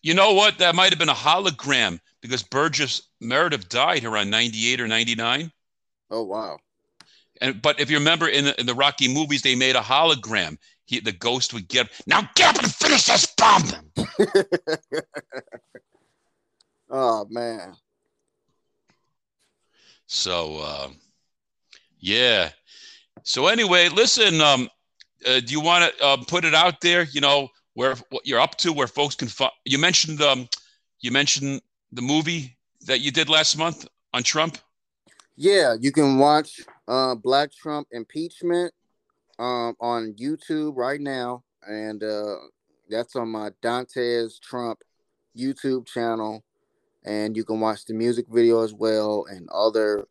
You 0.02 0.14
know 0.14 0.34
what? 0.34 0.58
That 0.58 0.74
might 0.74 0.90
have 0.90 0.98
been 0.98 1.08
a 1.08 1.14
hologram 1.14 1.98
because 2.20 2.42
Burgess 2.42 3.02
Meredith 3.20 3.68
died 3.68 4.04
around 4.04 4.30
98 4.30 4.80
or 4.80 4.86
99. 4.86 5.50
Oh 6.10 6.22
wow. 6.22 6.58
And 7.40 7.60
but 7.60 7.80
if 7.80 7.90
you 7.90 7.98
remember 7.98 8.28
in 8.28 8.44
the, 8.44 8.60
in 8.60 8.66
the 8.66 8.74
Rocky 8.74 9.12
movies, 9.12 9.42
they 9.42 9.54
made 9.54 9.76
a 9.76 9.80
hologram. 9.80 10.58
He, 10.84 11.00
the 11.00 11.12
ghost 11.12 11.52
would 11.54 11.68
get 11.68 11.88
now 12.06 12.28
get 12.34 12.56
up 12.56 12.62
and 12.62 12.72
finish 12.72 13.06
this 13.06 13.26
bomb. 13.36 13.64
oh 16.90 17.26
man. 17.28 17.74
So 20.06 20.58
uh, 20.58 20.88
yeah, 22.06 22.50
So 23.24 23.48
anyway, 23.48 23.88
listen. 23.88 24.40
Um, 24.40 24.68
uh, 25.26 25.40
do 25.40 25.52
you 25.52 25.60
want 25.60 25.92
to 25.92 26.04
uh, 26.04 26.16
put 26.28 26.44
it 26.44 26.54
out 26.54 26.80
there? 26.80 27.02
You 27.02 27.20
know 27.20 27.48
where 27.74 27.96
what 28.10 28.24
you're 28.24 28.38
up 28.38 28.56
to, 28.58 28.72
where 28.72 28.86
folks 28.86 29.16
can. 29.16 29.28
You 29.64 29.78
mentioned 29.78 30.22
um, 30.22 30.48
you 31.00 31.10
mentioned 31.10 31.62
the 31.90 32.02
movie 32.02 32.56
that 32.86 33.00
you 33.00 33.10
did 33.10 33.28
last 33.28 33.58
month 33.58 33.88
on 34.14 34.22
Trump. 34.22 34.58
Yeah, 35.34 35.74
you 35.80 35.90
can 35.90 36.18
watch 36.18 36.60
uh, 36.86 37.16
Black 37.16 37.50
Trump 37.52 37.88
impeachment 37.90 38.72
um, 39.40 39.74
on 39.80 40.14
YouTube 40.14 40.76
right 40.76 41.00
now, 41.00 41.42
and 41.66 42.04
uh, 42.04 42.36
that's 42.88 43.16
on 43.16 43.30
my 43.30 43.50
Dantes 43.62 44.38
Trump 44.40 44.78
YouTube 45.36 45.86
channel. 45.86 46.44
And 47.04 47.36
you 47.36 47.44
can 47.44 47.58
watch 47.58 47.84
the 47.84 47.94
music 47.94 48.26
video 48.28 48.62
as 48.62 48.72
well 48.72 49.26
and 49.28 49.48
other 49.50 50.06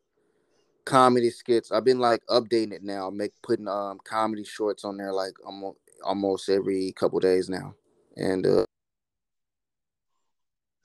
comedy 0.86 1.30
skits. 1.30 1.70
I've 1.70 1.84
been 1.84 1.98
like 1.98 2.22
updating 2.30 2.72
it 2.72 2.82
now, 2.82 3.10
make 3.10 3.32
putting 3.42 3.68
um 3.68 3.98
comedy 4.04 4.44
shorts 4.44 4.84
on 4.84 4.96
there 4.96 5.12
like 5.12 5.34
almost 5.44 5.78
almost 6.02 6.48
every 6.48 6.92
couple 6.92 7.20
days 7.20 7.50
now. 7.50 7.74
And 8.16 8.46
uh 8.46 8.64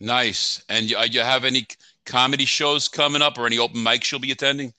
nice. 0.02 0.64
And 0.68 0.90
you, 0.90 0.98
uh, 0.98 1.04
you 1.04 1.22
have 1.22 1.46
any 1.46 1.68
comedy 2.06 2.46
shows 2.46 2.88
coming 2.90 3.22
up 3.22 3.38
or 3.38 3.46
any 3.46 3.60
open 3.60 3.80
mics 3.82 4.12
you'll 4.12 4.20
be 4.22 4.32
attending? 4.32 4.74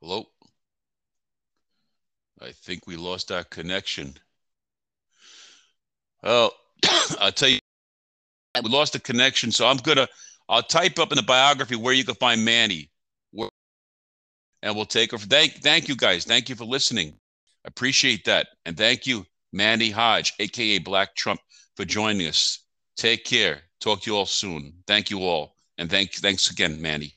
Hello? 0.00 0.26
I 2.40 2.52
think 2.52 2.86
we 2.86 2.96
lost 2.96 3.32
our 3.32 3.44
connection. 3.44 4.18
Well, 6.22 6.52
I'll 7.20 7.32
tell 7.32 7.48
you, 7.48 7.58
we 8.62 8.70
lost 8.70 8.92
the 8.92 9.00
connection. 9.00 9.52
So 9.52 9.66
I'm 9.66 9.78
to, 9.98 10.08
I'll 10.48 10.62
type 10.62 10.98
up 10.98 11.12
in 11.12 11.16
the 11.16 11.22
biography 11.22 11.76
where 11.76 11.94
you 11.94 12.04
can 12.04 12.14
find 12.14 12.44
Manny. 12.44 12.90
and 14.62 14.74
we'll 14.74 14.86
take 14.86 15.12
her. 15.12 15.18
Thank, 15.18 15.54
thank 15.62 15.88
you 15.88 15.96
guys. 15.96 16.24
Thank 16.24 16.48
you 16.48 16.54
for 16.54 16.64
listening. 16.64 17.14
Appreciate 17.64 18.24
that. 18.24 18.48
And 18.64 18.76
thank 18.76 19.06
you, 19.06 19.26
Manny 19.52 19.90
Hodge, 19.90 20.32
AKA 20.38 20.78
Black 20.78 21.14
Trump, 21.16 21.40
for 21.76 21.84
joining 21.84 22.26
us. 22.26 22.60
Take 22.96 23.24
care. 23.24 23.62
Talk 23.80 24.02
to 24.02 24.10
you 24.10 24.16
all 24.16 24.26
soon. 24.26 24.72
Thank 24.86 25.10
you 25.10 25.20
all. 25.20 25.54
And 25.78 25.90
thank, 25.90 26.14
thanks 26.14 26.50
again, 26.50 26.80
Manny. 26.80 27.15